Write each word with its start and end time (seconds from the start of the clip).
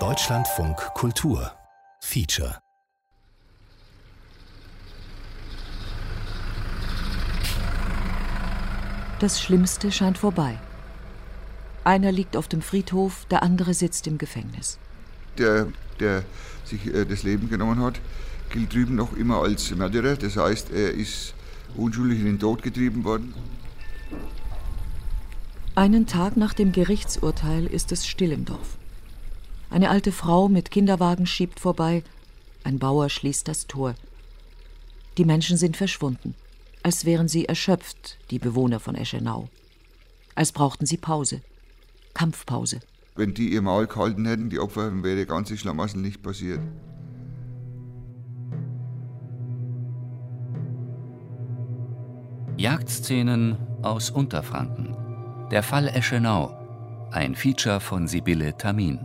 Deutschlandfunk 0.00 0.76
Kultur 0.94 1.52
Feature 2.00 2.58
Das 9.20 9.40
Schlimmste 9.40 9.92
scheint 9.92 10.18
vorbei. 10.18 10.58
Einer 11.84 12.10
liegt 12.10 12.36
auf 12.36 12.48
dem 12.48 12.62
Friedhof, 12.62 13.26
der 13.30 13.44
andere 13.44 13.74
sitzt 13.74 14.08
im 14.08 14.18
Gefängnis. 14.18 14.80
Der, 15.38 15.68
der 16.00 16.24
sich 16.64 16.92
äh, 16.92 17.04
das 17.04 17.22
Leben 17.22 17.48
genommen 17.48 17.80
hat, 17.80 18.00
gilt 18.50 18.74
drüben 18.74 18.96
noch 18.96 19.12
immer 19.16 19.40
als 19.40 19.70
Mörderer. 19.70 20.16
Das 20.16 20.36
heißt, 20.36 20.72
er 20.72 20.90
ist 20.94 21.32
unschuldig 21.76 22.18
in 22.18 22.26
den 22.26 22.40
Tod 22.40 22.60
getrieben 22.60 23.04
worden. 23.04 23.32
Einen 25.76 26.06
Tag 26.06 26.36
nach 26.36 26.54
dem 26.54 26.70
Gerichtsurteil 26.70 27.66
ist 27.66 27.90
es 27.90 28.06
still 28.06 28.30
im 28.30 28.44
Dorf. 28.44 28.78
Eine 29.70 29.90
alte 29.90 30.12
Frau 30.12 30.48
mit 30.48 30.70
Kinderwagen 30.70 31.26
schiebt 31.26 31.58
vorbei, 31.58 32.04
ein 32.62 32.78
Bauer 32.78 33.08
schließt 33.08 33.48
das 33.48 33.66
Tor. 33.66 33.96
Die 35.18 35.24
Menschen 35.24 35.56
sind 35.56 35.76
verschwunden, 35.76 36.36
als 36.84 37.04
wären 37.04 37.26
sie 37.26 37.46
erschöpft, 37.46 38.18
die 38.30 38.38
Bewohner 38.38 38.78
von 38.78 38.94
Eschenau. 38.94 39.48
Als 40.36 40.52
brauchten 40.52 40.86
sie 40.86 40.96
Pause. 40.96 41.40
Kampfpause. 42.14 42.78
Wenn 43.16 43.34
die 43.34 43.52
ihr 43.52 43.62
Maul 43.62 43.88
gehalten 43.88 44.26
hätten, 44.26 44.50
die 44.50 44.60
Opfer, 44.60 44.84
dann 44.84 45.02
wäre 45.02 45.16
der 45.16 45.26
ganze 45.26 45.56
Schlamassel 45.56 46.00
nicht 46.00 46.22
passiert. 46.22 46.60
Jagdszenen 52.56 53.56
aus 53.82 54.10
Unterfranken. 54.10 55.03
Der 55.54 55.62
Fall 55.62 55.86
Eschenau. 55.86 56.50
Ein 57.12 57.36
Feature 57.36 57.78
von 57.78 58.08
Sibylle 58.08 58.56
Tamin. 58.58 58.98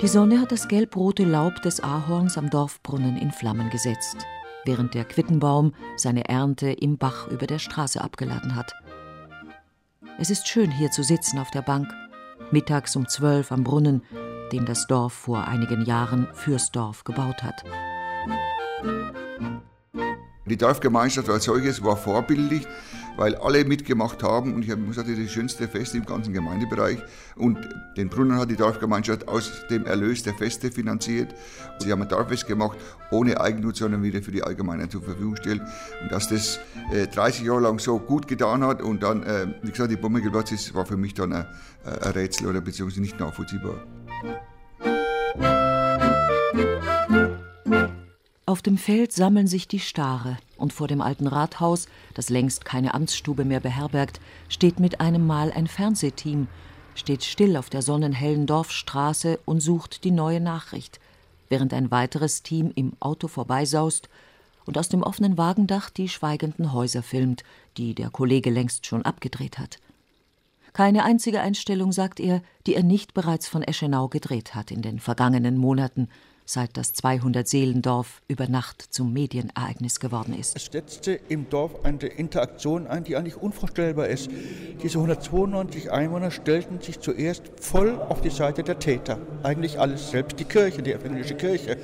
Die 0.00 0.08
Sonne 0.08 0.40
hat 0.40 0.52
das 0.52 0.68
gelbrote 0.68 1.24
Laub 1.24 1.60
des 1.60 1.82
Ahorns 1.84 2.38
am 2.38 2.48
Dorfbrunnen 2.48 3.18
in 3.18 3.30
Flammen 3.30 3.68
gesetzt 3.68 4.26
während 4.64 4.94
der 4.94 5.04
Quittenbaum 5.04 5.74
seine 5.96 6.26
Ernte 6.26 6.70
im 6.70 6.96
Bach 6.96 7.28
über 7.28 7.46
der 7.46 7.58
Straße 7.58 8.00
abgeladen 8.00 8.56
hat. 8.56 8.72
Es 10.18 10.30
ist 10.30 10.48
schön, 10.48 10.70
hier 10.70 10.90
zu 10.90 11.02
sitzen 11.02 11.38
auf 11.38 11.50
der 11.50 11.60
Bank, 11.60 11.92
mittags 12.50 12.96
um 12.96 13.06
zwölf 13.06 13.52
am 13.52 13.64
Brunnen, 13.64 14.00
den 14.50 14.64
das 14.64 14.86
Dorf 14.86 15.12
vor 15.12 15.46
einigen 15.46 15.84
Jahren 15.84 16.26
fürs 16.32 16.72
Dorf 16.72 17.04
gebaut 17.04 17.42
hat. 17.42 17.64
Die 20.46 20.58
Dorfgemeinschaft 20.58 21.30
als 21.30 21.44
solches 21.44 21.82
war 21.82 21.96
vorbildlich, 21.96 22.66
weil 23.16 23.34
alle 23.36 23.64
mitgemacht 23.64 24.22
haben 24.22 24.54
und 24.54 24.62
ich 24.62 24.70
habe 24.70 24.82
gesagt, 24.82 25.08
das 25.08 25.30
schönste 25.30 25.68
Fest 25.68 25.94
im 25.94 26.04
ganzen 26.04 26.32
Gemeindebereich. 26.32 26.98
Und 27.36 27.58
den 27.96 28.08
Brunnen 28.08 28.38
hat 28.38 28.50
die 28.50 28.56
Dorfgemeinschaft 28.56 29.26
aus 29.26 29.50
dem 29.70 29.86
Erlös 29.86 30.22
der 30.22 30.34
Feste 30.34 30.70
finanziert. 30.70 31.34
Sie 31.78 31.90
haben 31.90 32.02
ein 32.02 32.08
Dorffest 32.08 32.46
gemacht, 32.46 32.78
ohne 33.10 33.40
Eigennutz, 33.40 33.78
sondern 33.78 34.02
wieder 34.02 34.22
für 34.22 34.32
die 34.32 34.42
Allgemeinheit 34.42 34.92
zur 34.92 35.02
Verfügung 35.02 35.34
gestellt. 35.34 35.62
Und 36.02 36.12
dass 36.12 36.28
das 36.28 36.60
äh, 36.92 37.06
30 37.06 37.46
Jahre 37.46 37.60
lang 37.60 37.78
so 37.78 37.98
gut 37.98 38.28
getan 38.28 38.62
hat 38.64 38.82
und 38.82 39.02
dann, 39.02 39.22
äh, 39.22 39.46
wie 39.62 39.70
gesagt, 39.70 39.90
die 39.90 39.96
Bombe 39.96 40.20
geplatzt 40.20 40.52
ist, 40.52 40.74
war 40.74 40.84
für 40.84 40.96
mich 40.98 41.14
dann 41.14 41.32
ein, 41.32 41.46
ein 41.84 42.12
Rätsel 42.12 42.48
oder 42.48 42.60
beziehungsweise 42.60 43.00
nicht 43.00 43.18
nachvollziehbar. 43.18 43.86
Auf 48.54 48.62
dem 48.62 48.78
Feld 48.78 49.10
sammeln 49.10 49.48
sich 49.48 49.66
die 49.66 49.80
Stare, 49.80 50.38
und 50.56 50.72
vor 50.72 50.86
dem 50.86 51.00
alten 51.00 51.26
Rathaus, 51.26 51.88
das 52.14 52.30
längst 52.30 52.64
keine 52.64 52.94
Amtsstube 52.94 53.44
mehr 53.44 53.58
beherbergt, 53.58 54.20
steht 54.48 54.78
mit 54.78 55.00
einem 55.00 55.26
Mal 55.26 55.50
ein 55.50 55.66
Fernsehteam, 55.66 56.46
steht 56.94 57.24
still 57.24 57.56
auf 57.56 57.68
der 57.68 57.82
sonnenhellen 57.82 58.46
Dorfstraße 58.46 59.40
und 59.44 59.58
sucht 59.58 60.04
die 60.04 60.12
neue 60.12 60.38
Nachricht, 60.38 61.00
während 61.48 61.74
ein 61.74 61.90
weiteres 61.90 62.44
Team 62.44 62.70
im 62.76 62.92
Auto 63.00 63.26
vorbeisaust 63.26 64.08
und 64.66 64.78
aus 64.78 64.88
dem 64.88 65.02
offenen 65.02 65.36
Wagendach 65.36 65.90
die 65.90 66.08
schweigenden 66.08 66.72
Häuser 66.72 67.02
filmt, 67.02 67.42
die 67.76 67.92
der 67.92 68.10
Kollege 68.10 68.50
längst 68.50 68.86
schon 68.86 69.02
abgedreht 69.02 69.58
hat. 69.58 69.78
Keine 70.72 71.02
einzige 71.02 71.40
Einstellung, 71.40 71.90
sagt 71.90 72.20
er, 72.20 72.40
die 72.68 72.76
er 72.76 72.84
nicht 72.84 73.14
bereits 73.14 73.48
von 73.48 73.64
Eschenau 73.64 74.06
gedreht 74.06 74.54
hat 74.54 74.70
in 74.70 74.80
den 74.80 75.00
vergangenen 75.00 75.56
Monaten, 75.56 76.08
seit 76.44 76.76
das 76.76 76.94
200-Seelendorf 76.94 78.22
über 78.28 78.48
Nacht 78.48 78.82
zum 78.90 79.12
Medienereignis 79.12 80.00
geworden 80.00 80.34
ist. 80.38 80.56
Es 80.56 80.66
setzte 80.66 81.12
im 81.28 81.48
Dorf 81.48 81.84
eine 81.84 82.06
Interaktion 82.06 82.86
ein, 82.86 83.04
die 83.04 83.16
eigentlich 83.16 83.36
unvorstellbar 83.36 84.08
ist. 84.08 84.30
Diese 84.82 84.98
192 84.98 85.90
Einwohner 85.90 86.30
stellten 86.30 86.80
sich 86.80 87.00
zuerst 87.00 87.44
voll 87.60 87.98
auf 88.08 88.20
die 88.20 88.30
Seite 88.30 88.62
der 88.62 88.78
Täter. 88.78 89.18
Eigentlich 89.42 89.80
alles, 89.80 90.10
selbst 90.10 90.38
die 90.38 90.44
Kirche, 90.44 90.82
die 90.82 90.92
evangelische 90.92 91.34
Kirche. 91.34 91.78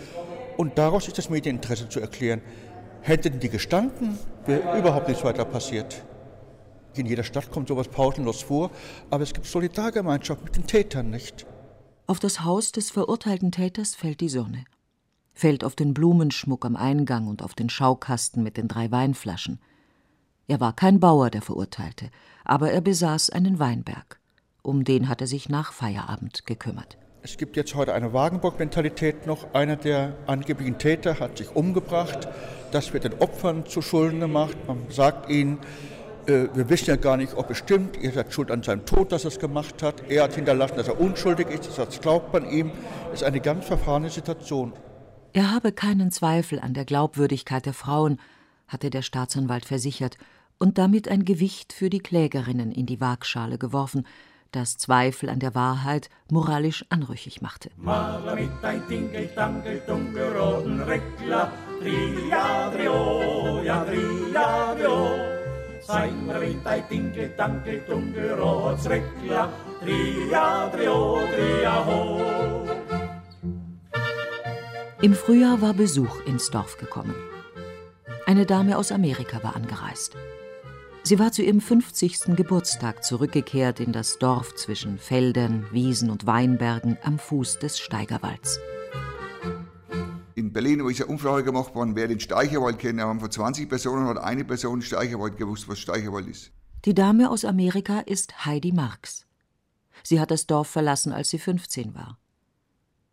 Und 0.56 0.76
daraus 0.76 1.08
ist 1.08 1.16
das 1.16 1.30
Medieninteresse 1.30 1.88
zu 1.88 2.00
erklären. 2.00 2.42
Hätten 3.02 3.40
die 3.40 3.48
gestanden, 3.48 4.18
wäre 4.44 4.78
überhaupt 4.78 5.08
nichts 5.08 5.24
weiter 5.24 5.46
passiert. 5.46 6.04
In 6.96 7.06
jeder 7.06 7.22
Stadt 7.22 7.50
kommt 7.50 7.68
sowas 7.68 7.88
pausenlos 7.88 8.42
vor, 8.42 8.70
aber 9.10 9.22
es 9.22 9.32
gibt 9.32 9.46
Solidargemeinschaft 9.46 10.44
mit 10.44 10.56
den 10.56 10.66
Tätern 10.66 11.08
nicht. 11.10 11.46
Auf 12.10 12.18
das 12.18 12.42
Haus 12.42 12.72
des 12.72 12.90
verurteilten 12.90 13.52
Täters 13.52 13.94
fällt 13.94 14.20
die 14.20 14.28
Sonne, 14.28 14.64
fällt 15.32 15.62
auf 15.62 15.76
den 15.76 15.94
Blumenschmuck 15.94 16.64
am 16.64 16.74
Eingang 16.74 17.28
und 17.28 17.40
auf 17.40 17.54
den 17.54 17.70
Schaukasten 17.70 18.42
mit 18.42 18.56
den 18.56 18.66
drei 18.66 18.90
Weinflaschen. 18.90 19.60
Er 20.48 20.58
war 20.58 20.74
kein 20.74 20.98
Bauer, 20.98 21.30
der 21.30 21.40
Verurteilte, 21.40 22.10
aber 22.44 22.72
er 22.72 22.80
besaß 22.80 23.30
einen 23.30 23.60
Weinberg. 23.60 24.18
Um 24.62 24.82
den 24.82 25.08
hat 25.08 25.20
er 25.20 25.28
sich 25.28 25.48
nach 25.48 25.72
Feierabend 25.72 26.46
gekümmert. 26.46 26.98
Es 27.22 27.36
gibt 27.36 27.56
jetzt 27.56 27.76
heute 27.76 27.94
eine 27.94 28.12
Wagenburg-Mentalität 28.12 29.28
noch. 29.28 29.54
Einer 29.54 29.76
der 29.76 30.16
angeblichen 30.26 30.78
Täter 30.78 31.20
hat 31.20 31.38
sich 31.38 31.54
umgebracht. 31.54 32.26
Das 32.72 32.92
wird 32.92 33.04
den 33.04 33.20
Opfern 33.20 33.66
zu 33.66 33.82
Schulden 33.82 34.18
gemacht. 34.18 34.56
Man 34.66 34.86
sagt 34.88 35.30
ihnen, 35.30 35.58
wir 36.30 36.68
wissen 36.68 36.86
ja 36.86 36.96
gar 36.96 37.16
nicht, 37.16 37.34
ob 37.34 37.50
es 37.50 37.58
stimmt, 37.58 37.96
ihr 37.96 38.12
seid 38.12 38.32
schuld 38.32 38.50
an 38.50 38.62
seinem 38.62 38.84
Tod, 38.86 39.12
dass 39.12 39.24
er 39.24 39.28
es 39.28 39.38
gemacht 39.38 39.82
hat. 39.82 40.08
Er 40.08 40.24
hat 40.24 40.34
hinterlassen, 40.34 40.76
dass 40.76 40.88
er 40.88 41.00
unschuldig 41.00 41.48
ist, 41.48 41.78
das 41.78 42.00
glaubt 42.00 42.32
man 42.32 42.48
ihm. 42.50 42.70
Das 43.10 43.20
ist 43.20 43.26
eine 43.26 43.40
ganz 43.40 43.66
verfahrene 43.66 44.10
Situation. 44.10 44.72
Er 45.32 45.52
habe 45.52 45.72
keinen 45.72 46.10
Zweifel 46.10 46.58
an 46.58 46.74
der 46.74 46.84
Glaubwürdigkeit 46.84 47.64
der 47.64 47.74
Frauen, 47.74 48.18
hatte 48.66 48.90
der 48.90 49.02
Staatsanwalt 49.02 49.64
versichert 49.64 50.16
und 50.58 50.78
damit 50.78 51.08
ein 51.08 51.24
Gewicht 51.24 51.72
für 51.72 51.90
die 51.90 52.00
Klägerinnen 52.00 52.72
in 52.72 52.86
die 52.86 53.00
Waagschale 53.00 53.58
geworfen, 53.58 54.06
das 54.52 54.76
Zweifel 54.76 55.28
an 55.28 55.38
der 55.38 55.54
Wahrheit 55.54 56.10
moralisch 56.30 56.84
anrüchig 56.88 57.40
machte. 57.40 57.70
I 65.92 66.82
tingle 66.88 67.28
tangle 67.36 67.80
tungle 67.86 68.36
rots 68.36 68.86
rekla 68.86 69.50
Tria, 69.80 70.68
trio, 70.70 71.18
tria, 71.34 71.84
ho. 71.86 72.20
Im 75.02 75.14
Frühjahr 75.14 75.62
war 75.62 75.72
Besuch 75.72 76.20
ins 76.26 76.50
Dorf 76.50 76.76
gekommen. 76.76 77.14
Eine 78.26 78.46
Dame 78.46 78.76
aus 78.76 78.92
Amerika 78.92 79.42
war 79.42 79.56
angereist. 79.56 80.16
Sie 81.02 81.18
war 81.18 81.32
zu 81.32 81.42
ihrem 81.42 81.60
50. 81.60 82.36
Geburtstag 82.36 83.02
zurückgekehrt 83.02 83.80
in 83.80 83.92
das 83.92 84.18
Dorf 84.18 84.54
zwischen 84.54 84.98
Feldern, 84.98 85.66
Wiesen 85.72 86.10
und 86.10 86.26
Weinbergen 86.26 86.98
am 87.02 87.18
Fuß 87.18 87.58
des 87.58 87.78
Steigerwalds 87.78 88.60
in 90.50 90.52
Berlin, 90.52 90.82
wo 90.82 90.88
ist 90.88 91.00
eine 91.00 91.10
Umfrage 91.10 91.44
gemacht 91.44 91.74
worden, 91.76 91.94
wer 91.94 92.08
den 92.08 92.18
Steicherwald 92.18 92.78
kennt. 92.80 92.98
Da 92.98 93.04
haben 93.04 93.20
von 93.20 93.30
20 93.30 93.68
Personen 93.68 94.06
hat 94.08 94.18
eine 94.18 94.44
Person 94.44 94.82
Steicherwald 94.82 95.36
gewusst, 95.36 95.68
was 95.68 95.78
Steicherwald 95.78 96.26
ist. 96.26 96.50
Die 96.84 96.94
Dame 96.94 97.30
aus 97.30 97.44
Amerika 97.44 98.00
ist 98.00 98.44
Heidi 98.46 98.72
Marx. 98.72 99.26
Sie 100.02 100.18
hat 100.18 100.32
das 100.32 100.48
Dorf 100.48 100.66
verlassen, 100.66 101.12
als 101.12 101.30
sie 101.30 101.38
15 101.38 101.94
war. 101.94 102.18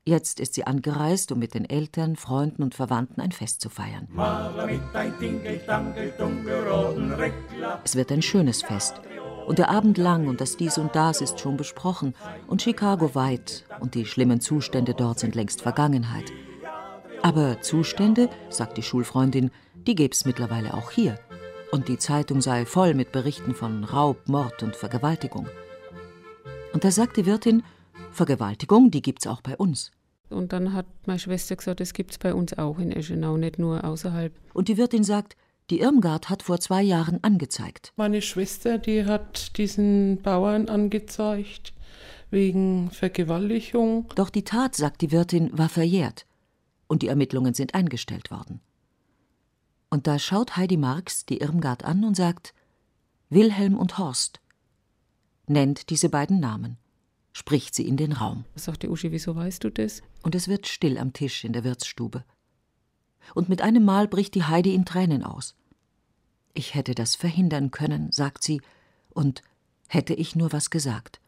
Jetzt 0.04 0.40
ist 0.40 0.56
sie 0.56 0.66
angereist, 0.66 1.32
um 1.32 1.38
mit 1.38 1.54
den 1.54 1.70
Eltern, 1.70 2.16
Freunden 2.16 2.64
und 2.64 2.74
Verwandten 2.74 3.22
ein 3.22 3.34
Fest 3.34 3.62
zu 3.62 3.70
feiern. 3.70 4.08
Es 7.84 7.96
wird 7.96 8.12
ein 8.12 8.22
schönes 8.24 8.64
Fest. 8.64 9.02
Und 9.46 9.60
der 9.60 9.70
Abend 9.70 9.98
lang 9.98 10.28
und 10.28 10.42
das 10.42 10.58
Dies 10.58 10.78
und 10.78 10.96
Das 10.96 11.22
ist 11.22 11.40
schon 11.40 11.56
besprochen. 11.56 12.16
Und 12.48 12.64
Chicago 12.64 13.14
weit 13.14 13.66
und 13.80 13.94
die 13.94 14.06
schlimmen 14.06 14.42
Zustände 14.42 14.96
dort 14.96 15.20
sind 15.20 15.36
längst 15.36 15.62
Vergangenheit. 15.62 16.32
Aber 17.28 17.60
Zustände, 17.60 18.30
sagt 18.48 18.78
die 18.78 18.82
Schulfreundin, 18.82 19.52
die 19.86 19.96
gäb's 19.96 20.24
mittlerweile 20.24 20.74
auch 20.74 20.92
hier. 20.92 21.20
Und 21.74 21.90
die 21.90 21.98
Zeitung 21.98 22.40
sei 22.40 22.66
voll 22.66 22.94
mit 22.94 23.12
Berichten 23.12 23.54
von 23.54 23.84
Raub, 23.84 24.30
Mord 24.30 24.64
und 24.64 24.78
Vergewaltigung. 24.78 25.46
Und 26.72 26.86
da 26.86 26.90
sagt 26.90 27.18
die 27.18 27.26
Wirtin, 27.26 27.64
Vergewaltigung, 28.14 28.92
die 28.92 29.02
gibt's 29.02 29.28
auch 29.28 29.42
bei 29.42 29.58
uns. 29.58 29.92
Und 30.30 30.54
dann 30.54 30.72
hat 30.72 30.86
meine 31.06 31.20
Schwester 31.20 31.58
gesagt, 31.58 31.82
das 31.82 31.92
gibt's 31.92 32.18
bei 32.18 32.34
uns 32.34 32.58
auch 32.58 32.80
in 32.80 32.94
Eschenau, 32.94 33.36
nicht 33.36 33.60
nur 33.60 33.84
außerhalb. 33.84 34.34
Und 34.54 34.70
die 34.70 34.78
Wirtin 34.78 35.04
sagt, 35.04 35.36
Die 35.70 35.82
Irmgard 35.82 36.30
hat 36.30 36.44
vor 36.44 36.62
zwei 36.62 36.82
Jahren 36.82 37.22
angezeigt. 37.26 37.92
Meine 37.98 38.22
Schwester, 38.22 38.78
die 38.78 39.04
hat 39.04 39.58
diesen 39.58 40.22
Bauern 40.22 40.70
angezeigt 40.70 41.74
wegen 42.32 42.90
Vergewaltigung. 42.90 44.06
Doch 44.16 44.30
die 44.30 44.46
Tat, 44.46 44.76
sagt 44.76 45.02
die 45.02 45.12
Wirtin, 45.12 45.50
war 45.52 45.68
verjährt 45.68 46.27
und 46.88 47.02
die 47.02 47.08
Ermittlungen 47.08 47.54
sind 47.54 47.74
eingestellt 47.74 48.32
worden. 48.32 48.62
Und 49.90 50.08
da 50.08 50.20
schaut 50.20 50.58
Heidi 50.58 50.78
Marx 50.78 51.26
die 51.26 51.38
Irmgard 51.38 51.84
an 51.84 52.04
und 52.04 52.16
sagt: 52.16 52.54
Wilhelm 53.30 53.78
und 53.78 53.98
Horst. 53.98 54.42
Nennt 55.48 55.90
diese 55.90 56.10
beiden 56.10 56.40
Namen, 56.42 56.78
spricht 57.32 57.74
sie 57.74 57.88
in 57.88 57.96
den 57.96 58.12
Raum. 58.12 58.44
Sagt 58.56 58.84
die 58.84 58.90
Uschi, 58.90 59.12
wieso 59.12 59.36
weißt 59.36 59.64
du 59.64 59.70
das? 59.70 60.02
Und 60.22 60.36
es 60.36 60.50
wird 60.50 60.68
still 60.68 60.98
am 60.98 61.14
Tisch 61.14 61.46
in 61.46 61.54
der 61.54 61.64
Wirtsstube 61.64 62.26
und 63.34 63.50
mit 63.50 63.62
einem 63.62 63.84
Mal 63.84 64.08
bricht 64.08 64.36
die 64.36 64.44
Heidi 64.44 64.74
in 64.74 64.86
Tränen 64.86 65.24
aus. 65.24 65.56
Ich 66.54 66.74
hätte 66.74 66.96
das 66.96 67.16
verhindern 67.16 67.72
können, 67.72 68.12
sagt 68.12 68.44
sie, 68.44 68.62
und 69.10 69.42
hätte 69.88 70.14
ich 70.14 70.36
nur 70.36 70.52
was 70.52 70.70
gesagt. 70.70 71.20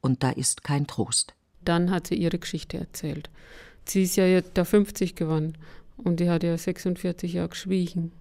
Und 0.00 0.22
da 0.22 0.30
ist 0.30 0.64
kein 0.64 0.86
Trost. 0.86 1.34
Dann 1.64 1.90
hat 1.90 2.06
sie 2.06 2.16
ihre 2.16 2.38
Geschichte 2.38 2.78
erzählt. 2.78 3.30
Sie 3.84 4.02
ist 4.02 4.16
ja 4.16 4.26
jetzt 4.26 4.52
da 4.54 4.64
50 4.64 5.14
geworden 5.14 5.58
und 5.96 6.20
die 6.20 6.30
hat 6.30 6.42
ja 6.42 6.56
46 6.56 7.34
Jahre 7.34 7.50
geschwiegen. 7.50 8.12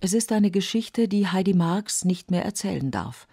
Es 0.00 0.12
ist 0.12 0.32
eine 0.32 0.50
Geschichte, 0.50 1.08
die 1.08 1.28
Heidi 1.28 1.54
Marx 1.54 2.04
nicht 2.04 2.30
mehr 2.30 2.44
erzählen 2.44 2.90
darf. 2.90 3.26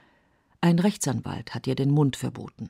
Ein 0.62 0.80
Rechtsanwalt 0.80 1.54
hat 1.54 1.68
ihr 1.68 1.76
den 1.76 1.92
Mund 1.92 2.16
verboten. 2.16 2.70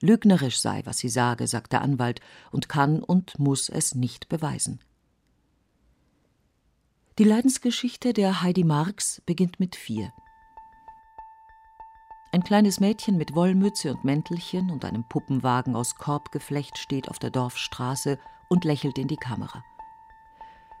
Lügnerisch 0.00 0.58
sei, 0.58 0.82
was 0.84 0.98
sie 0.98 1.08
sage, 1.08 1.46
sagt 1.46 1.72
der 1.72 1.82
Anwalt, 1.82 2.20
und 2.50 2.68
kann 2.68 3.02
und 3.02 3.38
muss 3.38 3.68
es 3.68 3.94
nicht 3.94 4.28
beweisen. 4.28 4.80
Die 7.18 7.24
Leidensgeschichte 7.24 8.12
der 8.12 8.42
Heidi 8.42 8.64
Marx 8.64 9.22
beginnt 9.26 9.60
mit 9.60 9.76
vier. 9.76 10.12
Ein 12.32 12.42
kleines 12.42 12.80
Mädchen 12.80 13.16
mit 13.16 13.34
Wollmütze 13.34 13.92
und 13.92 14.04
Mäntelchen 14.04 14.70
und 14.70 14.84
einem 14.84 15.04
Puppenwagen 15.08 15.76
aus 15.76 15.94
Korbgeflecht 15.94 16.78
steht 16.78 17.08
auf 17.10 17.18
der 17.18 17.30
Dorfstraße 17.30 18.18
und 18.52 18.66
lächelt 18.66 18.98
in 18.98 19.08
die 19.08 19.16
Kamera. 19.16 19.64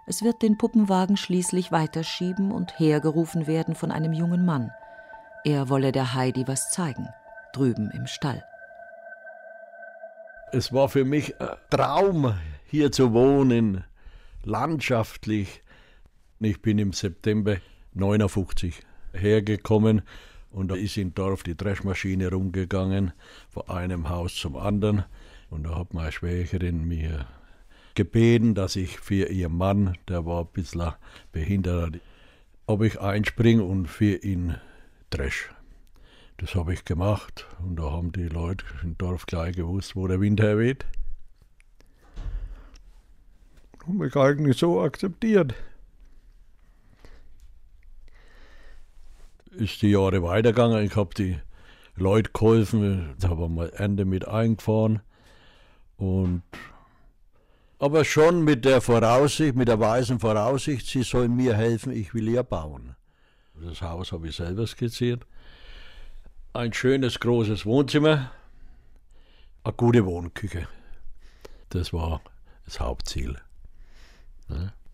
Es 0.06 0.22
wird 0.22 0.42
den 0.42 0.58
Puppenwagen 0.58 1.16
schließlich 1.16 1.72
weiterschieben 1.72 2.52
und 2.52 2.78
hergerufen 2.78 3.46
werden 3.46 3.74
von 3.74 3.90
einem 3.90 4.12
jungen 4.12 4.44
Mann. 4.44 4.70
Er 5.42 5.70
wolle 5.70 5.90
der 5.90 6.12
Heidi 6.12 6.46
was 6.46 6.70
zeigen, 6.70 7.08
drüben 7.54 7.90
im 7.92 8.06
Stall. 8.06 8.44
Es 10.52 10.70
war 10.70 10.90
für 10.90 11.06
mich 11.06 11.40
ein 11.40 11.48
Traum, 11.70 12.34
hier 12.66 12.92
zu 12.92 13.14
wohnen, 13.14 13.84
landschaftlich, 14.44 15.62
ich 16.40 16.60
bin 16.60 16.78
im 16.78 16.92
September 16.92 17.56
59 17.94 18.82
hergekommen 19.14 20.02
und 20.50 20.68
da 20.68 20.74
ist 20.74 20.98
im 20.98 21.14
Dorf 21.14 21.42
die 21.42 21.56
Dreschmaschine 21.56 22.28
rumgegangen, 22.28 23.12
von 23.48 23.66
einem 23.70 24.10
Haus 24.10 24.36
zum 24.36 24.56
anderen. 24.56 25.04
Und 25.48 25.64
da 25.64 25.78
hat 25.78 25.94
meine 25.94 26.12
Schwägerin 26.12 26.84
mir 26.84 27.26
gebeten, 27.94 28.54
dass 28.54 28.76
ich 28.76 28.98
für 28.98 29.28
ihren 29.28 29.56
Mann, 29.56 29.96
der 30.08 30.26
war 30.26 30.42
ein 30.42 30.52
bisschen 30.52 30.92
behindert, 31.32 32.00
ob 32.66 32.82
ich 32.82 33.00
einspringe 33.00 33.62
und 33.62 33.86
für 33.86 34.16
ihn 34.16 34.56
dresch. 35.10 35.50
Das 36.38 36.54
habe 36.54 36.74
ich 36.74 36.84
gemacht 36.84 37.46
und 37.62 37.76
da 37.76 37.90
haben 37.90 38.12
die 38.12 38.28
Leute 38.28 38.64
im 38.82 38.96
Dorf 38.98 39.26
gleich 39.26 39.56
gewusst, 39.56 39.94
wo 39.94 40.06
der 40.08 40.20
Wind 40.20 40.40
herweht. 40.40 40.86
Und 43.86 43.98
mich 43.98 44.16
eigentlich 44.16 44.56
so 44.56 44.80
akzeptiert. 44.80 45.54
ist 49.52 49.82
die 49.82 49.90
Jahre 49.90 50.22
weitergegangen. 50.22 50.84
Ich 50.84 50.96
habe 50.96 51.14
die 51.14 51.38
Leute 51.96 52.30
geholfen, 52.32 53.14
da 53.20 53.30
haben 53.30 53.54
wir 53.54 53.78
Ende 53.78 54.04
mit 54.04 54.26
eingefahren. 54.26 55.00
Und 55.96 56.42
aber 57.82 58.04
schon 58.04 58.44
mit 58.44 58.64
der 58.64 58.80
Voraussicht, 58.80 59.56
mit 59.56 59.66
der 59.66 59.80
weisen 59.80 60.20
Voraussicht, 60.20 60.86
sie 60.86 61.02
sollen 61.02 61.34
mir 61.34 61.56
helfen, 61.56 61.90
ich 61.90 62.14
will 62.14 62.28
ihr 62.28 62.44
bauen. 62.44 62.94
Das 63.60 63.82
Haus 63.82 64.12
habe 64.12 64.28
ich 64.28 64.36
selber 64.36 64.68
skizziert. 64.68 65.26
Ein 66.52 66.72
schönes, 66.72 67.18
großes 67.18 67.66
Wohnzimmer, 67.66 68.30
eine 69.64 69.74
gute 69.74 70.06
Wohnküche. 70.06 70.68
Das 71.70 71.92
war 71.92 72.20
das 72.66 72.78
Hauptziel. 72.78 73.36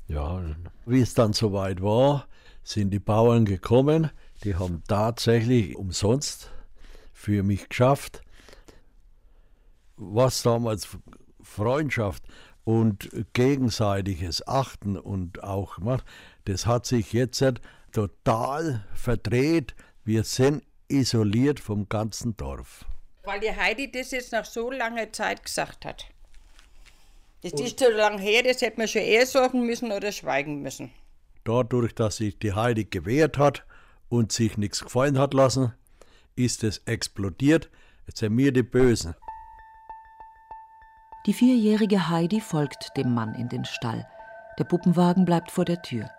Ja, 0.06 0.43
wie 0.87 1.02
es 1.02 1.12
dann 1.12 1.34
soweit 1.34 1.82
war, 1.82 2.26
sind 2.62 2.88
die 2.88 3.00
Bauern 3.00 3.44
gekommen, 3.44 4.11
die 4.44 4.55
haben 4.55 4.82
tatsächlich 4.88 5.76
umsonst 5.76 6.50
für 7.12 7.43
mich 7.43 7.69
geschafft. 7.69 8.23
Was 9.99 10.43
damals 10.43 10.88
Freundschaft 11.43 12.23
und 12.69 13.09
gegenseitiges 13.32 14.47
Achten 14.47 14.99
und 14.99 15.43
auch, 15.43 15.79
das 16.44 16.67
hat 16.67 16.85
sich 16.85 17.15
jetzt 17.15 17.43
total 17.93 18.85
verdreht. 18.93 19.75
Wir 20.05 20.23
sind 20.23 20.62
isoliert 20.88 21.61
vom 21.61 21.88
ganzen 21.88 22.37
Dorf. 22.37 22.85
Weil 23.25 23.41
die 23.41 23.56
Heidi 23.56 23.91
das 23.91 24.11
jetzt 24.11 24.32
nach 24.32 24.44
so 24.44 24.70
langer 24.70 25.11
Zeit 25.15 25.43
gesagt 25.43 25.87
hat. 25.87 26.05
Das 27.43 27.53
und 27.53 27.61
ist 27.61 27.81
so 27.81 27.88
lange 27.88 28.20
her, 28.20 28.43
das 28.43 28.61
hätte 28.61 28.76
man 28.76 28.88
schon 28.88 29.00
eher 29.00 29.25
sagen 29.25 29.65
müssen 29.65 29.91
oder 29.91 30.12
schweigen 30.12 30.61
müssen. 30.61 30.91
Dadurch, 31.44 31.94
dass 31.94 32.17
sich 32.17 32.38
die 32.38 32.53
Heidi 32.53 32.85
gewehrt 32.85 33.38
hat, 33.38 33.65
und 34.11 34.31
sich 34.31 34.59
nichts 34.59 34.82
gefallen 34.82 35.19
hat 35.19 35.32
lassen, 35.32 35.73
ist 36.37 36.65
es 36.65 36.82
explodiert. 36.85 37.70
Jetzt 38.06 38.19
sind 38.19 38.37
wir 38.37 38.53
die 38.53 38.62
Bösen. 38.62 39.15
Die 41.26 41.32
vierjährige 41.32 42.09
Heidi 42.09 42.41
folgt 42.41 42.97
dem 42.97 43.12
Mann 43.12 43.35
in 43.35 43.49
den 43.49 43.65
Stall. 43.65 44.06
Der 44.59 44.65
Puppenwagen 44.65 45.25
bleibt 45.25 45.50
vor 45.50 45.65
der 45.65 45.82
Tür. 45.82 46.11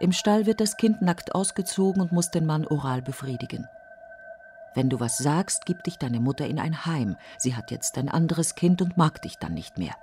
Im 0.00 0.12
Stall 0.12 0.46
wird 0.46 0.60
das 0.60 0.76
Kind 0.76 1.02
nackt 1.02 1.34
ausgezogen 1.34 2.02
und 2.02 2.12
muss 2.12 2.30
den 2.30 2.46
Mann 2.46 2.66
oral 2.66 3.02
befriedigen. 3.02 3.66
Wenn 4.74 4.90
du 4.90 5.00
was 5.00 5.16
sagst, 5.16 5.64
gibt 5.64 5.86
dich 5.86 5.96
deine 5.96 6.20
Mutter 6.20 6.46
in 6.46 6.58
ein 6.58 6.84
Heim. 6.84 7.16
Sie 7.38 7.54
hat 7.54 7.70
jetzt 7.70 7.96
ein 7.96 8.10
anderes 8.10 8.54
Kind 8.54 8.82
und 8.82 8.98
mag 8.98 9.22
dich 9.22 9.36
dann 9.36 9.54
nicht 9.54 9.78
mehr. 9.78 9.94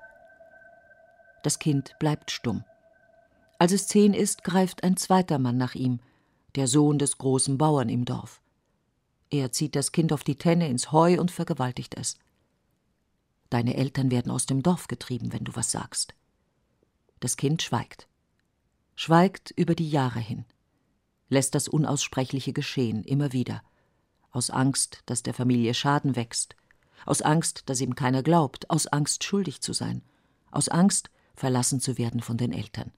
Das 1.44 1.60
Kind 1.60 1.96
bleibt 2.00 2.32
stumm. 2.32 2.64
Als 3.60 3.72
es 3.72 3.88
zehn 3.88 4.14
ist, 4.14 4.44
greift 4.44 4.84
ein 4.84 4.98
zweiter 4.98 5.38
Mann 5.38 5.58
nach 5.58 5.76
ihm 5.76 6.00
der 6.56 6.68
Sohn 6.68 7.00
des 7.00 7.18
großen 7.18 7.58
Bauern 7.58 7.90
im 7.90 8.06
Dorf. 8.06 8.42
Er 9.30 9.52
zieht 9.52 9.76
das 9.76 9.92
Kind 9.92 10.14
auf 10.14 10.24
die 10.24 10.36
Tenne 10.36 10.68
ins 10.68 10.92
Heu 10.92 11.20
und 11.20 11.32
vergewaltigt 11.32 11.98
es. 11.98 12.20
Deine 13.54 13.78
Eltern 13.78 14.10
werden 14.10 14.32
aus 14.32 14.48
dem 14.48 14.64
Dorf 14.64 14.88
getrieben, 14.88 15.32
wenn 15.32 15.44
du 15.44 15.56
was 15.56 15.70
sagst. 15.70 16.16
Das 17.20 17.38
Kind 17.38 17.62
schweigt. 17.62 18.08
Schweigt 18.96 19.54
über 19.56 19.76
die 19.76 19.92
Jahre 19.92 20.20
hin. 20.20 20.46
Lässt 21.30 21.54
das 21.54 21.68
Unaussprechliche 21.68 22.52
geschehen, 22.52 23.04
immer 23.04 23.32
wieder. 23.32 23.62
Aus 24.32 24.50
Angst, 24.50 25.04
dass 25.06 25.22
der 25.22 25.36
Familie 25.36 25.76
Schaden 25.76 26.16
wächst. 26.16 26.56
Aus 27.06 27.22
Angst, 27.22 27.70
dass 27.70 27.80
ihm 27.80 27.94
keiner 27.94 28.24
glaubt. 28.24 28.72
Aus 28.72 28.88
Angst, 28.88 29.24
schuldig 29.24 29.62
zu 29.62 29.72
sein. 29.72 30.02
Aus 30.50 30.68
Angst, 30.68 31.12
verlassen 31.36 31.80
zu 31.80 32.00
werden 32.00 32.22
von 32.22 32.38
den 32.38 32.54
Eltern. 32.54 32.92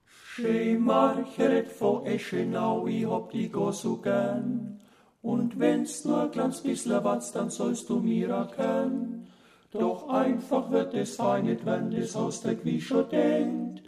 Und 5.20 5.58
wenn's 5.58 6.06
nur 6.06 6.22
ein 6.22 6.30
kleines 6.30 6.62
bisschen 6.62 7.04
was, 7.04 7.32
dann 7.32 7.50
sollst 7.50 7.90
du 7.90 8.00
mir 8.00 8.30
erkennen. 8.30 9.26
Doch 9.78 10.08
einfach 10.08 10.70
wird 10.70 10.94
es 10.94 11.16
fein 11.16 11.44
nicht, 11.44 11.64
wenn 11.66 11.90
das 11.90 12.14
Haus 12.14 12.40
der 12.40 12.56
schon 12.80 13.08
denkt. 13.08 13.82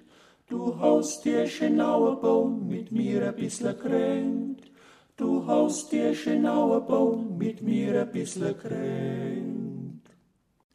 Du 0.48 0.78
haust 0.78 1.24
dir 1.24 1.42
Eschenauer 1.42 2.20
Baum 2.20 2.68
mit 2.68 2.90
mir 2.90 3.28
ein 3.28 3.36
bisschen 3.36 3.78
kränkt. 3.78 4.70
Du 5.16 5.46
haust 5.46 5.92
dir 5.92 6.10
Eschenauer 6.10 6.86
Baum 6.86 7.36
mit 7.36 7.60
mir 7.62 8.00
ein 8.00 8.12
bisschen 8.12 8.56
kränkt. 8.56 10.10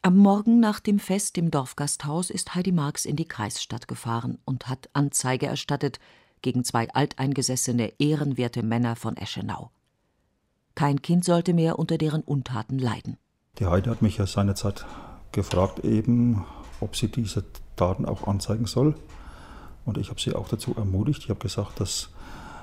Am 0.04 0.18
Morgen 0.18 0.60
nach 0.60 0.80
dem 0.80 1.00
Fest 1.00 1.38
im 1.38 1.50
Dorfgasthaus 1.50 2.30
ist 2.30 2.54
Heidi 2.54 2.72
Marx 2.72 3.06
in 3.06 3.16
die 3.16 3.28
Kreisstadt 3.28 3.88
gefahren 3.88 4.38
und 4.46 4.68
hat 4.68 4.90
Anzeige 4.94 5.48
erstattet 5.48 6.00
gegen 6.42 6.64
zwei 6.64 6.90
alteingesessene, 6.94 7.94
ehrenwerte 8.00 8.64
Männer 8.64 8.96
von 8.96 9.18
Eschenau. 9.18 9.72
Kein 10.76 11.02
Kind 11.02 11.24
sollte 11.24 11.54
mehr 11.54 11.80
unter 11.80 11.98
deren 11.98 12.22
Untaten 12.22 12.78
leiden. 12.78 13.18
Die 13.60 13.66
Heidi 13.66 13.90
hat 13.90 14.02
mich 14.02 14.18
ja 14.18 14.28
seinerzeit 14.28 14.86
gefragt, 15.34 15.80
eben, 15.84 16.46
ob 16.80 16.96
sie 16.96 17.10
diese 17.10 17.44
Taten 17.76 18.06
auch 18.06 18.28
anzeigen 18.28 18.66
soll. 18.66 18.96
Und 19.86 19.98
ich 19.98 20.10
habe 20.10 20.22
sie 20.22 20.34
auch 20.34 20.48
dazu 20.48 20.74
ermutigt. 20.78 21.24
Ich 21.24 21.30
habe 21.30 21.40
gesagt, 21.40 21.80
dass 21.80 22.10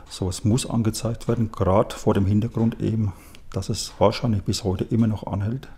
sowas 0.09 0.45
muss 0.45 0.69
angezeigt 0.69 1.29
werden, 1.29 1.53
gerade 1.53 1.95
vor 1.95 2.15
dem 2.15 2.27
Hintergrund 2.27 2.81
eben, 2.81 3.13
dass 3.53 3.69
es 3.69 3.93
wahrscheinlich 3.99 4.43
bis 4.43 4.65
heute 4.65 4.85
immer 4.85 5.07
noch 5.07 5.27
anhält. 5.27 5.69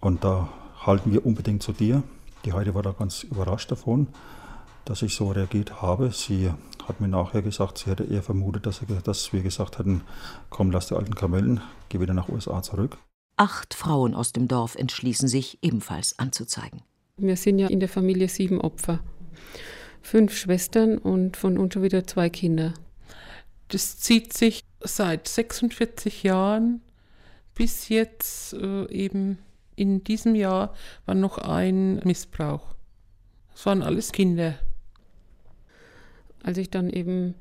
Und 0.00 0.24
da 0.24 0.48
halten 0.84 1.12
wir 1.12 1.24
unbedingt 1.24 1.62
zu 1.62 1.72
dir. 1.72 2.02
Die 2.44 2.52
Heide 2.52 2.74
war 2.74 2.82
da 2.82 2.92
ganz 2.92 3.22
überrascht 3.22 3.70
davon, 3.70 4.08
dass 4.84 5.02
ich 5.02 5.14
so 5.14 5.30
reagiert 5.30 5.80
habe. 5.80 6.10
Sie 6.10 6.50
hat 6.86 7.00
mir 7.00 7.08
nachher 7.08 7.42
gesagt, 7.42 7.78
sie 7.78 7.90
hätte 7.90 8.04
eher 8.04 8.22
vermutet, 8.22 8.66
er, 8.66 9.00
dass 9.00 9.32
wir 9.32 9.42
gesagt 9.42 9.78
hätten, 9.78 10.02
komm, 10.50 10.70
lass 10.70 10.88
die 10.88 10.94
alten 10.94 11.14
Kamellen, 11.14 11.60
geh 11.88 12.00
wieder 12.00 12.14
nach 12.14 12.28
USA 12.28 12.62
zurück. 12.62 12.98
Acht 13.36 13.74
Frauen 13.74 14.14
aus 14.14 14.32
dem 14.32 14.46
Dorf 14.46 14.76
entschließen 14.76 15.26
sich, 15.26 15.58
ebenfalls 15.62 16.18
anzuzeigen. 16.18 16.82
Wir 17.16 17.36
sind 17.36 17.58
ja 17.58 17.66
in 17.66 17.80
der 17.80 17.88
Familie 17.88 18.28
sieben 18.28 18.60
Opfer. 18.60 19.00
Fünf 20.02 20.36
Schwestern 20.36 20.98
und 20.98 21.36
von 21.36 21.58
uns 21.58 21.74
schon 21.74 21.82
wieder 21.82 22.06
zwei 22.06 22.30
Kinder. 22.30 22.74
Das 23.68 23.98
zieht 23.98 24.32
sich 24.32 24.62
seit 24.80 25.26
46 25.26 26.22
Jahren 26.22 26.80
bis 27.54 27.88
jetzt 27.88 28.52
äh, 28.54 28.88
eben 28.90 29.38
in 29.76 30.04
diesem 30.04 30.34
Jahr 30.34 30.74
war 31.06 31.14
noch 31.14 31.38
ein 31.38 31.96
Missbrauch. 32.04 32.74
Es 33.54 33.66
waren 33.66 33.82
alles 33.82 34.12
Kinder. 34.12 34.58
Als 36.42 36.58
ich 36.58 36.70
dann 36.70 36.90
eben 36.90 37.34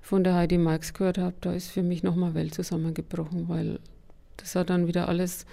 von 0.00 0.24
der 0.24 0.34
Heidi 0.34 0.58
Marx 0.58 0.94
gehört 0.94 1.18
habe, 1.18 1.36
da 1.40 1.52
ist 1.52 1.68
für 1.68 1.82
mich 1.82 2.02
nochmal 2.02 2.34
Welt 2.34 2.54
zusammengebrochen, 2.54 3.48
weil 3.48 3.80
das 4.36 4.54
hat 4.54 4.70
dann 4.70 4.86
wieder 4.86 5.08
alles, 5.08 5.46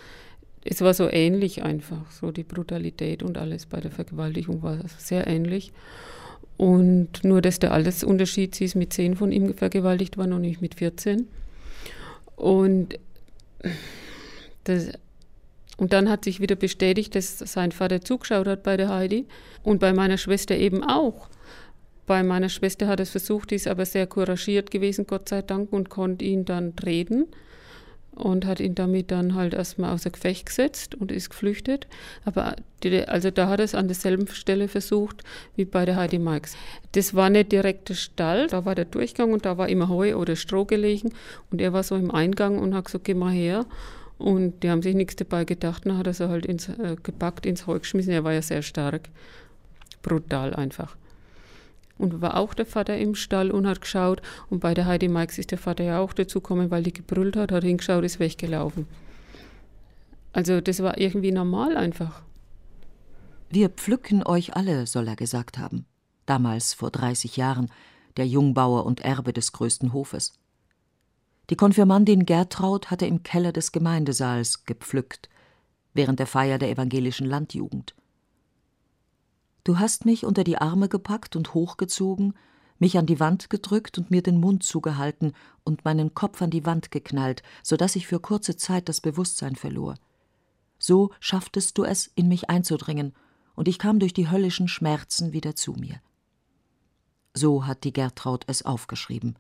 es 0.64 0.82
war 0.82 0.94
so 0.94 1.10
ähnlich 1.10 1.64
einfach, 1.64 2.10
so 2.12 2.32
die 2.32 2.44
Brutalität 2.44 3.24
und 3.24 3.38
alles 3.38 3.66
bei 3.66 3.80
der 3.80 3.92
Vergewaltigung 3.92 4.62
war 4.64 4.80
sehr 4.98 5.28
ähnlich. 5.28 5.74
Und 6.58 7.24
nur, 7.24 7.42
dass 7.42 7.60
der 7.60 7.74
Altersunterschied, 7.74 8.56
sie 8.56 8.66
ist 8.66 8.76
mit 8.76 8.94
zehn 8.94 9.16
von 9.16 9.32
ihm 9.32 9.54
vergewaltigt 9.54 10.18
worden 10.18 10.34
und 10.34 10.42
nicht 10.42 10.62
mit 10.62 10.76
14. 10.76 11.28
Und, 12.36 13.00
das, 14.64 14.90
und 15.78 15.94
dann 15.94 16.10
hat 16.10 16.24
sich 16.24 16.40
wieder 16.40 16.56
bestätigt, 16.56 17.16
dass 17.16 17.40
sein 17.40 17.72
Vater 17.72 18.02
zugeschaut 18.02 18.48
hat 18.48 18.64
bei 18.64 18.78
der 18.78 18.90
Heidi 18.90 19.26
und 19.64 19.80
bei 19.80 19.94
meiner 19.94 20.18
Schwester 20.18 20.56
eben 20.56 20.84
auch. 20.84 21.28
Bei 22.06 22.22
meiner 22.22 22.50
Schwester 22.50 22.88
hat 22.88 23.00
es 23.00 23.10
versucht, 23.10 23.52
ist 23.52 23.68
aber 23.68 23.86
sehr 23.86 24.08
couragiert 24.08 24.72
gewesen, 24.72 25.08
Gott 25.08 25.30
sei 25.30 25.42
Dank, 25.42 25.72
und 25.72 25.90
konnte 25.90 26.26
ihn 26.26 26.46
dann 26.46 26.74
reden 26.86 27.28
und 28.16 28.46
hat 28.46 28.60
ihn 28.60 28.76
damit 28.76 29.12
dann 29.12 29.36
halt 29.36 29.54
erstmal 29.54 29.94
außer 29.94 30.10
Gefecht 30.10 30.46
gesetzt 30.46 30.96
und 30.96 31.12
ist 31.12 31.30
geflüchtet. 31.30 31.88
Aber 32.26 32.56
die, 32.84 33.08
also 33.08 33.32
da 33.32 33.48
hat 33.48 33.60
er 33.60 33.66
es 33.66 33.76
an 33.76 33.88
derselben 33.88 34.28
Stelle 34.28 34.68
versucht 34.68 35.24
wie 35.56 35.66
bei 35.66 35.86
der 35.86 35.96
Heidi 35.96 36.20
Marx. 36.20 36.56
Das 36.94 37.14
war 37.14 37.30
nicht 37.30 37.52
direkt 37.52 37.90
der 37.90 37.96
Stall, 37.96 38.48
da 38.48 38.66
war 38.66 38.76
der 38.76 38.86
Durchgang 38.86 39.34
und 39.34 39.46
da 39.46 39.58
war 39.58 39.70
immer 39.70 39.90
Heu 39.90 40.16
oder 40.16 40.36
Stroh 40.36 40.66
gelegen 40.66 41.14
und 41.52 41.62
er 41.62 41.74
war 41.74 41.84
so 41.84 41.96
im 41.96 42.12
Eingang 42.12 42.60
und 42.60 42.76
hat 42.76 42.86
gesagt, 42.86 43.06
geh 43.06 43.14
mal 43.14 43.32
her. 43.32 43.66
Und 44.20 44.64
die 44.64 44.70
haben 44.70 44.84
sich 44.84 44.96
nichts 44.96 45.16
dabei 45.16 45.44
gedacht, 45.44 45.86
dann 45.86 45.98
hat 45.98 46.08
er 46.08 46.14
so 46.14 46.30
halt 46.30 46.46
ins, 46.46 46.70
äh, 46.70 46.96
gepackt, 47.02 47.46
ins 47.46 47.68
Heu 47.68 47.80
geschmissen. 47.80 48.14
Er 48.14 48.24
war 48.24 48.34
ja 48.34 48.42
sehr 48.42 48.62
stark, 48.62 49.10
brutal 50.02 50.54
einfach. 50.54 50.96
Und 51.98 52.22
war 52.22 52.38
auch 52.38 52.54
der 52.54 52.66
Vater 52.66 52.98
im 52.98 53.16
Stall 53.16 53.52
und 53.52 53.68
hat 53.68 53.82
geschaut. 53.82 54.22
Und 54.50 54.60
bei 54.60 54.74
der 54.74 54.86
Heidi 54.86 55.08
Marx 55.08 55.38
ist 55.38 55.52
der 55.52 55.58
Vater 55.58 55.84
ja 55.84 56.00
auch 56.00 56.14
dazugekommen, 56.14 56.72
weil 56.72 56.84
die 56.84 56.94
gebrüllt 56.94 57.36
hat, 57.36 57.52
hat 57.52 57.64
hingeschaut, 57.64 58.04
ist 58.04 58.20
weggelaufen. 58.20 58.88
Also 60.34 60.60
das 60.60 60.82
war 60.82 60.98
irgendwie 60.98 61.32
normal 61.32 61.78
einfach. 61.78 62.24
Wir 63.50 63.70
pflücken 63.70 64.26
euch 64.26 64.56
alle, 64.56 64.88
soll 64.88 65.08
er 65.08 65.16
gesagt 65.16 65.60
haben. 65.60 65.86
Damals 66.26 66.74
vor 66.74 66.90
30 66.90 67.38
Jahren, 67.38 67.70
der 68.18 68.26
Jungbauer 68.26 68.86
und 68.86 69.02
Erbe 69.02 69.34
des 69.34 69.52
größten 69.52 69.94
Hofes. 69.94 70.34
Die 71.50 71.56
Konfirmandin 71.56 72.26
Gertraud 72.26 72.90
hatte 72.90 73.06
im 73.06 73.22
Keller 73.22 73.52
des 73.52 73.72
Gemeindesaals 73.72 74.66
gepflückt, 74.66 75.30
während 75.94 76.20
der 76.20 76.28
Feier 76.28 76.58
der 76.58 76.70
evangelischen 76.70 77.28
Landjugend. 77.28 77.94
Du 79.64 79.80
hast 79.80 80.06
mich 80.06 80.26
unter 80.26 80.44
die 80.44 80.58
Arme 80.58 80.90
gepackt 80.90 81.36
und 81.36 81.54
hochgezogen, 81.54 82.34
mich 82.80 82.98
an 82.98 83.06
die 83.06 83.20
Wand 83.20 83.50
gedrückt 83.50 83.98
und 83.98 84.12
mir 84.12 84.22
den 84.22 84.40
Mund 84.40 84.64
zugehalten 84.64 85.34
und 85.64 85.86
meinen 85.86 86.14
Kopf 86.14 86.42
an 86.42 86.50
die 86.50 86.66
Wand 86.66 86.92
geknallt, 86.92 87.44
so 87.62 87.78
dass 87.78 87.96
ich 87.96 88.08
für 88.08 88.20
kurze 88.20 88.58
Zeit 88.58 88.90
das 88.90 89.00
Bewusstsein 89.00 89.56
verlor. 89.56 89.96
So 90.80 91.12
schafftest 91.22 91.78
du 91.78 91.86
es, 91.86 92.12
in 92.16 92.28
mich 92.28 92.50
einzudringen, 92.50 93.14
und 93.56 93.68
ich 93.68 93.80
kam 93.80 94.00
durch 94.00 94.14
die 94.14 94.30
höllischen 94.30 94.68
Schmerzen 94.68 95.32
wieder 95.32 95.56
zu 95.56 95.74
mir. 95.74 96.02
So 97.34 97.66
hat 97.66 97.84
die 97.84 97.94
Gertraud 97.94 98.44
es 98.48 98.66
aufgeschrieben, 98.66 99.38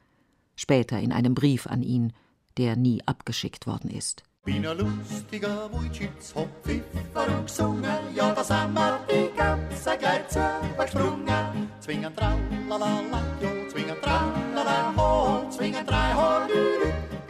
später 0.55 0.99
in 0.99 1.11
einem 1.11 1.33
Brief 1.33 1.67
an 1.67 1.81
ihn, 1.81 2.13
der 2.57 2.75
nie 2.75 3.01
abgeschickt 3.05 3.67
worden 3.67 3.89
ist. 3.89 4.23
Bin 4.45 4.67
ein 4.67 4.77
lustiger 4.77 5.71
Wujitz, 5.71 6.35
hab 6.35 6.49
Pfiffer 6.65 7.27
und 7.27 7.45
gesungen, 7.45 8.13
ja, 8.13 8.33
da 8.33 8.43
sind 8.43 8.73
wir 8.73 8.99
die 9.07 9.37
ganze 9.37 9.97
gleich 9.97 10.27
zugesprungen. 10.27 11.69
Zwingen 11.79 12.13
tralala, 12.13 13.05
jo, 13.41 13.69
zwingen 13.71 13.95
tralala, 14.01 14.93
ho, 14.97 15.49
zwingen 15.49 15.85
drei, 15.85 16.13
ho, 16.13 16.45
dü, 16.49 16.61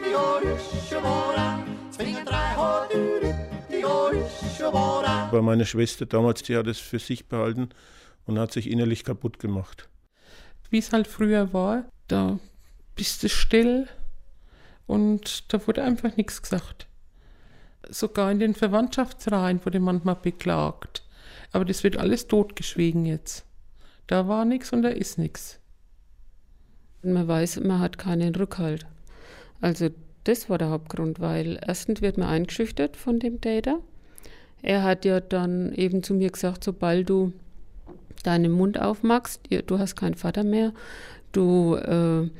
dü, 0.00 0.10
jo, 0.10 0.40
ische 0.42 1.00
vora, 1.00 1.64
zwingen 1.92 2.24
drei, 2.26 2.56
ho, 2.56 2.88
dü, 2.92 3.20
dü, 3.20 3.80
jo, 3.80 4.10
ische 4.10 4.72
vora. 4.72 5.30
War 5.30 5.42
meine 5.42 5.66
Schwester 5.66 6.06
damals, 6.06 6.42
die 6.42 6.56
hat 6.56 6.66
es 6.66 6.80
für 6.80 6.98
sich 6.98 7.28
behalten 7.28 7.68
und 8.26 8.40
hat 8.40 8.50
sich 8.50 8.68
innerlich 8.68 9.04
kaputt 9.04 9.38
gemacht. 9.38 9.88
Wie 10.68 10.78
es 10.78 10.92
halt 10.92 11.06
früher 11.06 11.52
war, 11.52 11.84
da 12.08 12.40
bist 12.96 13.22
du 13.22 13.28
still 13.28 13.86
und 14.88 15.52
da 15.52 15.64
wurde 15.64 15.84
einfach 15.84 16.16
nichts 16.16 16.42
gesagt 16.42 16.88
sogar 17.90 18.30
in 18.30 18.38
den 18.38 18.54
Verwandtschaftsreihen 18.54 19.64
wurde 19.64 19.80
manchmal 19.80 20.16
beklagt. 20.16 21.02
Aber 21.52 21.64
das 21.64 21.84
wird 21.84 21.96
alles 21.96 22.26
totgeschwiegen 22.26 23.06
jetzt. 23.06 23.44
Da 24.06 24.28
war 24.28 24.44
nichts 24.44 24.72
und 24.72 24.82
da 24.82 24.88
ist 24.88 25.18
nichts. 25.18 25.60
Man 27.02 27.28
weiß, 27.28 27.60
man 27.60 27.80
hat 27.80 27.98
keinen 27.98 28.34
Rückhalt. 28.34 28.86
Also 29.60 29.90
das 30.24 30.48
war 30.48 30.58
der 30.58 30.70
Hauptgrund, 30.70 31.20
weil 31.20 31.58
erstens 31.66 32.02
wird 32.02 32.18
man 32.18 32.28
eingeschüchtert 32.28 32.96
von 32.96 33.18
dem 33.18 33.40
Täter. 33.40 33.80
Er 34.62 34.82
hat 34.82 35.04
ja 35.04 35.20
dann 35.20 35.72
eben 35.74 36.02
zu 36.02 36.14
mir 36.14 36.30
gesagt, 36.30 36.64
sobald 36.64 37.10
du 37.10 37.32
deinen 38.22 38.52
Mund 38.52 38.80
aufmachst, 38.80 39.40
du 39.66 39.78
hast 39.78 39.96
keinen 39.96 40.14
Vater 40.14 40.42
mehr, 40.42 40.72
du 41.32 41.76
äh, 41.76 42.30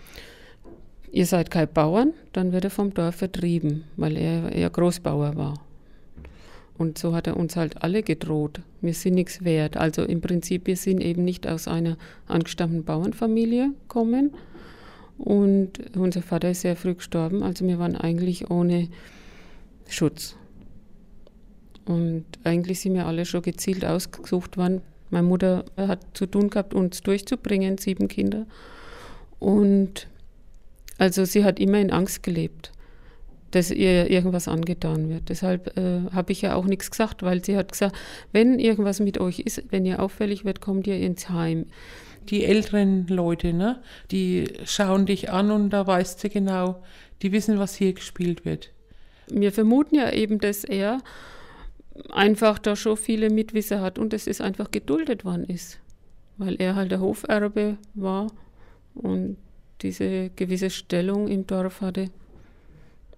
ihr 1.14 1.26
seid 1.26 1.50
kein 1.50 1.72
Bauern, 1.72 2.12
dann 2.32 2.52
wird 2.52 2.64
er 2.64 2.70
vom 2.70 2.92
Dorf 2.92 3.14
vertrieben, 3.14 3.84
weil 3.96 4.16
er, 4.16 4.50
er 4.50 4.68
Großbauer 4.68 5.36
war. 5.36 5.54
Und 6.76 6.98
so 6.98 7.14
hat 7.14 7.28
er 7.28 7.36
uns 7.36 7.54
halt 7.54 7.82
alle 7.84 8.02
gedroht. 8.02 8.60
Wir 8.80 8.94
sind 8.94 9.14
nichts 9.14 9.44
wert. 9.44 9.76
Also 9.76 10.02
im 10.02 10.20
Prinzip, 10.20 10.66
wir 10.66 10.76
sind 10.76 11.00
eben 11.00 11.24
nicht 11.24 11.46
aus 11.46 11.68
einer 11.68 11.96
angestammten 12.26 12.82
Bauernfamilie 12.82 13.70
kommen. 13.86 14.32
Und 15.16 15.96
unser 15.96 16.20
Vater 16.20 16.50
ist 16.50 16.62
sehr 16.62 16.74
früh 16.74 16.94
gestorben, 16.94 17.44
also 17.44 17.64
wir 17.64 17.78
waren 17.78 17.94
eigentlich 17.94 18.50
ohne 18.50 18.88
Schutz. 19.88 20.34
Und 21.84 22.24
eigentlich 22.42 22.80
sind 22.80 22.94
wir 22.94 23.06
alle 23.06 23.24
schon 23.24 23.42
gezielt 23.42 23.84
ausgesucht 23.84 24.56
worden. 24.56 24.80
Meine 25.10 25.28
Mutter 25.28 25.64
hat 25.76 26.00
zu 26.14 26.26
tun 26.26 26.50
gehabt, 26.50 26.74
uns 26.74 27.02
durchzubringen, 27.02 27.78
sieben 27.78 28.08
Kinder. 28.08 28.46
Und 29.38 30.08
also 30.98 31.24
sie 31.24 31.44
hat 31.44 31.58
immer 31.58 31.78
in 31.78 31.90
Angst 31.90 32.22
gelebt, 32.22 32.72
dass 33.50 33.70
ihr 33.70 34.10
irgendwas 34.10 34.48
angetan 34.48 35.08
wird. 35.08 35.28
Deshalb 35.28 35.76
äh, 35.76 36.10
habe 36.12 36.32
ich 36.32 36.42
ja 36.42 36.54
auch 36.54 36.64
nichts 36.64 36.90
gesagt, 36.90 37.22
weil 37.22 37.44
sie 37.44 37.56
hat 37.56 37.72
gesagt, 37.72 37.96
wenn 38.32 38.58
irgendwas 38.58 39.00
mit 39.00 39.18
euch 39.18 39.40
ist, 39.40 39.64
wenn 39.70 39.86
ihr 39.86 40.02
auffällig 40.02 40.44
wird, 40.44 40.60
kommt 40.60 40.86
ihr 40.86 40.98
ins 40.98 41.28
Heim. 41.28 41.66
Die 42.30 42.44
älteren 42.44 43.06
Leute, 43.06 43.52
ne, 43.52 43.82
die 44.10 44.48
schauen 44.64 45.06
dich 45.06 45.30
an 45.30 45.50
und 45.50 45.70
da 45.70 45.86
weißt 45.86 46.24
du 46.24 46.30
genau, 46.30 46.82
die 47.22 47.32
wissen, 47.32 47.58
was 47.58 47.74
hier 47.74 47.92
gespielt 47.92 48.44
wird. 48.44 48.72
Wir 49.28 49.52
vermuten 49.52 49.96
ja 49.96 50.10
eben, 50.10 50.38
dass 50.38 50.64
er 50.64 50.98
einfach 52.10 52.58
da 52.58 52.76
schon 52.76 52.96
viele 52.96 53.30
Mitwisser 53.30 53.80
hat 53.80 53.98
und 53.98 54.12
dass 54.12 54.26
es 54.26 54.40
einfach 54.40 54.70
geduldet 54.70 55.24
worden 55.24 55.44
ist, 55.44 55.80
weil 56.38 56.56
er 56.60 56.74
halt 56.74 56.90
der 56.90 57.00
Hoferbe 57.00 57.76
war 57.94 58.28
und 58.94 59.36
diese 59.84 60.30
gewisse 60.30 60.70
Stellung 60.70 61.28
im 61.28 61.46
Dorf 61.46 61.80
hatte? 61.80 62.10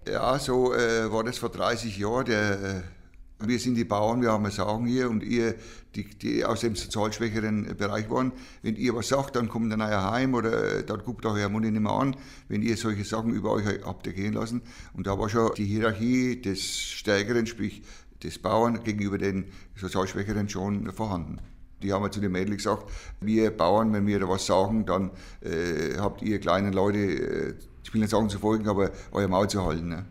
Ja, 0.07 0.37
so 0.37 0.73
äh, 0.73 1.11
war 1.11 1.23
das 1.23 1.37
vor 1.37 1.49
30 1.49 1.97
Jahren. 1.97 2.25
Der, 2.25 2.51
äh, 2.51 3.47
wir 3.47 3.59
sind 3.59 3.75
die 3.75 3.83
Bauern, 3.83 4.21
wir 4.21 4.31
haben 4.31 4.45
ein 4.45 4.51
Sagen 4.51 4.85
hier 4.85 5.09
und 5.09 5.23
ihr, 5.23 5.55
die, 5.95 6.05
die 6.05 6.43
aus 6.43 6.61
dem 6.61 6.75
sozial 6.75 7.13
schwächeren 7.13 7.75
Bereich 7.77 8.09
waren, 8.09 8.31
wenn 8.61 8.75
ihr 8.75 8.95
was 8.95 9.09
sagt, 9.09 9.35
dann 9.35 9.47
kommt 9.47 9.71
ein 9.71 9.79
neuer 9.79 10.11
heim 10.11 10.33
oder 10.33 10.79
äh, 10.79 10.83
dann 10.83 11.03
guckt 11.03 11.25
euer 11.25 11.49
Mund 11.49 11.65
nicht 11.65 11.79
mehr 11.79 11.91
an, 11.91 12.15
wenn 12.47 12.61
ihr 12.61 12.77
solche 12.77 13.03
Sachen 13.03 13.31
über 13.31 13.51
euch 13.51 13.65
habt 13.83 14.03
gehen 14.03 14.33
lassen. 14.33 14.61
Und 14.93 15.07
da 15.07 15.17
war 15.17 15.29
schon 15.29 15.51
die 15.55 15.65
Hierarchie 15.65 16.41
des 16.41 16.61
Stärkeren, 16.79 17.47
sprich 17.47 17.83
des 18.23 18.39
Bauern 18.39 18.83
gegenüber 18.83 19.17
den 19.17 19.45
sozial 19.75 20.07
Schwächeren 20.07 20.49
schon 20.49 20.91
vorhanden. 20.91 21.39
Die 21.81 21.93
haben 21.93 22.11
zu 22.11 22.19
den 22.19 22.31
Mädels 22.31 22.57
gesagt, 22.57 22.85
wir 23.21 23.55
Bauern, 23.55 23.93
wenn 23.93 24.07
wir 24.07 24.19
da 24.19 24.27
was 24.27 24.45
sagen, 24.45 24.85
dann 24.85 25.11
äh, 25.41 25.97
habt 25.99 26.21
ihr 26.21 26.39
kleinen 26.39 26.73
Leute, 26.73 26.97
äh, 26.97 27.53
ich 27.83 27.93
will 27.93 28.01
nicht 28.01 28.09
sagen 28.09 28.29
zu 28.29 28.39
folgen, 28.39 28.67
aber 28.67 28.91
euer 29.11 29.27
Maul 29.27 29.47
zu 29.47 29.63
halten. 29.63 29.89
Ne? 29.89 30.05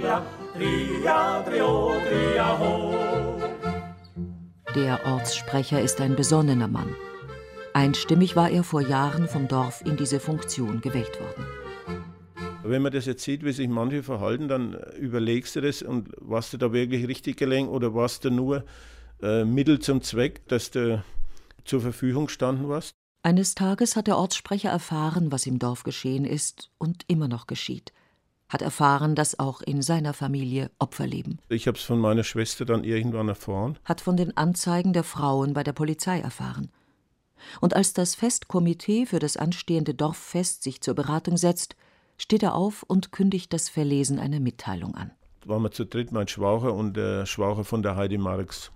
Ja. 0.00 0.22
Der 4.74 5.00
Ortssprecher 5.06 5.80
ist 5.80 6.00
ein 6.00 6.16
besonnener 6.16 6.68
Mann. 6.68 6.94
Einstimmig 7.76 8.36
war 8.36 8.50
er 8.50 8.62
vor 8.62 8.82
Jahren 8.82 9.26
vom 9.26 9.48
Dorf 9.48 9.82
in 9.84 9.96
diese 9.96 10.20
Funktion 10.20 10.80
gewählt 10.80 11.20
worden. 11.20 11.44
Wenn 12.62 12.82
man 12.82 12.92
das 12.92 13.04
jetzt 13.04 13.24
sieht, 13.24 13.44
wie 13.44 13.50
sich 13.50 13.66
manche 13.66 14.04
verhalten, 14.04 14.46
dann 14.46 14.74
überlegst 14.96 15.56
du 15.56 15.60
das 15.60 15.82
und 15.82 16.10
was 16.20 16.52
du 16.52 16.56
da 16.56 16.72
wirklich 16.72 17.08
richtig 17.08 17.36
gelenkt 17.36 17.72
oder 17.72 17.92
was 17.92 18.20
du 18.20 18.30
nur 18.30 18.64
äh, 19.20 19.44
Mittel 19.44 19.80
zum 19.80 20.02
Zweck, 20.02 20.46
dass 20.46 20.70
du 20.70 21.02
zur 21.64 21.80
Verfügung 21.80 22.28
standen 22.28 22.68
warst. 22.68 22.94
Eines 23.24 23.56
Tages 23.56 23.96
hat 23.96 24.06
der 24.06 24.18
Ortssprecher 24.18 24.70
erfahren, 24.70 25.32
was 25.32 25.44
im 25.44 25.58
Dorf 25.58 25.82
geschehen 25.82 26.24
ist 26.24 26.70
und 26.78 27.02
immer 27.08 27.26
noch 27.26 27.48
geschieht. 27.48 27.92
Hat 28.48 28.62
erfahren, 28.62 29.16
dass 29.16 29.40
auch 29.40 29.62
in 29.62 29.82
seiner 29.82 30.14
Familie 30.14 30.70
Opfer 30.78 31.08
leben. 31.08 31.40
Ich 31.48 31.66
habe 31.66 31.76
es 31.76 31.82
von 31.82 31.98
meiner 31.98 32.22
Schwester 32.22 32.64
dann 32.64 32.84
irgendwann 32.84 33.28
erfahren. 33.28 33.80
Hat 33.84 34.00
von 34.00 34.16
den 34.16 34.36
Anzeigen 34.36 34.92
der 34.92 35.02
Frauen 35.02 35.54
bei 35.54 35.64
der 35.64 35.72
Polizei 35.72 36.20
erfahren. 36.20 36.70
Und 37.60 37.74
als 37.74 37.92
das 37.92 38.14
Festkomitee 38.14 39.06
für 39.06 39.18
das 39.18 39.36
anstehende 39.36 39.94
Dorffest 39.94 40.62
sich 40.62 40.80
zur 40.80 40.94
Beratung 40.94 41.36
setzt, 41.36 41.76
steht 42.18 42.42
er 42.42 42.54
auf 42.54 42.82
und 42.82 43.12
kündigt 43.12 43.52
das 43.52 43.68
Verlesen 43.68 44.18
einer 44.18 44.40
Mitteilung 44.40 44.94
an. 44.94 45.10
Waren 45.44 45.62
wir 45.62 45.70
zu 45.70 45.84
dritt, 45.84 46.12
mein 46.12 46.28
Schwager 46.28 46.72
und 46.72 46.96
der 46.96 47.26
Schwager 47.26 47.64
von 47.64 47.82
der 47.82 47.96
Heidi 47.96 48.18
Marx. 48.18 48.70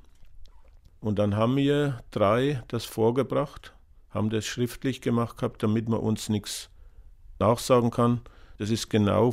Und 1.01 1.19
dann 1.19 1.37
haben 1.37 1.57
wir 1.57 2.03
drei 2.11 2.63
das 2.69 2.85
vorgebracht, 2.85 3.73
haben 4.11 4.31
das 4.31 4.45
schriftlich 4.45 5.01
gemacht 5.01 5.39
gehabt, 5.39 5.63
damit 5.63 5.89
man 5.89 6.01
uns 6.01 6.29
nichts 6.29 6.71
nachsagen 7.39 7.91
kann. 7.91 8.21
Das 8.59 8.71
ist 8.71 8.91
genau 8.91 9.33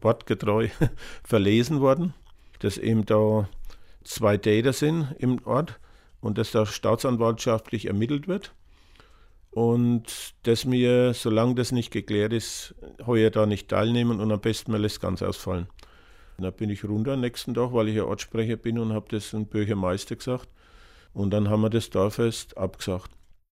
wortgetreu 0.00 0.68
verlesen 1.24 1.80
worden, 1.80 2.14
dass 2.58 2.76
eben 2.76 3.06
da 3.06 3.48
zwei 4.04 4.36
Täter 4.36 4.72
sind 4.72 5.14
im 5.18 5.44
Ort 5.46 5.78
und 6.20 6.38
dass 6.38 6.50
da 6.50 6.66
staatsanwaltschaftlich 6.66 7.86
ermittelt 7.86 8.28
wird. 8.28 8.54
Und 9.50 10.34
dass 10.44 10.70
wir, 10.70 11.12
solange 11.12 11.56
das 11.56 11.72
nicht 11.72 11.90
geklärt 11.90 12.32
ist, 12.32 12.74
heuer 13.04 13.30
da 13.30 13.46
nicht 13.46 13.68
teilnehmen 13.68 14.20
und 14.20 14.30
am 14.30 14.40
besten 14.40 14.70
man 14.70 14.80
lässt 14.80 15.00
ganz 15.00 15.22
ausfallen. 15.22 15.66
Und 16.36 16.44
dann 16.44 16.52
bin 16.54 16.70
ich 16.70 16.84
runter 16.84 17.14
am 17.14 17.20
nächsten 17.20 17.54
Tag, 17.54 17.72
weil 17.72 17.88
ich 17.88 17.96
ja 17.96 18.04
Ortssprecher 18.04 18.56
bin 18.56 18.78
und 18.78 18.92
habe 18.92 19.06
das 19.10 19.30
dem 19.30 19.46
Bürgermeister 19.46 20.16
gesagt. 20.16 20.48
Und 21.12 21.32
dann 21.32 21.50
haben 21.50 21.62
wir 21.62 21.70
das 21.70 21.90
Dorffest 21.90 22.56
abgesagt. 22.56 23.10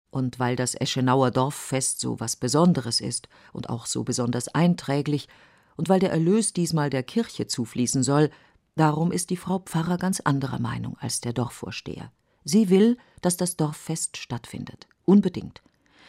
Und 0.09 0.39
weil 0.39 0.55
das 0.55 0.75
Eschenauer 0.75 1.31
Dorffest 1.31 1.99
so 1.99 2.19
was 2.19 2.35
Besonderes 2.35 2.99
ist 2.99 3.29
und 3.51 3.69
auch 3.69 3.85
so 3.85 4.03
besonders 4.03 4.47
einträglich, 4.47 5.27
und 5.75 5.89
weil 5.89 5.99
der 5.99 6.11
Erlös 6.11 6.53
diesmal 6.53 6.89
der 6.89 7.03
Kirche 7.03 7.47
zufließen 7.47 8.03
soll, 8.03 8.29
darum 8.75 9.11
ist 9.11 9.29
die 9.29 9.37
Frau 9.37 9.59
Pfarrer 9.59 9.97
ganz 9.97 10.19
anderer 10.19 10.59
Meinung 10.59 10.97
als 10.99 11.21
der 11.21 11.33
Dorfvorsteher. 11.33 12.11
Sie 12.43 12.69
will, 12.69 12.97
dass 13.21 13.37
das 13.37 13.55
Dorffest 13.55 14.17
stattfindet. 14.17 14.87
Unbedingt. 15.05 15.61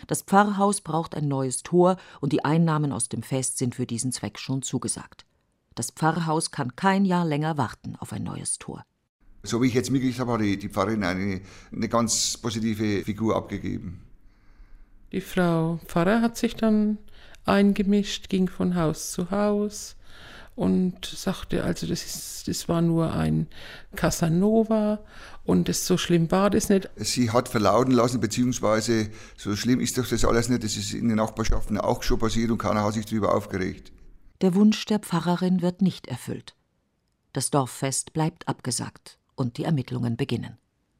Das 0.07 0.23
Pfarrhaus 0.23 0.81
braucht 0.81 1.14
ein 1.14 1.29
neues 1.29 1.62
Tor 1.62 1.97
und 2.21 2.33
die 2.33 2.45
Einnahmen 2.45 2.93
aus 2.93 3.09
dem 3.09 3.23
Fest 3.23 3.59
sind 3.59 3.75
für 3.75 3.87
diesen 3.87 4.12
Zweck 4.12 4.38
schon 4.38 4.62
zugesagt. 4.62 5.25
Das 5.75 5.91
Pfarrhaus 5.91 6.50
kann 6.50 6.76
kein 6.76 7.05
Jahr 7.05 7.25
länger 7.25 7.57
warten 7.57 7.97
auf 7.99 8.12
ein 8.12 8.23
neues 8.23 8.59
Tor. 8.59 8.85
So 9.43 9.61
wie 9.61 9.67
ich 9.69 9.75
jetzt 9.75 9.91
mitgekriegt 9.91 10.21
habe, 10.21 10.33
hat 10.33 10.41
die, 10.41 10.59
die 10.59 10.69
Pfarrerin 10.69 11.05
eine, 11.05 11.41
eine 11.73 11.88
ganz 11.88 12.37
positive 12.38 13.05
Figur 13.05 13.37
abgegeben. 13.37 14.00
Die 15.12 15.21
Frau 15.21 15.79
Pfarrer 15.87 16.23
hat 16.23 16.37
sich 16.37 16.57
dann 16.57 16.99
eingemischt, 17.45 18.29
ging 18.29 18.49
von 18.49 18.75
Haus 18.75 19.12
zu 19.12 19.31
Haus 19.31 19.97
und 20.56 21.04
sagte, 21.04 21.64
also 21.64 21.87
das, 21.87 22.04
ist, 22.04 22.49
das 22.49 22.68
war 22.68 22.80
nur 22.80 23.12
ein 23.12 23.49
Casanova 23.96 25.00
und 25.44 25.68
das, 25.68 25.86
so 25.86 25.97
schlimm 25.97 26.30
war 26.30 26.50
das 26.50 26.69
nicht. 26.69 26.88
Sie 26.97 27.30
hat 27.30 27.49
verlauten 27.49 27.93
lassen, 27.93 28.21
beziehungsweise 28.21 29.10
so 29.36 29.56
schlimm 29.56 29.80
ist 29.80 29.99
doch 29.99 30.06
das 30.06 30.25
alles 30.25 30.49
nicht, 30.49 30.62
das 30.62 30.76
ist 30.76 30.95
in 30.95 31.08
den 31.08 31.17
Nachbarschaften 31.17 31.78
auch 31.78 32.02
schon 32.02 32.19
passiert 32.19 32.50
und 32.50 32.58
keiner 32.58 32.84
hat 32.84 32.95
sich 32.95 33.06
darüber 33.06 33.34
aufgeregt. 33.34 33.93
Der 34.40 34.54
Wunsch 34.54 34.84
der 34.86 35.00
Pfarrerin 35.00 35.62
wird 35.62 35.82
nicht 35.82 36.06
erfüllt. 36.06 36.54
Das 37.32 37.50
Dorffest 37.50 38.12
bleibt 38.12 38.47
abgesagt 38.47 39.19
und 39.34 39.58
die 39.58 39.64
Ermittlungen 39.64 40.17
beginnen. 40.17 40.58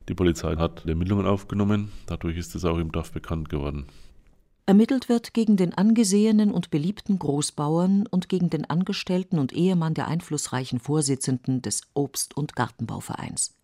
Die 0.09 0.15
Polizei 0.15 0.57
hat 0.57 0.85
Ermittlungen 0.85 1.27
aufgenommen, 1.27 1.93
dadurch 2.07 2.37
ist 2.37 2.55
es 2.55 2.65
auch 2.65 2.79
im 2.79 2.93
Dorf 2.93 3.13
bekannt 3.13 3.49
geworden. 3.49 3.87
Ermittelt 4.67 5.11
wird 5.11 5.35
gegen 5.35 5.59
den 5.59 5.75
angesehenen 5.75 6.51
und 6.51 6.71
beliebten 6.71 7.19
Großbauern 7.19 8.07
und 8.07 8.31
gegen 8.31 8.49
den 8.49 8.65
Angestellten 8.65 9.39
und 9.39 9.53
Ehemann 9.53 9.93
der 9.93 10.09
einflussreichen 10.09 10.81
Vorsitzenden 10.81 11.61
des 11.61 11.83
Obst- 11.93 12.35
und 12.35 12.57
Gartenbauvereins. 12.57 13.55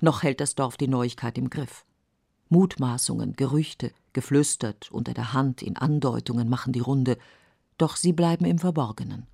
Noch 0.00 0.22
hält 0.22 0.40
das 0.40 0.54
Dorf 0.54 0.76
die 0.76 0.86
Neuigkeit 0.86 1.36
im 1.38 1.50
Griff. 1.50 1.84
Mutmaßungen, 2.50 3.32
Gerüchte, 3.32 3.90
geflüstert, 4.12 4.92
unter 4.92 5.12
der 5.12 5.32
Hand 5.32 5.60
in 5.62 5.76
Andeutungen 5.76 6.48
machen 6.48 6.72
die 6.72 6.80
Runde, 6.80 7.18
doch 7.76 7.96
sie 7.96 8.12
bleiben 8.12 8.44
im 8.44 8.58
Verborgenen. 8.58 9.26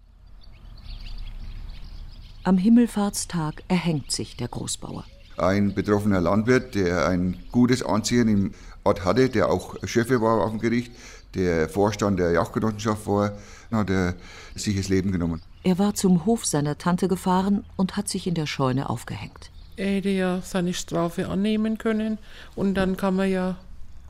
Am 2.44 2.56
Himmelfahrtstag 2.56 3.62
erhängt 3.68 4.10
sich 4.10 4.36
der 4.38 4.48
Großbauer. 4.48 5.04
Ein 5.36 5.74
betroffener 5.74 6.20
Landwirt, 6.20 6.74
der 6.74 7.08
ein 7.08 7.36
gutes 7.50 7.82
Ansehen 7.82 8.28
im 8.28 8.54
Ort 8.84 9.04
hatte, 9.04 9.28
der 9.28 9.48
auch 9.48 9.76
Chef 9.84 10.10
war 10.10 10.44
auf 10.44 10.50
dem 10.50 10.60
Gericht, 10.60 10.92
der 11.34 11.68
Vorstand 11.68 12.18
der 12.18 12.32
Jagdgenossenschaft 12.32 13.06
war, 13.06 13.32
hat 13.70 13.90
er 13.90 14.14
sich 14.54 14.76
das 14.76 14.88
Leben 14.88 15.12
genommen. 15.12 15.40
Er 15.64 15.78
war 15.78 15.94
zum 15.94 16.26
Hof 16.26 16.44
seiner 16.44 16.76
Tante 16.76 17.08
gefahren 17.08 17.64
und 17.76 17.96
hat 17.96 18.08
sich 18.08 18.26
in 18.26 18.34
der 18.34 18.46
Scheune 18.46 18.90
aufgehängt. 18.90 19.50
Er 19.76 19.96
hätte 19.96 20.10
ja 20.10 20.40
seine 20.42 20.74
Strafe 20.74 21.28
annehmen 21.28 21.78
können 21.78 22.18
und 22.54 22.74
dann 22.74 22.96
kann 22.96 23.16
man 23.16 23.30
ja 23.30 23.56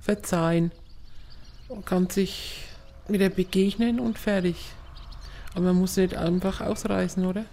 verzeihen 0.00 0.72
und 1.68 1.86
kann 1.86 2.10
sich 2.10 2.64
wieder 3.06 3.28
begegnen 3.28 4.00
und 4.00 4.18
fertig. 4.18 4.56
Aber 5.54 5.66
man 5.66 5.76
muss 5.76 5.96
nicht 5.96 6.16
einfach 6.16 6.60
ausreißen, 6.60 7.24
oder? 7.26 7.44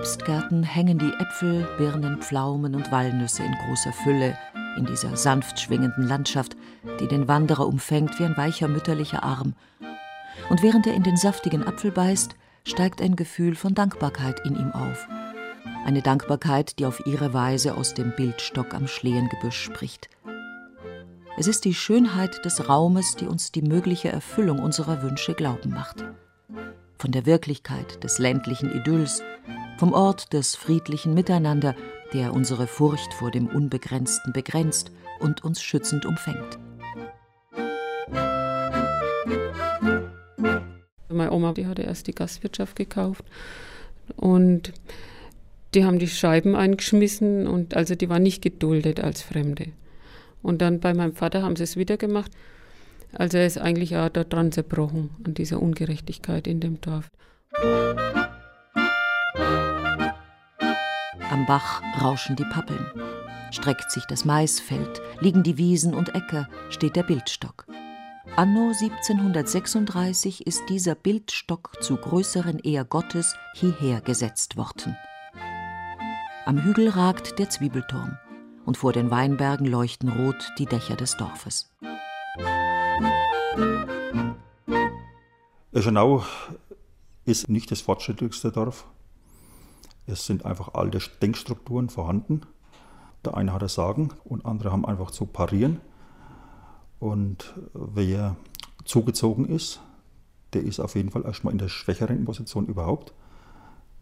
Obstgärten 0.00 0.62
hängen 0.62 0.96
die 0.96 1.12
Äpfel, 1.12 1.68
Birnen, 1.76 2.22
Pflaumen 2.22 2.74
und 2.74 2.90
Walnüsse 2.90 3.42
in 3.42 3.52
großer 3.66 3.92
Fülle 3.92 4.34
in 4.78 4.86
dieser 4.86 5.14
sanft 5.14 5.60
schwingenden 5.60 6.08
Landschaft, 6.08 6.56
die 7.00 7.06
den 7.06 7.28
Wanderer 7.28 7.66
umfängt 7.66 8.18
wie 8.18 8.24
ein 8.24 8.34
weicher 8.38 8.66
mütterlicher 8.66 9.22
Arm. 9.22 9.52
Und 10.48 10.62
während 10.62 10.86
er 10.86 10.94
in 10.94 11.02
den 11.02 11.18
saftigen 11.18 11.66
Apfel 11.66 11.90
beißt, 11.90 12.34
steigt 12.66 13.02
ein 13.02 13.14
Gefühl 13.14 13.54
von 13.54 13.74
Dankbarkeit 13.74 14.40
in 14.46 14.56
ihm 14.56 14.72
auf. 14.72 15.06
Eine 15.84 16.00
Dankbarkeit, 16.00 16.78
die 16.78 16.86
auf 16.86 17.04
ihre 17.04 17.34
Weise 17.34 17.74
aus 17.74 17.92
dem 17.92 18.16
Bildstock 18.16 18.72
am 18.72 18.86
Schlehengebüsch 18.86 19.62
spricht. 19.62 20.08
Es 21.36 21.46
ist 21.46 21.66
die 21.66 21.74
Schönheit 21.74 22.42
des 22.46 22.70
Raumes, 22.70 23.16
die 23.16 23.26
uns 23.26 23.52
die 23.52 23.60
mögliche 23.60 24.08
Erfüllung 24.08 24.60
unserer 24.60 25.02
Wünsche 25.02 25.34
glauben 25.34 25.72
macht. 25.72 26.06
Von 26.96 27.12
der 27.12 27.26
Wirklichkeit 27.26 28.02
des 28.02 28.18
ländlichen 28.18 28.74
Idylls, 28.74 29.22
vom 29.80 29.94
Ort 29.94 30.34
des 30.34 30.56
friedlichen 30.56 31.14
Miteinander, 31.14 31.74
der 32.12 32.34
unsere 32.34 32.66
Furcht 32.66 33.14
vor 33.14 33.30
dem 33.30 33.46
Unbegrenzten 33.46 34.30
begrenzt 34.34 34.92
und 35.20 35.42
uns 35.42 35.62
schützend 35.62 36.04
umfängt. 36.04 36.58
Meine 41.08 41.32
Oma, 41.32 41.54
die 41.54 41.66
hatte 41.66 41.80
erst 41.80 42.08
die 42.08 42.14
Gastwirtschaft 42.14 42.76
gekauft 42.76 43.24
und 44.16 44.74
die 45.72 45.86
haben 45.86 45.98
die 45.98 46.08
Scheiben 46.08 46.54
eingeschmissen 46.54 47.46
und 47.46 47.74
also 47.74 47.94
die 47.94 48.10
war 48.10 48.18
nicht 48.18 48.42
geduldet 48.42 49.00
als 49.00 49.22
Fremde. 49.22 49.68
Und 50.42 50.60
dann 50.60 50.80
bei 50.80 50.92
meinem 50.92 51.14
Vater 51.14 51.40
haben 51.40 51.56
sie 51.56 51.64
es 51.64 51.78
wieder 51.78 51.96
gemacht. 51.96 52.30
Also 53.14 53.38
er 53.38 53.46
ist 53.46 53.56
eigentlich 53.56 53.96
auch 53.96 54.10
daran 54.10 54.52
zerbrochen, 54.52 55.08
an 55.24 55.32
dieser 55.32 55.62
Ungerechtigkeit 55.62 56.46
in 56.46 56.60
dem 56.60 56.82
Dorf. 56.82 57.08
Am 61.30 61.46
Bach 61.46 61.80
rauschen 62.02 62.34
die 62.34 62.44
Pappeln. 62.44 62.90
Streckt 63.52 63.92
sich 63.92 64.04
das 64.06 64.24
Maisfeld, 64.24 65.00
liegen 65.20 65.44
die 65.44 65.58
Wiesen 65.58 65.94
und 65.94 66.12
Äcker, 66.16 66.48
steht 66.70 66.96
der 66.96 67.04
Bildstock. 67.04 67.66
Anno 68.34 68.72
1736 68.72 70.44
ist 70.46 70.62
dieser 70.68 70.96
Bildstock 70.96 71.80
zu 71.80 71.96
größeren 71.96 72.58
Ehr 72.58 72.84
Gottes 72.84 73.36
hierher 73.54 74.00
gesetzt 74.00 74.56
worden. 74.56 74.96
Am 76.46 76.58
Hügel 76.64 76.88
ragt 76.88 77.38
der 77.38 77.48
Zwiebelturm 77.48 78.18
und 78.64 78.76
vor 78.76 78.92
den 78.92 79.12
Weinbergen 79.12 79.66
leuchten 79.66 80.08
rot 80.08 80.52
die 80.58 80.66
Dächer 80.66 80.96
des 80.96 81.16
Dorfes. 81.16 81.72
Eschenau 85.70 86.24
ist 87.24 87.48
nicht 87.48 87.70
das 87.70 87.82
fortschrittlichste 87.82 88.50
Dorf. 88.50 88.84
Es 90.10 90.26
sind 90.26 90.44
einfach 90.44 90.74
alte 90.74 90.98
Denkstrukturen 91.22 91.88
vorhanden. 91.88 92.42
Der 93.24 93.36
eine 93.36 93.52
hat 93.52 93.62
das 93.62 93.74
Sagen 93.74 94.10
und 94.24 94.44
andere 94.44 94.72
haben 94.72 94.84
einfach 94.84 95.12
zu 95.12 95.24
parieren. 95.26 95.80
Und 96.98 97.54
wer 97.72 98.36
zugezogen 98.84 99.46
ist, 99.46 99.80
der 100.52 100.62
ist 100.62 100.80
auf 100.80 100.96
jeden 100.96 101.10
Fall 101.10 101.24
erstmal 101.24 101.52
in 101.52 101.58
der 101.58 101.68
schwächeren 101.68 102.24
Position 102.24 102.66
überhaupt. 102.66 103.14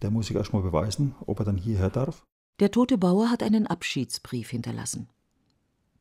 Der 0.01 0.11
muss 0.11 0.29
sich 0.29 0.37
erstmal 0.37 0.63
beweisen, 0.63 1.15
ob 1.27 1.41
er 1.41 1.45
dann 1.45 1.59
hierher 1.59 1.91
darf. 1.91 2.25
Der 2.61 2.71
tote 2.71 2.97
Bauer 2.97 3.31
hat 3.31 3.43
einen 3.43 3.67
Abschiedsbrief 3.67 4.51
hinterlassen. 4.51 5.09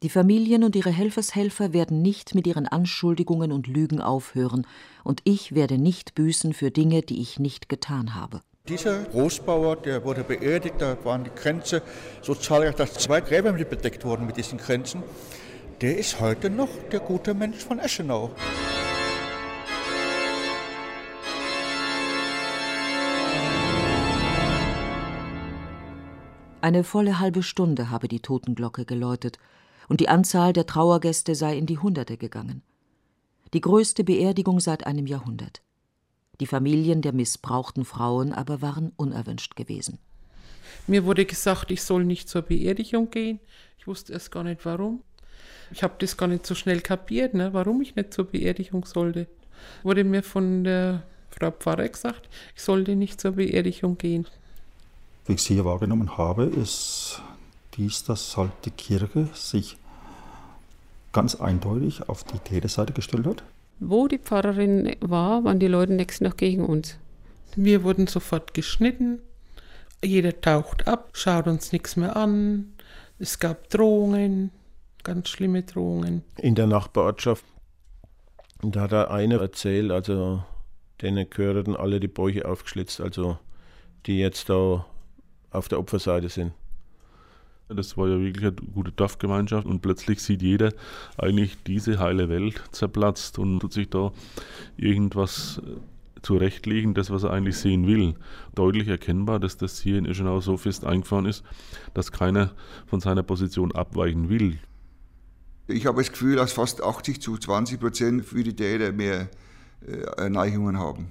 Die 0.04 0.10
Familien 0.10 0.64
und 0.64 0.76
ihre 0.76 0.92
Helfershelfer 0.92 1.74
werden 1.74 2.02
nicht 2.02 2.36
mit 2.36 2.46
ihren 2.46 2.68
Anschuldigungen 2.68 3.52
und 3.52 3.68
Lügen 3.68 4.00
aufhören, 4.00 4.66
und 5.04 5.22
ich 5.24 5.56
werde 5.56 5.80
nicht 5.80 6.14
büßen 6.14 6.54
für 6.54 6.70
Dinge, 6.70 7.02
die 7.02 7.20
ich 7.20 7.40
nicht 7.40 7.68
getan 7.68 8.14
habe. 8.14 8.42
Dieser 8.68 9.04
Großbauer, 9.04 9.78
der 9.78 10.04
wurde 10.04 10.26
beerdigt, 10.26 10.76
da 10.80 10.98
waren 11.06 11.24
die 11.24 11.30
Grenze 11.34 11.82
so 12.22 12.36
zahlreich, 12.36 12.76
dass 12.76 12.96
zwei 12.96 13.22
Gräber 13.22 13.54
mit 13.54 13.70
bedeckt 13.70 14.04
wurden 14.04 14.26
mit 14.26 14.36
diesen 14.36 14.58
Grenzen. 14.58 15.04
Der 15.80 15.98
ist 15.98 16.20
heute 16.20 16.50
noch 16.50 16.68
der 16.92 17.00
gute 17.00 17.34
Mensch 17.34 17.64
von 17.64 17.80
Eschenau. 17.80 18.32
Eine 26.60 26.84
volle 26.84 27.20
halbe 27.22 27.44
Stunde 27.44 27.90
habe 27.90 28.10
die 28.10 28.20
Totenglocke 28.20 28.84
geläutet, 28.84 29.38
und 29.88 30.02
die 30.02 30.10
Anzahl 30.10 30.52
der 30.52 30.66
Trauergäste 30.66 31.36
sei 31.36 31.58
in 31.58 31.68
die 31.68 31.78
Hunderte 31.78 32.18
gegangen. 32.18 32.62
Die 33.54 33.62
größte 33.62 34.04
Beerdigung 34.04 34.60
seit 34.60 34.86
einem 34.86 35.08
Jahrhundert. 35.08 35.62
Die 36.40 36.46
Familien 36.46 37.02
der 37.02 37.14
missbrauchten 37.14 37.86
Frauen 37.86 38.34
aber 38.34 38.62
waren 38.62 38.92
unerwünscht 38.96 39.56
gewesen. 39.56 40.00
Mir 40.86 41.06
wurde 41.06 41.26
gesagt, 41.26 41.72
ich 41.72 41.82
soll 41.84 42.06
nicht 42.06 42.30
zur 42.30 42.44
Beerdigung 42.44 43.10
gehen. 43.10 43.40
Ich 43.80 43.88
wusste 43.88 44.14
erst 44.14 44.32
gar 44.32 44.44
nicht 44.44 44.66
warum. 44.66 45.02
Ich 45.72 45.84
habe 45.84 45.96
das 46.00 46.16
gar 46.16 46.28
nicht 46.28 46.46
so 46.46 46.56
schnell 46.56 46.82
kapiert, 46.82 47.34
ne, 47.34 47.54
warum 47.54 47.82
ich 47.82 47.96
nicht 47.96 48.14
zur 48.14 48.26
Beerdigung 48.26 48.86
sollte. 48.86 49.28
Wurde 49.84 50.04
mir 50.04 50.24
von 50.24 50.64
der 50.64 51.04
Frau 51.30 51.52
Pfarrer 51.52 51.90
gesagt, 51.90 52.30
ich 52.56 52.62
sollte 52.62 52.96
nicht 52.96 53.20
zur 53.20 53.32
Beerdigung 53.32 53.98
gehen. 53.98 54.28
Wie 55.26 55.34
ich 55.34 55.42
es 55.42 55.48
hier 55.48 55.66
wahrgenommen 55.66 56.18
habe, 56.18 56.46
ist 56.46 57.22
dies, 57.76 58.04
dass 58.04 58.38
halt 58.38 58.52
die 58.66 58.72
Kirche 58.72 59.28
sich 59.34 59.78
ganz 61.12 61.36
eindeutig 61.36 62.08
auf 62.08 62.24
die 62.24 62.40
Täterseite 62.40 62.94
gestellt 62.94 63.26
hat. 63.26 63.44
Wo 63.80 64.08
die 64.08 64.18
Pfarrerin 64.18 64.96
war, 65.02 65.44
waren 65.44 65.60
die 65.60 65.68
Leute 65.68 65.94
nächst 65.94 66.22
noch 66.22 66.36
gegen 66.36 66.66
uns. 66.66 66.98
Wir 67.56 67.84
wurden 67.84 68.08
sofort 68.08 68.54
geschnitten. 68.54 69.20
Jeder 70.04 70.40
taucht 70.42 70.88
ab, 70.88 71.10
schaut 71.14 71.48
uns 71.48 71.72
nichts 71.72 71.96
mehr 71.96 72.16
an. 72.16 72.74
Es 73.20 73.40
gab 73.40 73.70
Drohungen, 73.70 74.52
ganz 75.04 75.30
schlimme 75.30 75.64
Drohungen. 75.64 76.24
In 76.38 76.56
der 76.56 76.68
Nachbarortschaft, 76.68 77.44
da 78.62 78.82
hat 78.82 78.92
der 78.92 79.12
eine 79.12 79.40
erzählt, 79.40 79.92
also 79.92 80.44
denen 81.02 81.30
gehörten 81.30 81.76
alle 81.76 82.00
die 82.00 82.08
Bäuche 82.08 82.48
aufgeschlitzt, 82.48 83.02
also 83.02 83.38
die 84.06 84.20
jetzt 84.20 84.50
da 84.50 84.86
auf 85.52 85.68
der 85.68 85.80
Opferseite 85.80 86.30
sind. 86.30 86.54
Das 87.70 87.98
war 87.98 88.08
ja 88.08 88.20
wirklich 88.20 88.46
eine 88.46 88.54
gute 88.54 88.92
Dorfgemeinschaft 88.94 89.68
und 89.68 89.82
plötzlich 89.82 90.22
sieht 90.22 90.42
jeder 90.42 90.72
eigentlich 91.18 91.58
diese 91.66 92.00
heile 92.00 92.30
Welt 92.30 92.62
zerplatzt 92.72 93.40
und 93.40 93.60
tut 93.60 93.74
sich 93.74 93.90
da 93.90 94.14
irgendwas 94.78 95.62
äh, 95.66 96.22
zurechtlegen, 96.22 96.94
das, 96.94 97.12
was 97.12 97.24
er 97.24 97.32
eigentlich 97.32 97.58
sehen 97.58 97.86
will. 97.86 98.16
Deutlich 98.56 98.88
erkennbar, 98.88 99.40
dass 99.40 99.58
das 99.58 99.80
hier 99.80 99.98
in 99.98 100.06
Ischenau 100.06 100.40
so 100.40 100.56
fest 100.56 100.86
eingefahren 100.86 101.26
ist, 101.26 101.44
dass 101.94 102.14
keiner 102.14 102.52
von 102.86 103.02
seiner 103.02 103.24
Position 103.24 103.74
abweichen 103.74 104.30
will. 104.30 104.60
Ich 105.68 105.86
habe 105.86 106.02
das 106.02 106.12
Gefühl, 106.12 106.38
dass 106.38 106.54
fast 106.54 106.82
80 106.82 107.22
zu 107.22 107.38
20 107.38 107.82
Prozent 107.82 108.26
für 108.26 108.44
die 108.44 108.56
Täter 108.56 108.94
mehr 108.94 109.28
äh, 109.86 110.30
Neigungen 110.30 110.80
haben. 110.80 111.08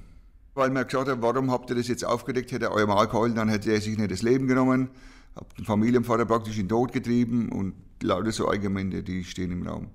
Weil 0.55 0.71
man 0.71 0.87
gesagt 0.87 1.11
hat, 1.11 1.21
warum 1.21 1.51
habt 1.51 1.69
ihr 1.69 1.77
das 1.77 1.89
jetzt 1.89 2.07
aufgedeckt? 2.07 2.51
Hätte 2.51 2.67
er 2.67 2.77
einmal 2.77 3.07
gehalten, 3.07 3.35
dann 3.35 3.51
hätte 3.51 3.71
er 3.71 3.81
sich 3.83 3.99
nicht 3.99 4.11
das 4.11 4.23
Leben 4.23 4.47
genommen 4.47 4.89
habe 5.37 5.49
den 5.57 5.65
Familienvater 5.65 6.25
praktisch 6.25 6.57
in 6.57 6.65
den 6.65 6.71
Tod 6.71 6.93
getrieben 6.93 7.51
und 7.51 7.75
lauter 8.03 8.33
so 8.33 8.49
Argumente, 8.49 9.03
die 9.03 9.25
stehen 9.25 9.53
im 9.53 9.67
Raum. 9.67 9.89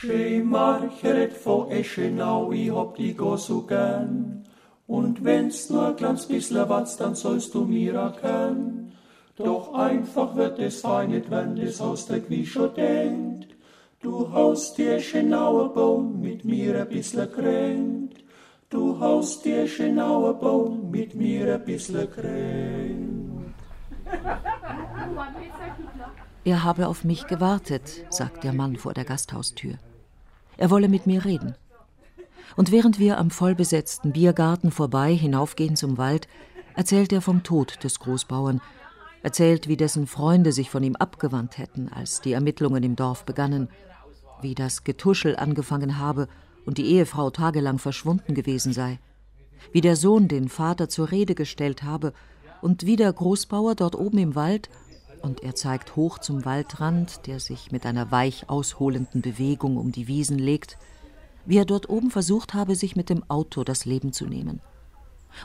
Schee 0.00 0.44
vor 1.42 1.70
Eschenau, 1.70 2.52
ich 2.52 2.70
hab 2.70 2.96
die 2.96 3.14
go 3.14 3.36
so 3.36 3.62
gern. 3.62 4.44
Und 4.86 5.24
wenn's 5.24 5.70
nur 5.70 5.88
ein 5.88 5.96
kleines 5.96 6.26
bisschen 6.26 6.68
was, 6.68 6.96
dann 6.96 7.14
sollst 7.14 7.54
du 7.54 7.64
mir 7.64 7.94
erkennen. 7.94 8.92
Doch 9.36 9.74
einfach 9.74 10.34
wird 10.34 10.58
es 10.58 10.80
fein 10.80 11.10
nicht, 11.10 11.30
wenn 11.30 11.56
das 11.56 11.80
Haus 11.80 12.06
der 12.06 12.22
schon 12.44 12.74
denkt. 12.74 13.48
Du 14.00 14.32
haust 14.32 14.78
dir 14.78 14.94
Eschenauer 14.94 15.74
Baum 15.74 16.20
mit 16.20 16.44
mir 16.44 16.80
ein 16.80 16.88
bisschen 16.88 17.30
kränkt. 17.30 18.24
Du 18.70 18.98
haust 18.98 19.44
dir 19.44 19.62
Eschenauer 19.62 20.34
Baum 20.34 20.90
mit 20.90 21.14
mir 21.14 21.54
ein 21.54 21.64
bisschen 21.64 22.10
kränkt. 22.10 23.18
Er 26.44 26.64
habe 26.64 26.88
auf 26.88 27.04
mich 27.04 27.26
gewartet, 27.26 28.04
sagt 28.10 28.44
der 28.44 28.52
Mann 28.52 28.76
vor 28.76 28.94
der 28.94 29.04
Gasthaustür. 29.04 29.74
Er 30.56 30.70
wolle 30.70 30.88
mit 30.88 31.06
mir 31.06 31.24
reden. 31.24 31.54
Und 32.56 32.72
während 32.72 32.98
wir 32.98 33.18
am 33.18 33.30
vollbesetzten 33.30 34.12
Biergarten 34.12 34.70
vorbei 34.70 35.14
hinaufgehen 35.14 35.76
zum 35.76 35.98
Wald, 35.98 36.26
erzählt 36.74 37.12
er 37.12 37.20
vom 37.20 37.42
Tod 37.42 37.84
des 37.84 37.98
Großbauern, 37.98 38.60
erzählt, 39.22 39.68
wie 39.68 39.76
dessen 39.76 40.06
Freunde 40.06 40.52
sich 40.52 40.70
von 40.70 40.82
ihm 40.82 40.96
abgewandt 40.96 41.58
hätten, 41.58 41.88
als 41.88 42.20
die 42.20 42.32
Ermittlungen 42.32 42.82
im 42.82 42.96
Dorf 42.96 43.24
begannen, 43.24 43.68
wie 44.40 44.54
das 44.54 44.84
Getuschel 44.84 45.36
angefangen 45.36 45.98
habe 45.98 46.28
und 46.64 46.78
die 46.78 46.86
Ehefrau 46.86 47.30
tagelang 47.30 47.78
verschwunden 47.78 48.34
gewesen 48.34 48.72
sei, 48.72 48.98
wie 49.72 49.80
der 49.80 49.96
Sohn 49.96 50.28
den 50.28 50.48
Vater 50.48 50.88
zur 50.88 51.10
Rede 51.10 51.34
gestellt 51.34 51.82
habe 51.82 52.12
und 52.62 52.86
wie 52.86 52.96
der 52.96 53.12
Großbauer 53.12 53.74
dort 53.74 53.96
oben 53.96 54.18
im 54.18 54.34
Wald, 54.34 54.68
und 55.22 55.42
er 55.42 55.54
zeigt 55.54 55.96
hoch 55.96 56.18
zum 56.18 56.44
Waldrand, 56.44 57.26
der 57.26 57.40
sich 57.40 57.72
mit 57.72 57.86
einer 57.86 58.10
weich 58.10 58.48
ausholenden 58.48 59.22
Bewegung 59.22 59.76
um 59.76 59.92
die 59.92 60.08
Wiesen 60.08 60.38
legt, 60.38 60.78
wie 61.44 61.58
er 61.58 61.64
dort 61.64 61.88
oben 61.88 62.10
versucht 62.10 62.54
habe, 62.54 62.74
sich 62.74 62.96
mit 62.96 63.10
dem 63.10 63.28
Auto 63.28 63.64
das 63.64 63.84
Leben 63.84 64.12
zu 64.12 64.26
nehmen. 64.26 64.60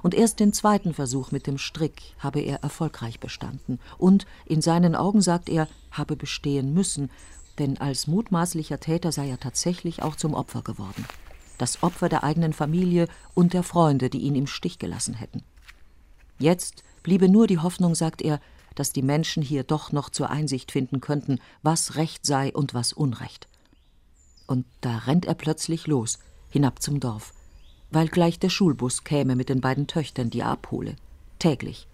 Und 0.01 0.13
erst 0.13 0.39
den 0.39 0.53
zweiten 0.53 0.93
Versuch 0.93 1.31
mit 1.31 1.47
dem 1.47 1.57
Strick 1.57 2.01
habe 2.19 2.39
er 2.39 2.63
erfolgreich 2.63 3.19
bestanden 3.19 3.79
und, 3.97 4.25
in 4.45 4.62
seinen 4.62 4.95
Augen 4.95 5.21
sagt 5.21 5.49
er, 5.49 5.67
habe 5.91 6.15
bestehen 6.15 6.73
müssen, 6.73 7.09
denn 7.59 7.77
als 7.77 8.07
mutmaßlicher 8.07 8.79
Täter 8.79 9.12
sei 9.12 9.29
er 9.29 9.39
tatsächlich 9.39 10.01
auch 10.01 10.15
zum 10.15 10.33
Opfer 10.33 10.62
geworden. 10.62 11.05
Das 11.57 11.83
Opfer 11.83 12.09
der 12.09 12.23
eigenen 12.23 12.53
Familie 12.53 13.07
und 13.33 13.53
der 13.53 13.63
Freunde, 13.63 14.09
die 14.09 14.19
ihn 14.19 14.36
im 14.36 14.47
Stich 14.47 14.79
gelassen 14.79 15.13
hätten. 15.13 15.43
Jetzt 16.39 16.83
bliebe 17.03 17.29
nur 17.29 17.47
die 17.47 17.59
Hoffnung, 17.59 17.93
sagt 17.93 18.21
er, 18.21 18.39
dass 18.75 18.91
die 18.91 19.01
Menschen 19.01 19.43
hier 19.43 19.63
doch 19.63 19.91
noch 19.91 20.09
zur 20.09 20.29
Einsicht 20.29 20.71
finden 20.71 21.01
könnten, 21.01 21.39
was 21.62 21.95
Recht 21.95 22.25
sei 22.25 22.51
und 22.53 22.73
was 22.73 22.93
Unrecht. 22.93 23.47
Und 24.47 24.65
da 24.81 24.99
rennt 24.99 25.25
er 25.25 25.36
plötzlich 25.36 25.88
los, 25.88 26.19
hinab 26.49 26.81
zum 26.81 26.99
Dorf, 26.99 27.33
weil 27.91 28.07
gleich 28.07 28.39
der 28.39 28.49
Schulbus 28.49 29.03
käme 29.03 29.36
mit 29.36 29.49
den 29.49 29.62
beiden 29.62 29.88
Töchtern, 29.88 30.29
die 30.29 30.41
er 30.41 30.47
abhole, 30.47 30.95
täglich, 31.39 31.88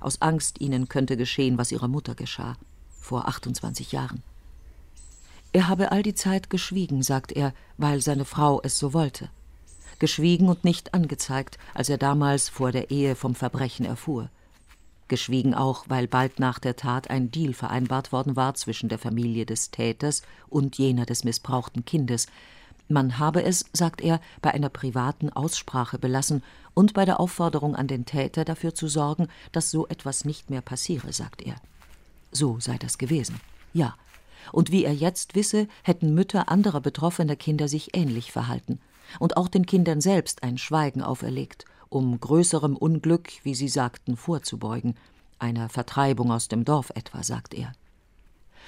aus 0.00 0.20
Angst, 0.20 0.60
ihnen 0.60 0.88
könnte 0.88 1.16
geschehen, 1.16 1.58
was 1.58 1.72
ihrer 1.72 1.88
Mutter 1.88 2.14
geschah, 2.14 2.56
vor 3.00 3.28
28 3.28 3.92
Jahren. 3.92 4.22
Er 5.52 5.68
habe 5.68 5.92
all 5.92 6.02
die 6.02 6.14
Zeit 6.14 6.50
geschwiegen, 6.50 7.02
sagt 7.02 7.32
er, 7.32 7.52
weil 7.76 8.00
seine 8.00 8.24
Frau 8.24 8.60
es 8.62 8.78
so 8.78 8.94
wollte. 8.94 9.28
Geschwiegen 9.98 10.48
und 10.48 10.64
nicht 10.64 10.94
angezeigt, 10.94 11.58
als 11.74 11.88
er 11.88 11.98
damals 11.98 12.48
vor 12.48 12.72
der 12.72 12.90
Ehe 12.90 13.14
vom 13.14 13.34
Verbrechen 13.34 13.84
erfuhr 13.84 14.30
geschwiegen 15.12 15.52
auch, 15.52 15.84
weil 15.88 16.08
bald 16.08 16.40
nach 16.40 16.58
der 16.58 16.74
Tat 16.74 17.10
ein 17.10 17.30
Deal 17.30 17.52
vereinbart 17.52 18.12
worden 18.12 18.34
war 18.34 18.54
zwischen 18.54 18.88
der 18.88 18.98
Familie 18.98 19.44
des 19.44 19.70
Täters 19.70 20.22
und 20.48 20.78
jener 20.78 21.04
des 21.04 21.22
missbrauchten 21.22 21.84
Kindes. 21.84 22.28
Man 22.88 23.18
habe 23.18 23.44
es, 23.44 23.66
sagt 23.74 24.00
er, 24.00 24.22
bei 24.40 24.54
einer 24.54 24.70
privaten 24.70 25.28
Aussprache 25.28 25.98
belassen 25.98 26.42
und 26.72 26.94
bei 26.94 27.04
der 27.04 27.20
Aufforderung 27.20 27.76
an 27.76 27.88
den 27.88 28.06
Täter 28.06 28.46
dafür 28.46 28.74
zu 28.74 28.88
sorgen, 28.88 29.28
dass 29.52 29.70
so 29.70 29.86
etwas 29.86 30.24
nicht 30.24 30.48
mehr 30.48 30.62
passiere, 30.62 31.12
sagt 31.12 31.42
er. 31.42 31.56
So 32.30 32.58
sei 32.58 32.78
das 32.78 32.96
gewesen. 32.96 33.38
Ja. 33.74 33.94
Und 34.50 34.72
wie 34.72 34.82
er 34.86 34.94
jetzt 34.94 35.34
wisse, 35.34 35.68
hätten 35.82 36.14
Mütter 36.14 36.48
anderer 36.48 36.80
betroffener 36.80 37.36
Kinder 37.36 37.68
sich 37.68 37.94
ähnlich 37.94 38.32
verhalten 38.32 38.80
und 39.18 39.36
auch 39.36 39.48
den 39.48 39.66
Kindern 39.66 40.00
selbst 40.00 40.42
ein 40.42 40.56
Schweigen 40.56 41.02
auferlegt 41.02 41.66
um 41.92 42.18
größerem 42.18 42.76
Unglück, 42.76 43.30
wie 43.42 43.54
sie 43.54 43.68
sagten, 43.68 44.16
vorzubeugen, 44.16 44.94
einer 45.38 45.68
Vertreibung 45.68 46.30
aus 46.30 46.48
dem 46.48 46.64
Dorf 46.64 46.90
etwa, 46.94 47.22
sagt 47.22 47.54
er. 47.54 47.72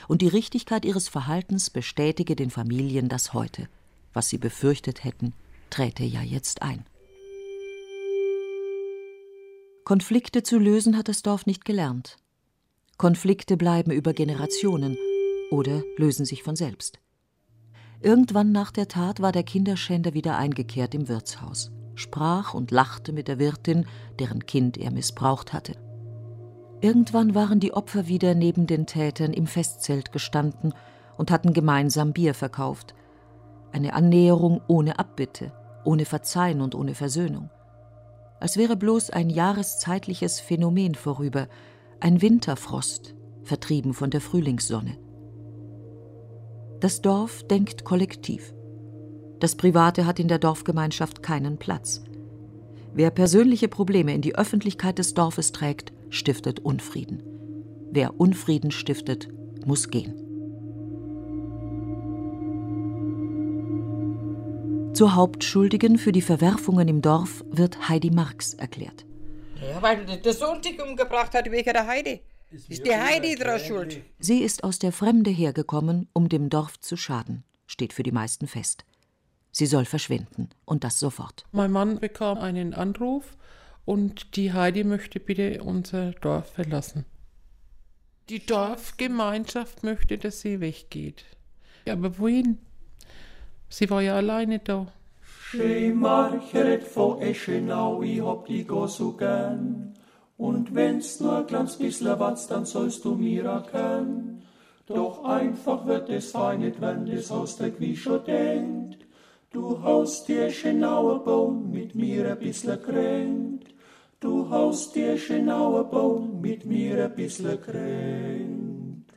Und 0.09 0.23
die 0.23 0.29
Richtigkeit 0.29 0.85
ihres 0.85 1.09
Verhaltens 1.09 1.71
bestätige 1.71 2.37
den 2.37 2.51
Familien 2.51 3.09
das 3.09 3.33
heute. 3.33 3.69
Was 4.13 4.29
sie 4.29 4.39
befürchtet 4.39 5.05
hätten, 5.05 5.33
träte 5.71 6.05
ja 6.05 6.23
jetzt 6.23 6.63
ein. 6.63 6.85
Konflikte 9.85 10.43
zu 10.43 10.59
lösen 10.59 10.97
hat 10.97 11.09
das 11.09 11.23
Dorf 11.23 11.47
nicht 11.47 11.65
gelernt. 11.65 12.17
Konflikte 12.97 13.57
bleiben 13.57 13.91
über 13.91 14.13
Generationen 14.13 14.97
oder 15.51 15.83
lösen 15.97 16.25
sich 16.25 16.43
von 16.43 16.57
selbst. 16.57 16.99
Irgendwann 18.01 18.53
nach 18.53 18.71
der 18.71 18.89
Tat 18.89 19.21
war 19.21 19.33
der 19.33 19.43
Kinderschänder 19.43 20.15
wieder 20.15 20.37
eingekehrt 20.37 20.95
im 20.95 21.09
Wirtshaus, 21.09 21.71
sprach 21.95 22.55
und 22.55 22.71
lachte 22.71 23.13
mit 23.13 23.29
der 23.29 23.39
Wirtin, 23.39 23.87
deren 24.19 24.47
Kind 24.47 24.77
er 24.79 24.91
missbraucht 24.91 25.53
hatte. 25.53 25.75
Irgendwann 26.81 27.35
waren 27.35 27.61
die 27.61 27.73
Opfer 27.73 28.09
wieder 28.09 28.35
neben 28.35 28.67
den 28.67 28.87
Tätern 28.87 29.33
im 29.33 29.47
Festzelt 29.47 30.13
gestanden 30.13 30.75
und 31.17 31.31
hatten 31.31 31.53
gemeinsam 31.53 32.13
Bier 32.13 32.35
verkauft. 32.35 32.95
Eine 33.73 33.95
Annäherung 33.95 34.61
ohne 34.69 34.99
Abbitte, 34.99 35.53
ohne 35.85 36.05
Verzeihen 36.05 36.61
und 36.61 36.75
ohne 36.75 36.95
Versöhnung. 36.95 37.51
Als 38.41 38.57
wäre 38.57 38.77
bloß 38.77 39.11
ein 39.11 39.31
jahreszeitliches 39.31 40.41
Phänomen 40.41 40.95
vorüber, 40.95 41.49
ein 42.01 42.21
Winterfrost, 42.21 43.15
vertrieben 43.43 43.95
von 43.95 44.11
der 44.11 44.21
Frühlingssonne. 44.21 44.99
Das 46.81 47.01
Dorf 47.01 47.45
denkt 47.45 47.85
kollektiv. 47.85 48.53
Das 49.45 49.57
Private 49.57 50.07
hat 50.07 50.19
in 50.19 50.29
der 50.29 50.39
Dorfgemeinschaft 50.39 51.23
keinen 51.23 51.59
Platz. 51.59 52.03
Wer 52.95 53.11
persönliche 53.11 53.69
Probleme 53.69 54.15
in 54.15 54.23
die 54.23 54.37
Öffentlichkeit 54.37 54.99
des 54.99 55.13
Dorfes 55.13 55.53
trägt, 55.53 55.93
stiftet 56.09 56.61
Unfrieden. 56.61 57.23
Wer 57.91 58.19
Unfrieden 58.19 58.71
stiftet, 58.71 59.29
muss 59.67 59.91
gehen. 59.91 60.15
Zur 64.95 65.15
Hauptschuldigen 65.15 65.99
für 65.99 66.13
die 66.13 66.23
Verwerfungen 66.23 66.89
im 66.89 67.03
Dorf 67.03 67.45
wird 67.51 67.91
Heidi 67.91 68.11
Marx 68.11 68.55
erklärt. 68.55 69.05
Ja, 69.61 69.83
weil 69.83 70.07
der 70.07 70.33
Sohn 70.33 70.63
sich 70.63 70.83
umgebracht 70.83 71.35
hat 71.35 71.51
wegen 71.51 71.71
der 71.71 71.87
Heidi. 71.87 72.23
Ist 72.51 72.87
die 72.87 72.97
Heidi 72.97 73.35
dran 73.35 73.61
schuld? 73.61 74.01
Sie 74.19 74.39
ist 74.39 74.65
aus 74.65 74.79
der 74.79 74.93
Fremde 74.93 75.29
hergekommen, 75.31 76.09
um 76.15 76.31
dem 76.31 76.49
Dorf 76.49 76.81
zu 76.81 76.97
schaden, 76.97 77.45
steht 77.67 77.93
für 77.93 78.05
die 78.05 78.11
meisten 78.11 78.47
fest. 78.47 78.87
Sie 79.55 79.67
soll 79.67 79.85
verschwinden 79.85 80.49
und 80.65 80.83
das 80.83 80.99
sofort. 80.99 81.45
Mein 81.53 81.71
Mann 81.71 82.01
bekam 82.01 82.39
einen 82.39 82.75
Anruf 82.75 83.37
und 83.85 84.35
die 84.35 84.53
Heidi 84.53 84.83
möchte 84.83 85.21
bitte 85.21 85.63
unser 85.63 86.11
Dorf 86.11 86.55
verlassen. 86.55 87.05
Die 88.31 88.45
Dorfgemeinschaft 88.45 89.85
möchte, 89.85 90.19
dass 90.19 90.41
sie 90.41 90.61
weggeht. 90.61 91.25
Aber 91.89 92.19
wohin? 92.19 92.59
Sie 93.69 93.89
war 93.91 94.03
ja 94.03 94.17
alleine 94.17 94.59
da. 94.59 94.89
Schee 95.23 95.93
Marcheret 95.93 96.83
vor 96.83 97.23
Eschenau, 97.23 98.03
ich 98.03 98.21
hab 98.21 98.47
die 98.47 98.65
go 98.65 98.89
so 98.89 99.13
gern. 99.13 99.95
Und 100.37 100.75
wenn's 100.75 101.21
nur 101.21 101.39
ein 101.39 101.47
kleines 101.47 101.77
bisschen 101.77 102.19
was, 102.19 102.49
dann 102.49 102.67
sollst 102.67 103.05
du 103.05 103.15
mir 103.15 103.45
erkennen. 103.45 104.43
Doch 104.87 105.25
einfach 105.25 105.87
wird 105.87 106.09
es 106.09 106.33
fein 106.33 106.59
nicht, 106.59 106.81
wenn 106.81 107.07
das 107.07 107.31
Haus 107.31 107.57
der 107.57 107.79
wie 107.79 107.97
schon 107.97 108.25
denkt. 108.25 109.04
Du 109.55 109.81
haust 109.81 110.27
dir 110.27 110.47
Eschenauer 110.47 111.23
Baum 111.23 111.71
mit 111.71 111.95
mir 111.95 112.29
ein 112.29 112.41
bisschen 112.41 112.83
kränkt. 112.83 113.73
Du 114.19 114.51
haust 114.51 114.97
dir 114.97 115.13
Eschenauer 115.13 115.85
Baum 115.93 116.41
mit 116.41 116.67
mir 116.67 117.05
ein 117.05 117.15
bisschen 117.15 117.63
kränkt. 117.63 119.13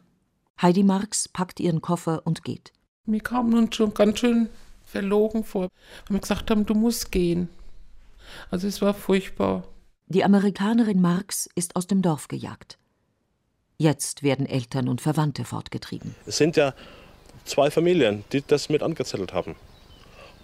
Heidi 0.62 0.84
Marx 0.84 1.28
packt 1.28 1.60
ihren 1.60 1.82
Koffer 1.82 2.22
und 2.24 2.44
geht. 2.44 2.72
Mir 3.06 3.22
kam 3.22 3.50
nun 3.50 3.74
schon 3.74 3.96
ganz 3.96 4.20
schön 4.20 4.48
verlogen 4.86 5.44
vor, 5.44 5.70
weil 6.08 6.18
wir 6.18 6.20
gesagt 6.20 6.52
haben, 6.52 6.68
du 6.68 6.76
musst 6.76 7.12
gehen. 7.12 7.50
Also 8.52 8.68
es 8.68 8.80
war 8.80 8.94
furchtbar. 8.94 9.64
Die 10.06 10.24
Amerikanerin 10.24 11.02
Marx 11.02 11.50
ist 11.56 11.76
aus 11.76 11.88
dem 11.88 12.04
Dorf 12.04 12.28
gejagt. 12.28 12.78
Jetzt 13.80 14.22
werden 14.22 14.46
Eltern 14.46 14.88
und 14.88 15.02
Verwandte 15.02 15.46
fortgetrieben. 15.46 16.14
Es 16.28 16.38
sind 16.38 16.58
ja 16.58 16.76
zwei 17.44 17.72
Familien, 17.72 18.24
die 18.32 18.44
das 18.46 18.70
mit 18.70 18.84
angezettelt 18.84 19.34
haben. 19.34 19.56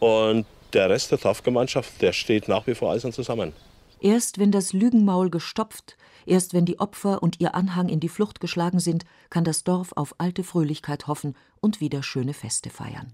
Und 0.03 0.45
der 0.73 0.89
Rest 0.89 1.11
der 1.11 1.17
Dorfgemeinschaft, 1.17 2.01
der 2.01 2.11
steht 2.11 2.49
nach 2.49 2.67
wie 2.67 2.75
vor 2.75 2.91
eisern 2.91 3.13
zusammen. 3.13 3.53
Erst 4.01 4.37
wenn 4.37 4.51
das 4.51 4.73
Lügenmaul 4.73 5.29
gestopft, 5.29 5.95
erst 6.25 6.53
wenn 6.53 6.65
die 6.65 6.77
Opfer 6.81 7.23
und 7.23 7.39
ihr 7.39 7.55
Anhang 7.55 7.87
in 7.87 8.01
die 8.01 8.09
Flucht 8.09 8.41
geschlagen 8.41 8.79
sind, 8.79 9.05
kann 9.29 9.45
das 9.45 9.63
Dorf 9.63 9.93
auf 9.95 10.15
alte 10.17 10.43
Fröhlichkeit 10.43 11.07
hoffen 11.07 11.37
und 11.61 11.79
wieder 11.79 12.03
schöne 12.03 12.33
Feste 12.33 12.69
feiern. 12.69 13.13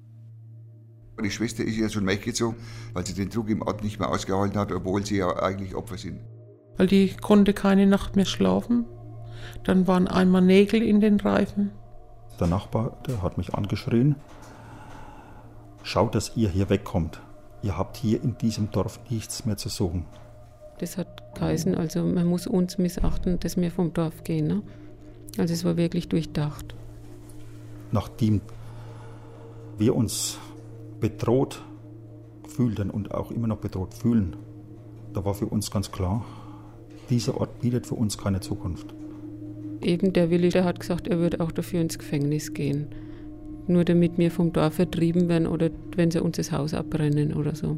Die 1.24 1.30
Schwester 1.30 1.64
ist 1.64 1.78
ja 1.78 1.90
schon 1.90 2.08
weggezogen, 2.08 2.58
weil 2.94 3.06
sie 3.06 3.14
den 3.14 3.30
Druck 3.30 3.50
im 3.50 3.62
Ort 3.62 3.84
nicht 3.84 4.00
mehr 4.00 4.10
ausgehalten 4.10 4.58
hat, 4.58 4.72
obwohl 4.72 5.06
sie 5.06 5.18
ja 5.18 5.32
eigentlich 5.44 5.76
Opfer 5.76 6.00
sind. 6.00 6.20
Weil 6.78 6.88
die 6.88 7.16
konnte 7.22 7.54
keine 7.54 7.86
Nacht 7.86 8.16
mehr 8.16 8.26
schlafen. 8.26 8.88
Dann 9.64 9.86
waren 9.86 10.08
einmal 10.08 10.42
Nägel 10.42 10.82
in 10.82 11.02
den 11.02 11.20
Reifen. 11.20 11.70
Der 12.40 12.48
Nachbar, 12.48 12.98
der 13.06 13.22
hat 13.22 13.38
mich 13.38 13.54
angeschrien. 13.54 14.16
Schaut, 15.84 16.16
dass 16.16 16.36
ihr 16.36 16.50
hier 16.50 16.70
wegkommt. 16.70 17.22
Ihr 17.62 17.78
habt 17.78 17.98
hier 17.98 18.24
in 18.24 18.38
diesem 18.38 18.72
Dorf 18.72 19.00
nichts 19.10 19.46
mehr 19.46 19.58
zu 19.58 19.70
suchen. 19.70 20.06
Das 20.80 20.98
hat 20.98 21.36
geheißen, 21.36 21.76
also 21.76 22.04
man 22.04 22.26
muss 22.26 22.48
uns 22.48 22.78
missachten, 22.78 23.40
dass 23.40 23.58
wir 23.58 23.70
vom 23.70 23.94
Dorf 23.94 24.24
gehen. 24.24 24.48
Ne? 24.48 24.62
Also 25.38 25.54
es 25.54 25.66
war 25.66 25.76
wirklich 25.78 26.08
durchdacht. 26.08 26.74
Nachdem 27.92 28.42
wir 29.78 29.96
uns 29.96 30.38
bedroht 31.00 31.62
fühlten 32.48 32.90
und 32.90 33.14
auch 33.14 33.32
immer 33.32 33.48
noch 33.48 33.58
bedroht 33.58 33.94
fühlen, 33.94 34.36
da 35.14 35.26
war 35.26 35.34
für 35.34 35.48
uns 35.48 35.72
ganz 35.72 35.92
klar, 35.92 36.24
dieser 37.10 37.40
Ort 37.40 37.60
bietet 37.60 37.88
für 37.88 37.96
uns 37.96 38.18
keine 38.18 38.40
Zukunft. 38.40 38.94
Eben 39.82 40.14
der 40.14 40.30
Willi, 40.30 40.50
der 40.50 40.66
hat 40.66 40.80
gesagt, 40.80 41.08
er 41.08 41.20
würde 41.20 41.40
auch 41.40 41.52
dafür 41.52 41.82
ins 41.82 41.98
Gefängnis 41.98 42.54
gehen. 42.54 42.88
Nur 43.70 43.86
damit 43.86 44.18
wir 44.18 44.32
vom 44.32 44.52
Dorf 44.52 44.74
vertrieben 44.74 45.30
werden 45.30 45.48
oder 45.48 45.70
wenn 45.96 46.10
sie 46.10 46.22
uns 46.22 46.38
das 46.38 46.52
Haus 46.52 46.74
abbrennen 46.74 47.34
oder 47.34 47.54
so. 47.54 47.78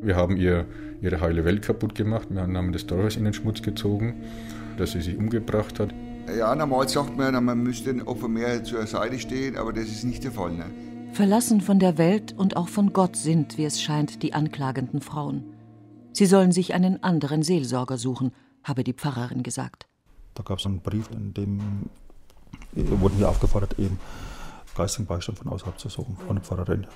Wir 0.00 0.14
haben 0.14 0.36
ihr 0.36 0.64
ihre 1.02 1.20
heile 1.20 1.44
Welt 1.44 1.62
kaputt 1.62 1.96
gemacht. 1.96 2.28
Wir 2.30 2.42
haben 2.42 2.72
das 2.72 2.86
Dorf 2.86 3.16
in 3.16 3.24
den 3.24 3.32
Schmutz 3.32 3.62
gezogen, 3.62 4.22
dass 4.78 4.92
sie 4.92 5.00
sich 5.00 5.18
umgebracht 5.18 5.80
hat. 5.80 5.92
Ja, 6.38 6.54
normal 6.54 6.88
sagt 6.88 7.16
man, 7.16 7.44
man 7.44 7.62
müsste 7.64 7.92
den 7.92 8.02
Opfer 8.02 8.28
mehr 8.28 8.62
zur 8.62 8.86
Seite 8.86 9.18
stehen, 9.18 9.56
aber 9.56 9.72
das 9.72 9.86
ist 9.86 10.04
nicht 10.04 10.22
der 10.22 10.30
Fall. 10.30 10.52
Ne? 10.52 10.66
Verlassen 11.12 11.60
von 11.60 11.80
der 11.80 11.98
Welt 11.98 12.32
und 12.36 12.56
auch 12.56 12.68
von 12.68 12.92
Gott 12.92 13.16
sind, 13.16 13.58
wie 13.58 13.64
es 13.64 13.82
scheint, 13.82 14.22
die 14.22 14.34
anklagenden 14.34 15.00
Frauen. 15.00 15.44
Sie 16.12 16.26
sollen 16.26 16.52
sich 16.52 16.74
einen 16.74 17.02
anderen 17.02 17.42
Seelsorger 17.42 17.98
suchen, 17.98 18.30
habe 18.62 18.84
die 18.84 18.92
Pfarrerin 18.92 19.42
gesagt. 19.42 19.88
Da 20.34 20.44
gab 20.44 20.58
es 20.58 20.66
einen 20.66 20.80
Brief, 20.80 21.08
in 21.10 21.34
dem 21.34 21.60
wurden 22.74 23.18
wir 23.18 23.28
aufgefordert, 23.28 23.78
eben 23.78 23.98
geistigen 24.76 25.06
Beistand 25.06 25.38
von 25.38 25.48
außerhalb 25.48 25.78
zu 25.78 25.88
suchen, 25.88 26.16
von 26.16 26.36
der 26.36 26.44
Pfarrerin. 26.44 26.86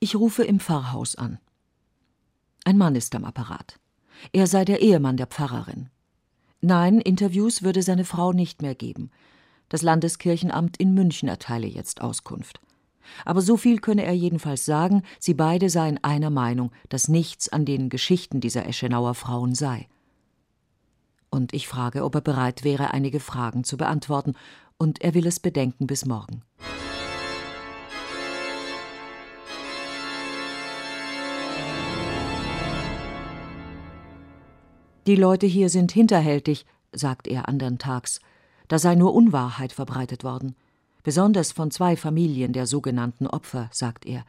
Ich 0.00 0.16
rufe 0.16 0.44
im 0.44 0.60
Pfarrhaus 0.60 1.16
an. 1.16 1.38
Ein 2.64 2.78
Mann 2.78 2.94
ist 2.94 3.14
am 3.14 3.24
Apparat. 3.24 3.78
Er 4.32 4.46
sei 4.46 4.64
der 4.64 4.80
Ehemann 4.80 5.16
der 5.16 5.26
Pfarrerin. 5.26 5.90
Nein, 6.60 7.00
Interviews 7.00 7.62
würde 7.62 7.82
seine 7.82 8.04
Frau 8.04 8.32
nicht 8.32 8.62
mehr 8.62 8.74
geben. 8.74 9.10
Das 9.68 9.82
Landeskirchenamt 9.82 10.76
in 10.78 10.94
München 10.94 11.28
erteile 11.28 11.66
jetzt 11.66 12.00
Auskunft. 12.00 12.60
Aber 13.24 13.42
so 13.42 13.56
viel 13.56 13.80
könne 13.80 14.04
er 14.04 14.14
jedenfalls 14.14 14.64
sagen, 14.64 15.02
sie 15.18 15.34
beide 15.34 15.68
seien 15.68 16.02
einer 16.02 16.30
Meinung, 16.30 16.70
dass 16.88 17.08
nichts 17.08 17.50
an 17.50 17.64
den 17.64 17.90
Geschichten 17.90 18.40
dieser 18.40 18.66
Eschenauer 18.66 19.14
Frauen 19.14 19.54
sei. 19.54 19.88
Und 21.28 21.52
ich 21.52 21.66
frage, 21.66 22.04
ob 22.04 22.14
er 22.14 22.20
bereit 22.20 22.64
wäre, 22.64 22.92
einige 22.92 23.20
Fragen 23.20 23.64
zu 23.64 23.76
beantworten, 23.76 24.34
und 24.78 25.02
er 25.02 25.14
will 25.14 25.26
es 25.26 25.40
bedenken 25.40 25.86
bis 25.86 26.04
morgen. 26.04 26.42
Die 35.06 35.16
Leute 35.16 35.46
hier 35.46 35.68
sind 35.68 35.92
hinterhältig, 35.92 36.64
sagt 36.92 37.28
er 37.28 37.48
andern 37.48 37.78
Tags. 37.78 38.20
Da 38.68 38.78
sei 38.78 38.94
nur 38.94 39.14
Unwahrheit 39.14 39.72
verbreitet 39.72 40.24
worden. 40.24 40.56
Besonders 41.02 41.52
von 41.52 41.70
zwei 41.70 41.96
Familien 41.96 42.54
der 42.54 42.66
sogenannten 42.66 43.26
Opfer, 43.26 43.68
sagt 43.70 44.06
er. 44.06 44.24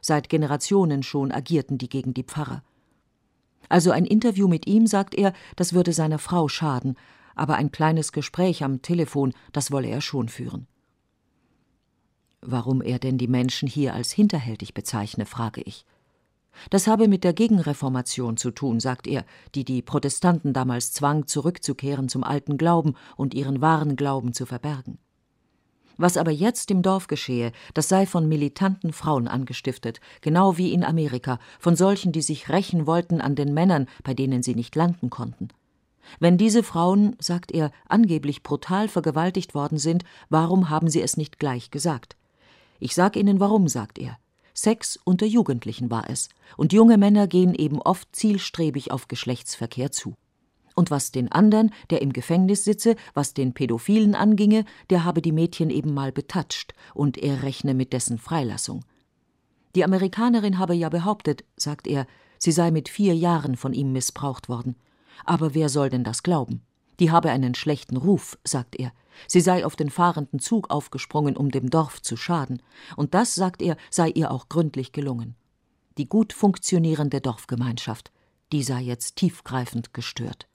Seit 0.00 0.28
Generationen 0.28 1.02
schon 1.02 1.32
agierten 1.32 1.78
die 1.78 1.88
gegen 1.88 2.14
die 2.14 2.22
Pfarrer. 2.22 2.62
Also 3.68 3.90
ein 3.90 4.04
Interview 4.04 4.46
mit 4.46 4.68
ihm, 4.68 4.86
sagt 4.86 5.16
er, 5.16 5.32
das 5.56 5.72
würde 5.72 5.92
seiner 5.92 6.18
Frau 6.18 6.46
schaden, 6.46 6.96
aber 7.40 7.54
ein 7.54 7.72
kleines 7.72 8.12
Gespräch 8.12 8.62
am 8.62 8.82
Telefon, 8.82 9.32
das 9.52 9.72
wolle 9.72 9.88
er 9.88 10.02
schon 10.02 10.28
führen. 10.28 10.66
Warum 12.42 12.82
er 12.82 12.98
denn 12.98 13.16
die 13.16 13.28
Menschen 13.28 13.66
hier 13.66 13.94
als 13.94 14.12
hinterhältig 14.12 14.74
bezeichne, 14.74 15.24
frage 15.24 15.62
ich. 15.62 15.86
Das 16.68 16.86
habe 16.86 17.08
mit 17.08 17.24
der 17.24 17.32
Gegenreformation 17.32 18.36
zu 18.36 18.50
tun, 18.50 18.78
sagt 18.78 19.06
er, 19.06 19.24
die 19.54 19.64
die 19.64 19.80
Protestanten 19.80 20.52
damals 20.52 20.92
zwang, 20.92 21.26
zurückzukehren 21.26 22.10
zum 22.10 22.24
alten 22.24 22.58
Glauben 22.58 22.94
und 23.16 23.32
ihren 23.32 23.62
wahren 23.62 23.96
Glauben 23.96 24.34
zu 24.34 24.44
verbergen. 24.44 24.98
Was 25.96 26.18
aber 26.18 26.30
jetzt 26.30 26.70
im 26.70 26.82
Dorf 26.82 27.06
geschehe, 27.06 27.52
das 27.72 27.88
sei 27.88 28.04
von 28.04 28.28
militanten 28.28 28.92
Frauen 28.92 29.28
angestiftet, 29.28 30.00
genau 30.20 30.58
wie 30.58 30.74
in 30.74 30.84
Amerika, 30.84 31.38
von 31.58 31.74
solchen, 31.74 32.12
die 32.12 32.22
sich 32.22 32.50
rächen 32.50 32.86
wollten 32.86 33.22
an 33.22 33.34
den 33.34 33.54
Männern, 33.54 33.86
bei 34.02 34.12
denen 34.12 34.42
sie 34.42 34.54
nicht 34.54 34.76
landen 34.76 35.08
konnten. 35.08 35.48
Wenn 36.18 36.38
diese 36.38 36.62
Frauen, 36.62 37.16
sagt 37.18 37.52
er, 37.52 37.70
angeblich 37.88 38.42
brutal 38.42 38.88
vergewaltigt 38.88 39.54
worden 39.54 39.78
sind, 39.78 40.04
warum 40.28 40.70
haben 40.70 40.88
sie 40.88 41.02
es 41.02 41.16
nicht 41.16 41.38
gleich 41.38 41.70
gesagt? 41.70 42.16
Ich 42.78 42.94
sag 42.94 43.16
Ihnen 43.16 43.40
warum, 43.40 43.68
sagt 43.68 43.98
er. 43.98 44.18
Sex 44.54 44.98
unter 45.04 45.26
Jugendlichen 45.26 45.90
war 45.90 46.10
es, 46.10 46.28
und 46.56 46.72
junge 46.72 46.98
Männer 46.98 47.26
gehen 47.26 47.54
eben 47.54 47.80
oft 47.80 48.14
zielstrebig 48.14 48.90
auf 48.90 49.08
Geschlechtsverkehr 49.08 49.92
zu. 49.92 50.14
Und 50.74 50.90
was 50.90 51.12
den 51.12 51.30
anderen, 51.30 51.72
der 51.90 52.02
im 52.02 52.12
Gefängnis 52.12 52.64
sitze, 52.64 52.96
was 53.14 53.34
den 53.34 53.52
Pädophilen 53.52 54.14
anginge, 54.14 54.64
der 54.88 55.04
habe 55.04 55.22
die 55.22 55.32
Mädchen 55.32 55.70
eben 55.70 55.94
mal 55.94 56.12
betatscht, 56.12 56.74
und 56.94 57.18
er 57.18 57.42
rechne 57.42 57.74
mit 57.74 57.92
dessen 57.92 58.18
Freilassung. 58.18 58.84
Die 59.74 59.84
Amerikanerin 59.84 60.58
habe 60.58 60.74
ja 60.74 60.88
behauptet, 60.88 61.44
sagt 61.56 61.86
er, 61.86 62.06
sie 62.38 62.52
sei 62.52 62.70
mit 62.70 62.88
vier 62.88 63.14
Jahren 63.14 63.56
von 63.56 63.72
ihm 63.72 63.92
missbraucht 63.92 64.48
worden. 64.48 64.76
Aber 65.24 65.54
wer 65.54 65.68
soll 65.68 65.90
denn 65.90 66.04
das 66.04 66.22
glauben? 66.22 66.62
Die 67.00 67.10
habe 67.10 67.30
einen 67.30 67.54
schlechten 67.54 67.96
Ruf, 67.96 68.38
sagt 68.44 68.76
er. 68.76 68.92
Sie 69.26 69.40
sei 69.40 69.64
auf 69.64 69.74
den 69.74 69.90
fahrenden 69.90 70.38
Zug 70.38 70.70
aufgesprungen, 70.70 71.36
um 71.36 71.50
dem 71.50 71.70
Dorf 71.70 72.02
zu 72.02 72.16
schaden. 72.16 72.62
Und 72.96 73.14
das, 73.14 73.34
sagt 73.34 73.62
er, 73.62 73.76
sei 73.90 74.08
ihr 74.08 74.30
auch 74.30 74.48
gründlich 74.48 74.92
gelungen. 74.92 75.34
Die 75.98 76.08
gut 76.08 76.32
funktionierende 76.32 77.20
Dorfgemeinschaft, 77.20 78.12
die 78.52 78.62
sei 78.62 78.80
jetzt 78.80 79.16
tiefgreifend 79.16 79.94
gestört. 79.94 80.46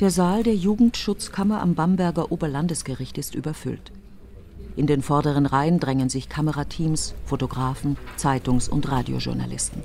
Der 0.00 0.10
Saal 0.10 0.42
der 0.42 0.56
Jugendschutzkammer 0.56 1.62
am 1.62 1.76
Bamberger 1.76 2.32
Oberlandesgericht 2.32 3.16
ist 3.16 3.36
überfüllt. 3.36 3.92
In 4.74 4.88
den 4.88 5.02
vorderen 5.02 5.46
Reihen 5.46 5.78
drängen 5.78 6.08
sich 6.08 6.28
Kamerateams, 6.28 7.14
Fotografen, 7.26 7.96
Zeitungs- 8.16 8.68
und 8.68 8.90
Radiojournalisten. 8.90 9.84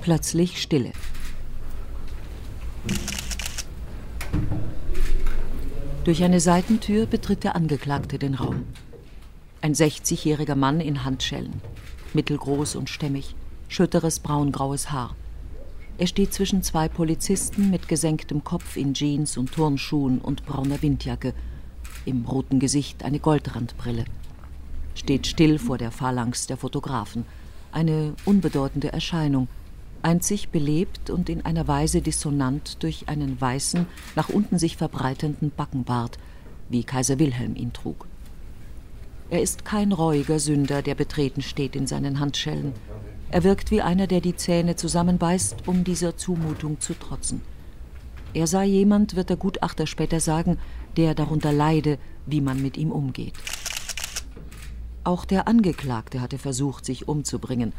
Plötzlich 0.00 0.62
Stille. 0.62 0.92
Durch 6.04 6.22
eine 6.22 6.38
Seitentür 6.38 7.06
betritt 7.06 7.42
der 7.42 7.56
Angeklagte 7.56 8.20
den 8.20 8.34
Raum. 8.34 8.64
Ein 9.60 9.74
60-jähriger 9.74 10.56
Mann 10.56 10.80
in 10.80 11.04
Handschellen, 11.04 11.60
mittelgroß 12.14 12.76
und 12.76 12.88
stämmig, 12.88 13.34
schütteres 13.66 14.20
braungraues 14.20 14.92
Haar. 14.92 15.16
Er 15.98 16.06
steht 16.06 16.32
zwischen 16.32 16.62
zwei 16.62 16.88
Polizisten 16.88 17.70
mit 17.70 17.86
gesenktem 17.86 18.42
Kopf 18.42 18.76
in 18.76 18.94
Jeans 18.94 19.36
und 19.36 19.52
Turnschuhen 19.52 20.18
und 20.18 20.46
brauner 20.46 20.80
Windjacke, 20.82 21.34
im 22.04 22.24
roten 22.24 22.58
Gesicht 22.58 23.04
eine 23.04 23.18
Goldrandbrille. 23.20 24.04
Steht 24.94 25.26
still 25.26 25.58
vor 25.58 25.78
der 25.78 25.90
Phalanx 25.90 26.46
der 26.46 26.56
Fotografen, 26.56 27.24
eine 27.70 28.14
unbedeutende 28.24 28.92
Erscheinung, 28.92 29.48
einzig 30.02 30.48
belebt 30.48 31.10
und 31.10 31.28
in 31.28 31.44
einer 31.44 31.68
Weise 31.68 32.02
dissonant 32.02 32.82
durch 32.82 33.08
einen 33.08 33.40
weißen, 33.40 33.86
nach 34.16 34.28
unten 34.28 34.58
sich 34.58 34.76
verbreitenden 34.76 35.52
Backenbart, 35.54 36.18
wie 36.68 36.84
Kaiser 36.84 37.18
Wilhelm 37.18 37.54
ihn 37.54 37.72
trug. 37.72 38.06
Er 39.30 39.40
ist 39.40 39.64
kein 39.64 39.92
reuiger 39.92 40.38
Sünder, 40.38 40.82
der 40.82 40.94
betreten 40.94 41.42
steht 41.42 41.76
in 41.76 41.86
seinen 41.86 42.18
Handschellen, 42.18 42.72
er 43.32 43.44
wirkt 43.44 43.70
wie 43.70 43.80
einer, 43.80 44.06
der 44.06 44.20
die 44.20 44.36
Zähne 44.36 44.76
zusammenbeißt, 44.76 45.66
um 45.66 45.84
dieser 45.84 46.18
Zumutung 46.18 46.80
zu 46.80 46.92
trotzen. 46.92 47.40
Er 48.34 48.46
sei 48.46 48.66
jemand, 48.66 49.16
wird 49.16 49.30
der 49.30 49.38
Gutachter 49.38 49.86
später 49.86 50.20
sagen, 50.20 50.58
der 50.98 51.14
darunter 51.14 51.50
leide, 51.50 51.98
wie 52.26 52.42
man 52.42 52.60
mit 52.60 52.76
ihm 52.76 52.92
umgeht. 52.92 53.32
Auch 55.02 55.24
der 55.24 55.48
Angeklagte 55.48 56.20
hatte 56.20 56.36
versucht, 56.36 56.84
sich 56.84 57.08
umzubringen, 57.08 57.72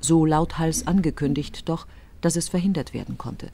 so 0.00 0.26
lauthals 0.26 0.86
angekündigt 0.86 1.70
doch, 1.70 1.86
dass 2.20 2.36
es 2.36 2.50
verhindert 2.50 2.92
werden 2.92 3.16
konnte. 3.16 3.50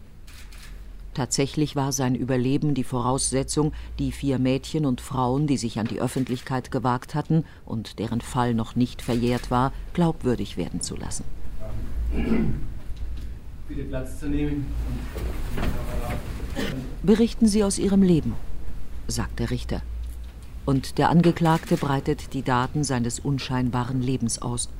Tatsächlich 1.14 1.76
war 1.76 1.92
sein 1.92 2.16
Überleben 2.16 2.74
die 2.74 2.82
Voraussetzung, 2.82 3.72
die 4.00 4.10
vier 4.10 4.40
Mädchen 4.40 4.84
und 4.84 5.00
Frauen, 5.00 5.46
die 5.46 5.56
sich 5.56 5.78
an 5.78 5.86
die 5.86 6.00
Öffentlichkeit 6.00 6.72
gewagt 6.72 7.14
hatten 7.14 7.44
und 7.64 8.00
deren 8.00 8.20
Fall 8.20 8.54
noch 8.54 8.74
nicht 8.74 9.00
verjährt 9.00 9.52
war, 9.52 9.72
glaubwürdig 9.92 10.56
werden 10.56 10.80
zu 10.80 10.96
lassen. 10.96 11.22
Bitte 13.68 13.82
Platz 13.88 14.20
zu 14.20 14.28
nehmen. 14.28 14.66
Berichten 17.02 17.46
Sie 17.46 17.64
aus 17.64 17.78
Ihrem 17.78 18.02
Leben, 18.02 18.34
sagt 19.08 19.40
der 19.40 19.50
Richter. 19.50 19.82
Und 20.64 20.98
der 20.98 21.10
Angeklagte 21.10 21.76
breitet 21.76 22.32
die 22.32 22.42
Daten 22.42 22.84
seines 22.84 23.18
unscheinbaren 23.18 24.00
Lebens 24.00 24.40
aus. 24.40 24.70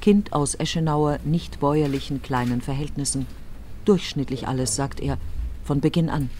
Kind 0.00 0.32
aus 0.32 0.54
Eschenauer, 0.54 1.18
nicht 1.24 1.60
bäuerlichen 1.60 2.22
kleinen 2.22 2.60
Verhältnissen. 2.60 3.26
Durchschnittlich 3.84 4.46
alles, 4.46 4.76
sagt 4.76 5.00
er, 5.00 5.18
von 5.64 5.80
Beginn 5.80 6.08
an. 6.08 6.30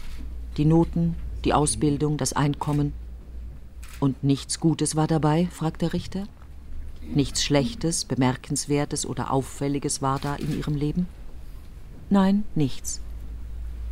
Die 0.57 0.65
Noten, 0.65 1.15
die 1.45 1.53
Ausbildung, 1.53 2.17
das 2.17 2.33
Einkommen. 2.33 2.93
Und 3.99 4.23
nichts 4.23 4.59
Gutes 4.59 4.95
war 4.95 5.07
dabei, 5.07 5.47
fragt 5.51 5.81
der 5.81 5.93
Richter. 5.93 6.23
Nichts 7.01 7.43
Schlechtes, 7.43 8.05
Bemerkenswertes 8.05 9.05
oder 9.05 9.31
Auffälliges 9.31 10.01
war 10.01 10.19
da 10.19 10.35
in 10.35 10.57
ihrem 10.57 10.75
Leben? 10.75 11.07
Nein, 12.09 12.43
nichts. 12.55 13.01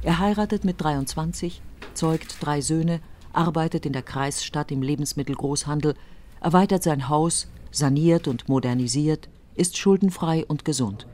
Er 0.04 0.20
heiratet 0.20 0.64
mit 0.64 0.82
23, 0.82 1.62
zeugt 1.94 2.38
drei 2.40 2.62
Söhne, 2.62 3.00
arbeitet 3.34 3.86
in 3.86 3.94
der 3.94 4.04
Kreisstadt 4.04 4.72
im 4.72 4.82
Lebensmittelgroßhandel, 4.82 5.96
erweitert 6.42 6.84
sein 6.84 7.10
Haus, 7.10 7.48
saniert 7.72 8.28
und 8.28 8.48
modernisiert, 8.50 9.30
ist 9.56 9.78
schuldenfrei 9.78 10.46
und 10.46 10.66
gesund. 10.66 11.08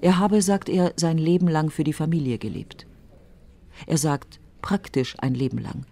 Er 0.00 0.18
habe, 0.18 0.42
sagt 0.42 0.68
er, 0.68 0.92
sein 0.96 1.18
Leben 1.18 1.48
lang 1.48 1.70
für 1.70 1.84
die 1.84 1.92
Familie 1.92 2.38
gelebt. 2.38 2.86
Er 3.86 3.98
sagt 3.98 4.40
praktisch 4.62 5.14
ein 5.18 5.34
Leben 5.34 5.58
lang. 5.58 5.86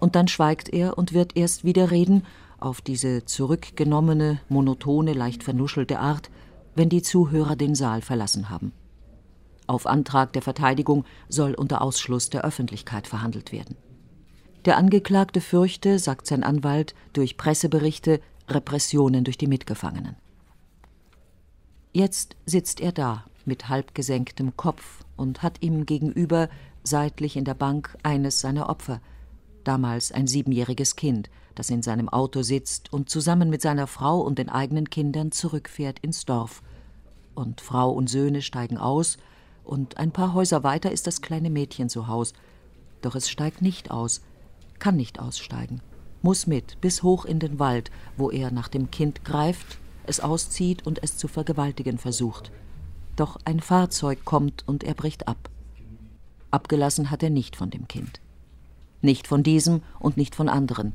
Und 0.00 0.14
dann 0.16 0.28
schweigt 0.28 0.68
er 0.68 0.98
und 0.98 1.12
wird 1.12 1.36
erst 1.36 1.64
wieder 1.64 1.90
reden, 1.90 2.24
auf 2.58 2.80
diese 2.80 3.24
zurückgenommene, 3.24 4.40
monotone, 4.48 5.12
leicht 5.12 5.42
vernuschelte 5.42 5.98
Art, 5.98 6.30
wenn 6.74 6.88
die 6.88 7.02
Zuhörer 7.02 7.56
den 7.56 7.74
Saal 7.74 8.02
verlassen 8.02 8.50
haben. 8.50 8.72
Auf 9.66 9.86
Antrag 9.86 10.32
der 10.32 10.42
Verteidigung 10.42 11.04
soll 11.28 11.54
unter 11.54 11.82
Ausschluss 11.82 12.30
der 12.30 12.44
Öffentlichkeit 12.44 13.06
verhandelt 13.06 13.52
werden. 13.52 13.76
Der 14.64 14.76
Angeklagte 14.76 15.40
fürchte, 15.40 15.98
sagt 15.98 16.26
sein 16.26 16.42
Anwalt, 16.42 16.94
durch 17.12 17.36
Presseberichte 17.36 18.20
Repressionen 18.48 19.24
durch 19.24 19.38
die 19.38 19.46
Mitgefangenen. 19.46 20.16
Jetzt 21.92 22.36
sitzt 22.46 22.80
er 22.80 22.92
da 22.92 23.24
mit 23.44 23.68
halb 23.68 23.94
gesenktem 23.94 24.56
Kopf 24.56 25.04
und 25.16 25.42
hat 25.42 25.62
ihm 25.62 25.86
gegenüber 25.86 26.48
seitlich 26.82 27.36
in 27.36 27.44
der 27.44 27.54
Bank 27.54 27.96
eines 28.02 28.40
seiner 28.40 28.68
Opfer, 28.68 29.00
damals 29.64 30.12
ein 30.12 30.26
siebenjähriges 30.26 30.96
Kind, 30.96 31.30
das 31.56 31.70
in 31.70 31.82
seinem 31.82 32.08
Auto 32.08 32.42
sitzt 32.42 32.92
und 32.92 33.10
zusammen 33.10 33.50
mit 33.50 33.62
seiner 33.62 33.88
Frau 33.88 34.20
und 34.20 34.38
den 34.38 34.48
eigenen 34.48 34.88
Kindern 34.88 35.32
zurückfährt 35.32 35.98
ins 35.98 36.24
Dorf. 36.24 36.62
Und 37.34 37.60
Frau 37.60 37.90
und 37.90 38.08
Söhne 38.08 38.42
steigen 38.42 38.78
aus, 38.78 39.18
und 39.64 39.96
ein 39.96 40.12
paar 40.12 40.32
Häuser 40.32 40.62
weiter 40.62 40.92
ist 40.92 41.08
das 41.08 41.22
kleine 41.22 41.50
Mädchen 41.50 41.88
zu 41.88 42.06
Haus. 42.06 42.34
Doch 43.02 43.16
es 43.16 43.28
steigt 43.28 43.62
nicht 43.62 43.90
aus, 43.90 44.20
kann 44.78 44.96
nicht 44.96 45.18
aussteigen, 45.18 45.80
muss 46.22 46.46
mit 46.46 46.80
bis 46.80 47.02
hoch 47.02 47.24
in 47.24 47.40
den 47.40 47.58
Wald, 47.58 47.90
wo 48.16 48.30
er 48.30 48.52
nach 48.52 48.68
dem 48.68 48.92
Kind 48.92 49.24
greift, 49.24 49.78
es 50.04 50.20
auszieht 50.20 50.86
und 50.86 51.02
es 51.02 51.16
zu 51.16 51.26
vergewaltigen 51.26 51.98
versucht. 51.98 52.52
Doch 53.16 53.38
ein 53.44 53.60
Fahrzeug 53.60 54.24
kommt 54.24 54.62
und 54.68 54.84
er 54.84 54.94
bricht 54.94 55.26
ab. 55.26 55.50
Abgelassen 56.50 57.10
hat 57.10 57.22
er 57.22 57.30
nicht 57.30 57.56
von 57.56 57.70
dem 57.70 57.88
Kind. 57.88 58.20
Nicht 59.02 59.26
von 59.26 59.42
diesem 59.42 59.82
und 59.98 60.16
nicht 60.16 60.34
von 60.34 60.48
anderen. 60.48 60.94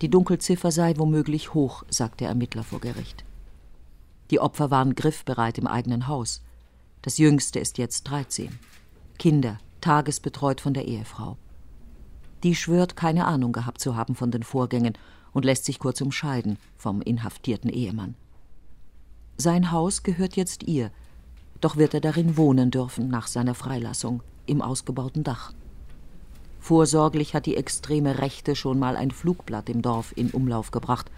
Die 0.00 0.08
Dunkelziffer 0.08 0.70
sei 0.70 0.94
womöglich 0.96 1.54
hoch, 1.54 1.84
sagt 1.88 2.20
der 2.20 2.28
Ermittler 2.28 2.62
vor 2.62 2.80
Gericht. 2.80 3.24
Die 4.30 4.40
Opfer 4.40 4.70
waren 4.70 4.94
griffbereit 4.94 5.58
im 5.58 5.66
eigenen 5.66 6.06
Haus. 6.06 6.42
Das 7.02 7.18
jüngste 7.18 7.58
ist 7.58 7.78
jetzt 7.78 8.04
13. 8.04 8.58
Kinder, 9.18 9.58
tagesbetreut 9.80 10.60
von 10.60 10.74
der 10.74 10.86
Ehefrau. 10.86 11.36
Die 12.44 12.54
schwört, 12.54 12.94
keine 12.94 13.26
Ahnung 13.26 13.52
gehabt 13.52 13.80
zu 13.80 13.96
haben 13.96 14.14
von 14.14 14.30
den 14.30 14.44
Vorgängen 14.44 14.96
und 15.32 15.44
lässt 15.44 15.64
sich 15.64 15.78
kurz 15.78 16.00
umscheiden 16.00 16.58
vom 16.76 17.02
inhaftierten 17.02 17.70
Ehemann. 17.70 18.14
Sein 19.36 19.72
Haus 19.72 20.02
gehört 20.02 20.36
jetzt 20.36 20.64
ihr, 20.64 20.90
doch 21.60 21.76
wird 21.76 21.94
er 21.94 22.00
darin 22.00 22.36
wohnen 22.36 22.70
dürfen 22.70 23.08
nach 23.08 23.26
seiner 23.26 23.54
Freilassung 23.54 24.22
im 24.46 24.62
ausgebauten 24.62 25.24
Dach. 25.24 25.52
Vorsorglich 26.58 27.34
hat 27.34 27.46
die 27.46 27.56
extreme 27.56 28.18
Rechte 28.18 28.56
schon 28.56 28.78
mal 28.78 28.96
ein 28.96 29.10
Flugblatt 29.10 29.68
im 29.68 29.82
Dorf 29.82 30.12
in 30.16 30.30
Umlauf 30.30 30.70
gebracht, 30.70 31.10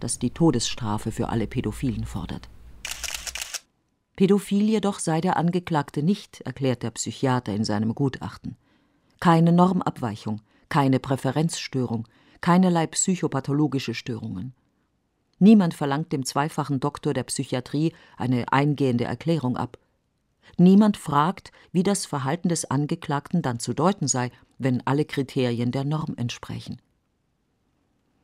das 0.00 0.18
die 0.18 0.30
Todesstrafe 0.30 1.12
für 1.12 1.28
alle 1.28 1.46
Pädophilen 1.46 2.04
fordert. 2.04 2.48
Pädophil 4.16 4.68
jedoch 4.68 5.00
sei 5.00 5.20
der 5.20 5.36
Angeklagte 5.36 6.02
nicht, 6.02 6.40
erklärt 6.42 6.82
der 6.84 6.92
Psychiater 6.92 7.52
in 7.52 7.64
seinem 7.64 7.94
Gutachten. 7.94 8.56
Keine 9.18 9.52
Normabweichung, 9.52 10.40
keine 10.68 11.00
Präferenzstörung, 11.00 12.06
keinerlei 12.40 12.86
psychopathologische 12.86 13.94
Störungen. 13.94 14.54
Niemand 15.38 15.74
verlangt 15.74 16.12
dem 16.12 16.24
zweifachen 16.24 16.78
Doktor 16.78 17.12
der 17.12 17.24
Psychiatrie 17.24 17.92
eine 18.16 18.52
eingehende 18.52 19.04
Erklärung 19.04 19.56
ab. 19.56 19.78
Niemand 20.58 20.96
fragt, 20.96 21.50
wie 21.72 21.82
das 21.82 22.06
Verhalten 22.06 22.48
des 22.48 22.70
Angeklagten 22.70 23.42
dann 23.42 23.58
zu 23.58 23.72
deuten 23.72 24.06
sei, 24.06 24.30
wenn 24.58 24.86
alle 24.86 25.04
Kriterien 25.04 25.72
der 25.72 25.84
Norm 25.84 26.14
entsprechen. 26.16 26.80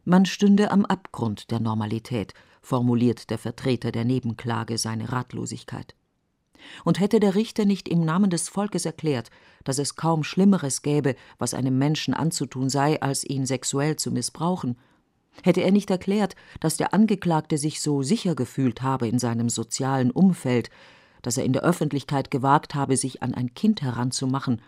Man 0.04 0.26
stünde 0.26 0.70
am 0.70 0.84
Abgrund 0.84 1.50
der 1.50 1.60
Normalität, 1.60 2.34
formuliert 2.62 3.30
der 3.30 3.38
Vertreter 3.38 3.92
der 3.92 4.04
Nebenklage 4.04 4.78
seine 4.78 5.12
Ratlosigkeit. 5.12 5.94
Und 6.84 7.00
hätte 7.00 7.20
der 7.20 7.34
Richter 7.34 7.64
nicht 7.64 7.88
im 7.88 8.04
Namen 8.04 8.28
des 8.28 8.48
Volkes 8.48 8.84
erklärt, 8.84 9.30
dass 9.64 9.78
es 9.78 9.96
kaum 9.96 10.24
Schlimmeres 10.24 10.82
gäbe, 10.82 11.16
was 11.38 11.54
einem 11.54 11.78
Menschen 11.78 12.12
anzutun 12.12 12.68
sei, 12.68 13.00
als 13.00 13.24
ihn 13.24 13.46
sexuell 13.46 13.96
zu 13.96 14.10
missbrauchen, 14.10 14.76
hätte 15.42 15.62
er 15.62 15.70
nicht 15.70 15.90
erklärt, 15.90 16.36
dass 16.60 16.76
der 16.76 16.92
Angeklagte 16.92 17.58
sich 17.58 17.80
so 17.80 18.02
sicher 18.02 18.34
gefühlt 18.34 18.82
habe 18.82 19.08
in 19.08 19.18
seinem 19.18 19.48
sozialen 19.48 20.10
Umfeld, 20.10 20.70
dass 21.22 21.36
er 21.36 21.44
in 21.44 21.52
der 21.52 21.62
Öffentlichkeit 21.62 22.30
gewagt 22.30 22.74
habe, 22.74 22.96
sich 22.96 23.22
an 23.22 23.34
ein 23.34 23.54
Kind 23.54 23.82
heranzumachen, 23.82 24.60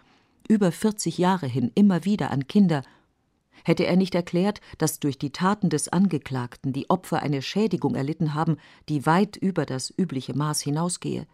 über 0.48 0.72
40 0.72 1.18
Jahre 1.18 1.46
hin 1.46 1.70
immer 1.74 2.04
wieder 2.04 2.30
an 2.30 2.46
Kinder, 2.46 2.82
hätte 3.64 3.86
er 3.86 3.96
nicht 3.96 4.14
erklärt, 4.14 4.60
dass 4.78 5.00
durch 5.00 5.18
die 5.18 5.30
Taten 5.30 5.70
des 5.70 5.88
Angeklagten 5.88 6.72
die 6.72 6.90
Opfer 6.90 7.22
eine 7.22 7.42
Schädigung 7.42 7.94
erlitten 7.94 8.34
haben, 8.34 8.56
die 8.88 9.06
weit 9.06 9.36
über 9.36 9.66
das 9.66 9.92
übliche 9.96 10.34
Maß 10.34 10.60
hinausgehe, 10.60 11.26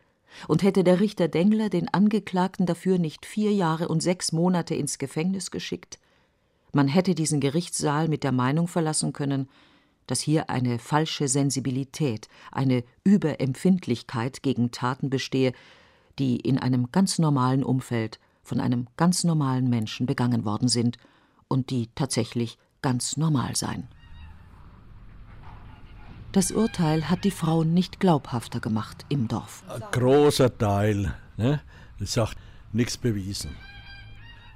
und 0.47 0.63
hätte 0.63 0.85
der 0.85 1.01
Richter 1.01 1.29
Dengler 1.29 1.71
den 1.71 1.89
Angeklagten 1.89 2.67
dafür 2.67 2.99
nicht 2.99 3.25
vier 3.25 3.53
Jahre 3.53 3.89
und 3.89 4.03
sechs 4.03 4.33
Monate 4.33 4.75
ins 4.75 4.99
Gefängnis 4.99 5.51
geschickt, 5.51 5.99
man 6.73 6.89
hätte 6.89 7.15
diesen 7.15 7.41
Gerichtssaal 7.41 8.09
mit 8.09 8.25
der 8.25 8.33
Meinung 8.33 8.69
verlassen 8.69 9.13
können, 9.13 9.49
dass 10.07 10.21
hier 10.21 10.51
eine 10.51 10.79
falsche 10.79 11.29
Sensibilität, 11.29 12.29
eine 12.51 12.85
Überempfindlichkeit 13.05 14.43
gegen 14.43 14.71
Taten 14.71 15.11
bestehe, 15.11 15.53
die 16.19 16.37
in 16.37 16.59
einem 16.59 16.91
ganz 16.93 17.19
normalen 17.19 17.63
Umfeld 17.63 18.19
von 18.49 18.61
einem 18.61 18.89
ganz 18.97 19.25
normalen 19.25 19.69
Menschen 19.69 20.07
begangen 20.07 20.45
worden 20.45 20.69
sind 20.69 20.97
und 21.49 21.71
die 21.71 21.89
tatsächlich 21.95 22.59
ganz 22.83 23.17
normal 23.17 23.55
seien. 23.55 23.89
Das 26.33 26.51
Urteil 26.51 27.09
hat 27.09 27.25
die 27.25 27.31
Frauen 27.31 27.75
nicht 27.75 28.01
glaubhafter 28.01 28.61
gemacht 28.61 29.05
im 29.09 29.29
Dorf. 29.29 29.65
Ein 29.69 29.83
großer 29.93 30.57
Teil 30.57 31.15
ne, 31.37 31.61
sagt, 32.01 32.37
nichts 32.73 32.97
bewiesen. 32.97 33.57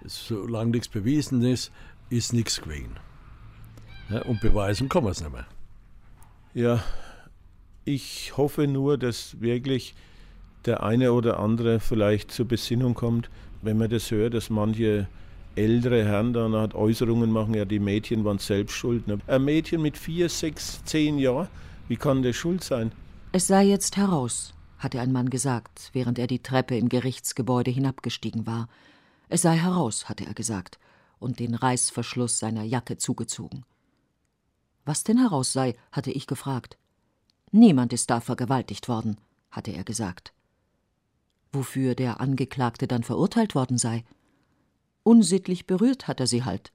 Solange 0.04 0.70
nichts 0.72 0.88
bewiesen 0.88 1.42
ist, 1.42 1.72
ist 2.10 2.32
nichts 2.32 2.60
gewesen. 2.60 2.98
Ja, 4.10 4.22
und 4.22 4.40
beweisen 4.40 4.88
kann 4.88 5.04
man 5.04 5.12
es 5.12 5.20
nicht 5.20 5.32
mehr. 5.32 5.46
Ja, 6.54 6.82
ich 7.84 8.36
hoffe 8.36 8.66
nur, 8.66 8.98
dass 8.98 9.40
wirklich 9.40 9.94
der 10.66 10.82
eine 10.82 11.12
oder 11.12 11.38
andere 11.38 11.80
vielleicht 11.80 12.30
zur 12.30 12.46
Besinnung 12.46 12.94
kommt, 12.94 13.30
wenn 13.62 13.78
man 13.78 13.88
das 13.88 14.10
hört, 14.10 14.34
dass 14.34 14.50
manche 14.50 15.08
ältere 15.54 16.04
Herren 16.04 16.32
dann 16.32 16.54
halt 16.54 16.74
Äußerungen 16.74 17.30
machen, 17.30 17.54
ja, 17.54 17.64
die 17.64 17.78
Mädchen 17.78 18.24
waren 18.24 18.38
selbst 18.38 18.74
schuld. 18.74 19.06
Ne? 19.06 19.18
Ein 19.26 19.44
Mädchen 19.44 19.82
mit 19.82 19.96
vier, 19.96 20.28
sechs, 20.28 20.84
zehn 20.84 21.18
Jahren, 21.18 21.48
wie 21.88 21.96
kann 21.96 22.22
der 22.22 22.32
schuld 22.32 22.64
sein? 22.64 22.92
Es 23.32 23.46
sei 23.46 23.64
jetzt 23.64 23.96
heraus, 23.96 24.54
hatte 24.78 25.00
ein 25.00 25.12
Mann 25.12 25.30
gesagt, 25.30 25.90
während 25.92 26.18
er 26.18 26.26
die 26.26 26.42
Treppe 26.42 26.76
im 26.76 26.88
Gerichtsgebäude 26.88 27.70
hinabgestiegen 27.70 28.46
war. 28.46 28.68
Es 29.28 29.42
sei 29.42 29.56
heraus, 29.56 30.08
hatte 30.08 30.26
er 30.26 30.34
gesagt 30.34 30.78
und 31.18 31.38
den 31.38 31.54
Reißverschluss 31.54 32.38
seiner 32.38 32.64
Jacke 32.64 32.96
zugezogen. 32.96 33.64
Was 34.84 35.04
denn 35.04 35.18
heraus 35.18 35.52
sei, 35.52 35.76
hatte 35.92 36.10
ich 36.10 36.26
gefragt. 36.26 36.76
Niemand 37.52 37.92
ist 37.92 38.10
da 38.10 38.20
vergewaltigt 38.20 38.88
worden, 38.88 39.16
hatte 39.50 39.70
er 39.70 39.84
gesagt. 39.84 40.32
Wofür 41.52 41.94
der 41.94 42.20
Angeklagte 42.20 42.86
dann 42.86 43.02
verurteilt 43.02 43.54
worden 43.54 43.76
sei? 43.76 44.04
Unsittlich 45.02 45.66
berührt 45.66 46.08
hat 46.08 46.20
er 46.20 46.26
sie 46.26 46.44
halt. 46.44 46.72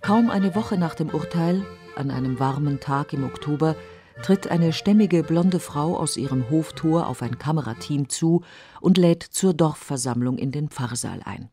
Kaum 0.00 0.30
eine 0.30 0.54
Woche 0.54 0.76
nach 0.78 0.94
dem 0.94 1.10
Urteil, 1.10 1.64
an 1.96 2.10
einem 2.10 2.38
warmen 2.38 2.80
Tag 2.80 3.12
im 3.12 3.24
Oktober, 3.24 3.76
tritt 4.22 4.48
eine 4.48 4.72
stämmige 4.72 5.22
blonde 5.22 5.60
Frau 5.60 5.96
aus 5.96 6.16
ihrem 6.16 6.50
Hoftor 6.50 7.06
auf 7.06 7.22
ein 7.22 7.38
Kamerateam 7.38 8.08
zu 8.08 8.42
und 8.80 8.98
lädt 8.98 9.22
zur 9.22 9.54
Dorfversammlung 9.54 10.38
in 10.38 10.52
den 10.52 10.68
Pfarrsaal 10.68 11.22
ein. 11.24 11.50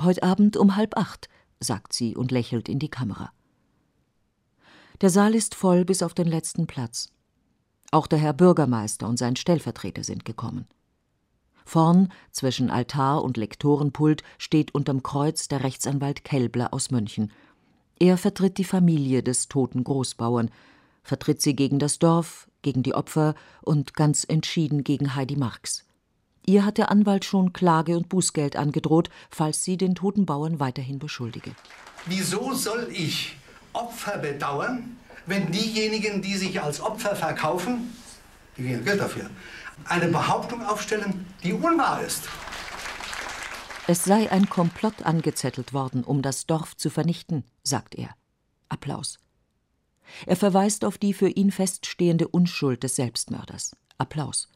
Heute 0.00 0.22
Abend 0.22 0.56
um 0.56 0.76
halb 0.76 0.96
acht, 0.96 1.28
sagt 1.60 1.92
sie 1.92 2.16
und 2.16 2.30
lächelt 2.30 2.68
in 2.68 2.78
die 2.78 2.90
Kamera. 2.90 3.32
Der 5.00 5.10
Saal 5.10 5.34
ist 5.34 5.54
voll 5.54 5.84
bis 5.84 6.02
auf 6.02 6.14
den 6.14 6.26
letzten 6.26 6.66
Platz. 6.66 7.10
Auch 7.90 8.06
der 8.06 8.18
Herr 8.18 8.32
Bürgermeister 8.32 9.08
und 9.08 9.18
sein 9.18 9.36
Stellvertreter 9.36 10.04
sind 10.04 10.24
gekommen. 10.24 10.66
Vorn, 11.64 12.10
zwischen 12.32 12.70
Altar 12.70 13.22
und 13.22 13.36
Lektorenpult, 13.36 14.22
steht 14.38 14.74
unterm 14.74 15.02
Kreuz 15.02 15.48
der 15.48 15.62
Rechtsanwalt 15.62 16.24
Kelbler 16.24 16.72
aus 16.72 16.90
München. 16.90 17.30
Er 17.98 18.16
vertritt 18.16 18.58
die 18.58 18.64
Familie 18.64 19.22
des 19.22 19.48
toten 19.48 19.84
Großbauern, 19.84 20.50
vertritt 21.02 21.42
sie 21.42 21.54
gegen 21.54 21.78
das 21.78 21.98
Dorf, 21.98 22.48
gegen 22.62 22.82
die 22.82 22.94
Opfer 22.94 23.34
und 23.62 23.94
ganz 23.94 24.24
entschieden 24.28 24.84
gegen 24.84 25.14
Heidi 25.14 25.36
Marx. 25.36 25.84
Ihr 26.46 26.64
hat 26.64 26.78
der 26.78 26.90
Anwalt 26.90 27.24
schon 27.24 27.52
Klage 27.52 27.96
und 27.96 28.08
Bußgeld 28.08 28.56
angedroht, 28.56 29.10
falls 29.30 29.64
sie 29.64 29.76
den 29.76 29.94
toten 29.94 30.24
Bauern 30.24 30.60
weiterhin 30.60 30.98
beschuldige. 30.98 31.50
Wieso 32.06 32.54
soll 32.54 32.88
ich 32.90 33.36
Opfer 33.74 34.18
bedauern, 34.18 34.96
wenn 35.26 35.52
diejenigen, 35.52 36.22
die 36.22 36.36
sich 36.36 36.60
als 36.60 36.80
Opfer 36.80 37.14
verkaufen, 37.14 37.94
die 38.56 38.62
kriegen 38.62 38.84
Geld 38.84 39.00
dafür, 39.00 39.28
eine 39.84 40.08
Behauptung 40.08 40.64
aufstellen, 40.64 41.26
die 41.42 41.52
unwahr 41.52 42.02
ist. 42.02 42.28
Es 43.86 44.04
sei 44.04 44.30
ein 44.30 44.48
Komplott 44.48 45.02
angezettelt 45.02 45.72
worden, 45.72 46.02
um 46.02 46.22
das 46.22 46.46
Dorf 46.46 46.76
zu 46.76 46.90
vernichten, 46.90 47.44
sagt 47.62 47.94
er. 47.94 48.10
Applaus. 48.68 49.18
Er 50.26 50.36
verweist 50.36 50.84
auf 50.84 50.98
die 50.98 51.12
für 51.12 51.28
ihn 51.28 51.50
feststehende 51.50 52.28
Unschuld 52.28 52.82
des 52.82 52.96
Selbstmörders. 52.96 53.76
Applaus. 53.98 54.48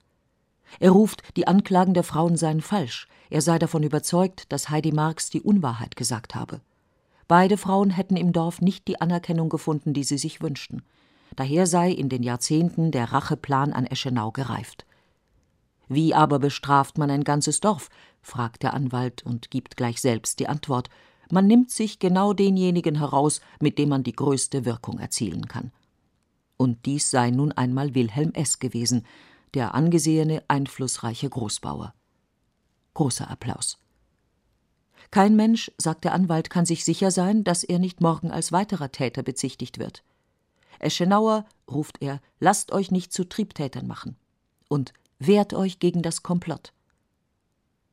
Er 0.81 0.91
ruft, 0.91 1.23
die 1.37 1.47
Anklagen 1.47 1.95
der 1.95 2.05
Frauen 2.05 2.37
seien 2.37 2.61
falsch. 2.61 3.07
Er 3.31 3.43
sei 3.43 3.59
davon 3.59 3.83
überzeugt, 3.83 4.51
dass 4.53 4.71
Heidi 4.71 4.93
Marx 4.93 5.31
die 5.31 5.43
Unwahrheit 5.43 5.97
gesagt 5.97 6.35
habe. 6.35 6.61
Beide 7.29 7.57
Frauen 7.57 7.91
hätten 7.91 8.17
im 8.17 8.33
Dorf 8.33 8.61
nicht 8.61 8.89
die 8.89 9.01
Anerkennung 9.01 9.49
gefunden, 9.49 9.95
die 9.95 10.05
sie 10.05 10.19
sich 10.19 10.43
wünschten. 10.43 10.83
Daher 11.37 11.67
sei 11.67 11.91
in 11.91 12.09
den 12.09 12.23
Jahrzehnten 12.23 12.91
der 12.91 13.13
Racheplan 13.13 13.73
an 13.73 13.87
Eschenau 13.87 14.33
gereift. 14.33 14.85
Wie 15.89 16.15
aber 16.15 16.39
bestraft 16.39 16.99
man 16.99 17.11
ein 17.11 17.25
ganzes 17.25 17.61
Dorf? 17.61 17.89
fragt 18.23 18.63
der 18.63 18.75
Anwalt 18.75 19.23
und 19.23 19.51
gibt 19.51 19.77
gleich 19.77 20.01
selbst 20.01 20.39
die 20.41 20.49
Antwort. 20.49 20.89
Man 21.33 21.47
nimmt 21.47 21.71
sich 21.71 21.99
genau 21.99 22.35
denjenigen 22.35 22.97
heraus, 22.97 23.41
mit 23.59 23.79
dem 23.79 23.89
man 23.89 24.03
die 24.03 24.13
größte 24.13 24.67
Wirkung 24.67 24.99
erzielen 24.99 25.49
kann. 25.49 25.73
Und 26.59 26.85
dies 26.85 27.11
sei 27.11 27.31
nun 27.31 27.53
einmal 27.53 27.95
Wilhelm 27.95 28.33
S. 28.35 28.59
gewesen, 28.59 29.07
der 29.55 29.75
angesehene, 29.75 30.45
einflussreiche 30.49 31.31
Großbauer. 31.31 31.95
Großer 32.93 33.31
Applaus. 33.31 33.79
Kein 35.11 35.35
Mensch, 35.35 35.73
sagt 35.79 36.05
der 36.05 36.13
Anwalt, 36.13 36.51
kann 36.51 36.67
sich 36.67 36.85
sicher 36.85 37.11
sein, 37.11 37.45
dass 37.45 37.65
er 37.65 37.79
nicht 37.79 38.03
morgen 38.03 38.31
als 38.31 38.53
weiterer 38.53 38.93
Täter 38.93 39.23
bezichtigt 39.23 39.79
wird. 39.79 40.05
Eschenauer, 40.81 41.47
ruft 41.67 42.03
er, 42.03 42.21
lasst 42.41 42.73
euch 42.73 42.91
nicht 42.91 43.11
zu 43.11 43.27
Triebtätern 43.27 43.87
machen. 43.87 44.17
Und 44.69 44.93
wehrt 45.19 45.55
euch 45.55 45.79
gegen 45.79 46.03
das 46.03 46.23
Komplott. 46.23 46.75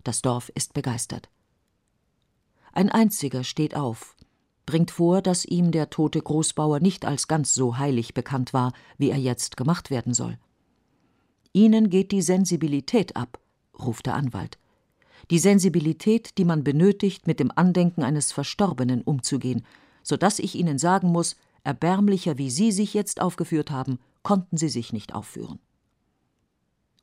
Das 0.03 0.21
Dorf 0.21 0.51
ist 0.55 0.73
begeistert. 0.73 1.29
Ein 2.73 2.89
einziger 2.89 3.43
steht 3.43 3.75
auf, 3.75 4.15
bringt 4.65 4.91
vor, 4.91 5.21
dass 5.21 5.45
ihm 5.45 5.71
der 5.71 5.89
tote 5.89 6.21
Großbauer 6.21 6.79
nicht 6.79 7.05
als 7.05 7.27
ganz 7.27 7.53
so 7.53 7.77
heilig 7.77 8.13
bekannt 8.13 8.53
war, 8.53 8.73
wie 8.97 9.09
er 9.09 9.17
jetzt 9.17 9.57
gemacht 9.57 9.89
werden 9.89 10.13
soll. 10.13 10.37
Ihnen 11.53 11.89
geht 11.89 12.11
die 12.11 12.21
Sensibilität 12.21 13.15
ab, 13.15 13.39
ruft 13.77 14.05
der 14.05 14.15
Anwalt 14.15 14.59
die 15.29 15.39
Sensibilität, 15.39 16.37
die 16.37 16.45
man 16.45 16.63
benötigt, 16.63 17.27
mit 17.27 17.39
dem 17.39 17.51
Andenken 17.55 18.03
eines 18.03 18.31
Verstorbenen 18.31 19.01
umzugehen, 19.01 19.65
so 20.03 20.17
dass 20.17 20.39
ich 20.39 20.55
Ihnen 20.55 20.79
sagen 20.79 21.11
muss, 21.11 21.35
erbärmlicher 21.63 22.37
wie 22.37 22.49
Sie 22.49 22.71
sich 22.71 22.93
jetzt 22.93 23.21
aufgeführt 23.21 23.69
haben, 23.69 23.99
konnten 24.23 24.57
Sie 24.57 24.69
sich 24.69 24.91
nicht 24.91 25.13
aufführen. 25.13 25.59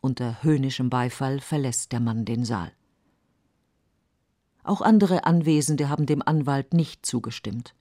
Unter 0.00 0.42
höhnischem 0.42 0.90
Beifall 0.90 1.40
verlässt 1.40 1.92
der 1.92 2.00
Mann 2.00 2.24
den 2.24 2.44
Saal. 2.44 2.72
Auch 4.66 4.80
andere 4.80 5.24
Anwesende 5.24 5.88
haben 5.88 6.06
dem 6.06 6.22
Anwalt 6.26 6.74
nicht 6.74 7.06
zugestimmt. 7.06 7.76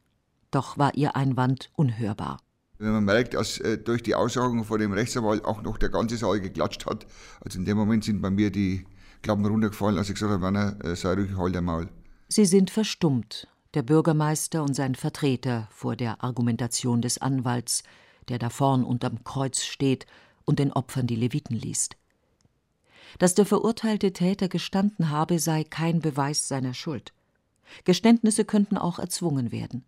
Doch 0.52 0.78
war 0.78 0.94
ihr 0.94 1.16
Einwand 1.16 1.72
unhörbar. 1.76 2.38
Wenn 2.78 2.92
man 2.92 3.06
merkt, 3.06 3.34
dass 3.34 3.58
äh, 3.58 3.80
durch 3.80 4.04
die 4.04 4.14
Aussagen 4.14 4.64
vor 4.64 4.78
dem 4.78 4.94
Rechtsanwalt 4.94 5.46
auch 5.46 5.64
noch 5.64 5.80
der 5.80 5.90
ganze 5.90 6.16
Saal 6.16 6.40
geklatscht 6.40 6.86
hat, 6.86 7.08
also 7.44 7.58
in 7.58 7.66
dem 7.66 7.76
Moment 7.76 8.04
sind 8.04 8.22
bei 8.22 8.30
mir 8.30 8.52
die 8.52 8.86
Klappen 9.24 9.44
runtergefallen, 9.48 9.98
als 9.98 10.10
ich 10.10 10.14
gesagt 10.14 10.32
habe, 10.32 10.44
Werner, 10.44 10.78
äh, 10.86 10.96
sei 10.96 11.14
ruhig, 11.14 11.36
halt 11.36 11.60
Maul. 11.60 11.90
Sie 12.28 12.46
sind 12.46 12.70
verstummt, 12.70 13.48
der 13.74 13.82
Bürgermeister 13.82 14.62
und 14.62 14.76
sein 14.76 14.94
Vertreter, 14.94 15.68
vor 15.72 15.96
der 15.96 16.24
Argumentation 16.24 17.02
des 17.02 17.18
Anwalts, 17.18 17.82
der 18.30 18.38
da 18.38 18.52
vorn 18.52 18.84
unterm 18.84 19.24
Kreuz 19.24 19.64
steht 19.64 20.06
und 20.44 20.60
den 20.60 20.72
Opfern 20.72 21.08
die 21.08 21.16
Leviten 21.16 21.56
liest. 21.56 21.98
Dass 23.20 23.36
der 23.36 23.46
verurteilte 23.46 24.14
Täter 24.14 24.48
gestanden 24.48 25.10
habe, 25.10 25.40
sei 25.40 25.64
kein 25.64 26.00
Beweis 26.00 26.48
seiner 26.48 26.74
Schuld. 26.74 27.14
Geständnisse 27.84 28.46
könnten 28.46 28.78
auch 28.78 29.00
erzwungen 29.00 29.52
werden. 29.52 29.84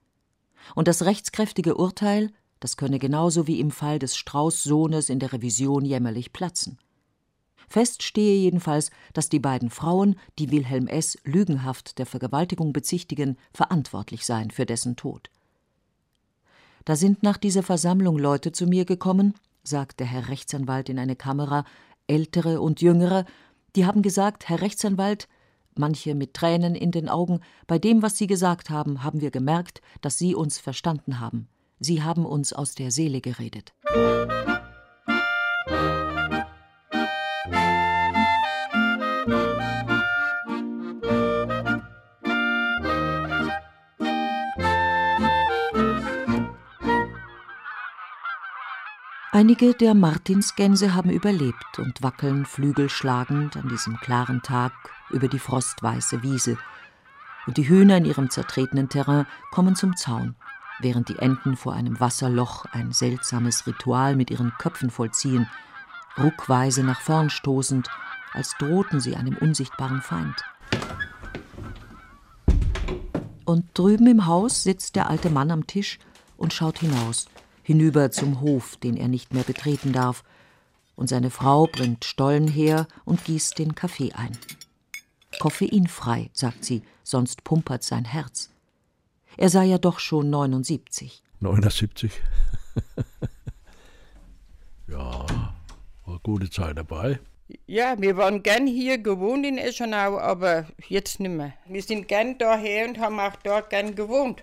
Und 0.76 0.88
das 0.88 1.04
rechtskräftige 1.06 1.76
Urteil 1.76 2.32
das 2.60 2.78
könne 2.78 3.00
genauso 3.00 3.48
wie 3.48 3.60
im 3.60 3.72
Fall 3.72 4.00
des 4.00 4.16
Strauß-Sohnes 4.18 5.10
in 5.10 5.20
der 5.20 5.34
Revision 5.34 5.86
jämmerlich 5.86 6.34
platzen. 6.34 6.78
Fest 7.70 8.02
stehe 8.02 8.38
jedenfalls, 8.38 8.92
dass 9.14 9.30
die 9.30 9.40
beiden 9.40 9.70
Frauen, 9.70 10.16
die 10.40 10.52
Wilhelm 10.52 10.88
S. 10.88 11.18
lügenhaft 11.24 12.00
der 12.00 12.06
Vergewaltigung 12.06 12.72
bezichtigen, 12.72 13.38
verantwortlich 13.54 14.26
seien 14.26 14.52
für 14.52 14.66
dessen 14.66 14.96
Tod. 14.96 15.30
Da 16.86 16.96
sind 16.96 17.24
nach 17.24 17.38
dieser 17.38 17.64
Versammlung 17.64 18.18
Leute 18.18 18.54
zu 18.54 18.66
mir 18.66 18.86
gekommen, 18.86 19.34
sagte 19.64 20.06
Herr 20.06 20.30
Rechtsanwalt 20.30 20.88
in 20.88 20.98
eine 20.98 21.18
Kamera, 21.18 21.66
ältere 22.08 22.62
und 22.62 22.82
jüngere, 22.82 23.26
die 23.76 23.86
haben 23.86 24.02
gesagt, 24.02 24.50
Herr 24.50 24.62
Rechtsanwalt, 24.62 25.28
manche 25.76 26.16
mit 26.16 26.34
Tränen 26.34 26.76
in 26.76 26.92
den 26.92 27.10
Augen, 27.10 27.42
bei 27.68 27.78
dem, 27.78 28.02
was 28.02 28.18
Sie 28.18 28.28
gesagt 28.28 28.70
haben, 28.70 29.04
haben 29.04 29.22
wir 29.22 29.32
gemerkt, 29.32 29.82
dass 30.02 30.18
Sie 30.18 30.34
uns 30.36 30.58
verstanden 30.58 31.20
haben. 31.20 31.48
Sie 31.80 32.02
haben 32.02 32.26
uns 32.26 32.54
aus 32.54 32.74
der 32.74 32.92
Seele 32.92 33.22
geredet. 33.22 33.74
Einige 49.38 49.76
der 49.76 49.94
Martinsgänse 49.94 50.96
haben 50.96 51.12
überlebt 51.12 51.78
und 51.78 52.02
wackeln 52.02 52.44
flügelschlagend 52.44 53.56
an 53.56 53.70
diesem 53.70 53.98
klaren 53.98 54.42
Tag 54.42 54.74
über 55.12 55.28
die 55.28 55.38
frostweiße 55.38 56.24
Wiese. 56.24 56.58
Und 57.46 57.58
die 57.58 57.70
Hühner 57.70 57.98
in 57.98 58.06
ihrem 58.06 58.32
zertretenen 58.32 58.90
Terrain 58.90 59.28
kommen 59.52 59.76
zum 59.76 59.96
Zaun 59.96 60.34
während 60.80 61.10
die 61.10 61.20
Enten 61.20 61.56
vor 61.56 61.74
einem 61.74 62.00
Wasserloch 62.00 62.66
ein 62.72 62.92
seltsames 62.94 63.68
Ritual 63.68 64.16
mit 64.16 64.32
ihren 64.32 64.54
Köpfen 64.58 64.90
vollziehen, 64.90 65.48
ruckweise 66.18 66.84
nach 66.84 67.02
vorn 67.02 67.30
stoßend, 67.30 67.90
als 68.34 68.56
drohten 68.58 69.00
sie 69.00 69.16
einem 69.16 69.38
unsichtbaren 69.38 70.02
Feind. 70.02 70.44
Und 73.46 73.66
drüben 73.76 74.08
im 74.08 74.26
Haus 74.26 74.64
sitzt 74.64 74.96
der 74.96 75.08
alte 75.12 75.30
Mann 75.30 75.52
am 75.52 75.68
Tisch 75.68 76.00
und 76.38 76.54
schaut 76.54 76.80
hinaus, 76.80 77.28
hinüber 77.68 78.12
zum 78.12 78.40
Hof, 78.40 78.78
den 78.78 78.96
er 78.96 79.10
nicht 79.10 79.34
mehr 79.34 79.44
betreten 79.44 79.92
darf, 79.92 80.24
und 80.96 81.10
seine 81.10 81.30
Frau 81.30 81.68
bringt 81.68 82.06
Stollen 82.06 82.48
her 82.48 82.88
und 83.04 83.26
gießt 83.26 83.60
den 83.60 83.76
Kaffee 83.76 84.14
ein. 84.14 84.38
Koffeinfrei, 85.38 86.30
sagt 86.32 86.64
sie, 86.64 86.82
sonst 87.04 87.44
pumpert 87.44 87.84
sein 87.84 88.06
Herz. 88.06 88.52
Er 89.36 89.50
sei 89.50 89.66
ja 89.66 89.80
doch 89.80 90.00
schon 90.00 90.30
79. 90.30 91.22
79? 91.42 92.14
ja, 94.88 95.26
war 96.06 96.20
gute 96.24 96.50
Zeit 96.50 96.78
dabei. 96.78 97.20
Ja, 97.66 98.00
wir 98.00 98.16
waren 98.16 98.44
gern 98.44 98.66
hier 98.66 98.98
gewohnt 98.98 99.46
in 99.46 99.58
Eschenau, 99.58 100.18
aber 100.18 100.68
jetzt 100.88 101.20
nicht 101.20 101.32
mehr. 101.32 101.52
Wir 101.66 101.84
sind 101.84 102.08
gern 102.08 102.38
daher 102.38 102.88
und 102.88 102.98
haben 102.98 103.20
auch 103.20 103.36
dort 103.44 103.70
gern 103.70 103.94
gewohnt, 103.94 104.42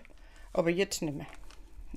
aber 0.52 0.68
jetzt 0.68 1.00
nicht 1.00 1.16
mehr. 1.16 1.26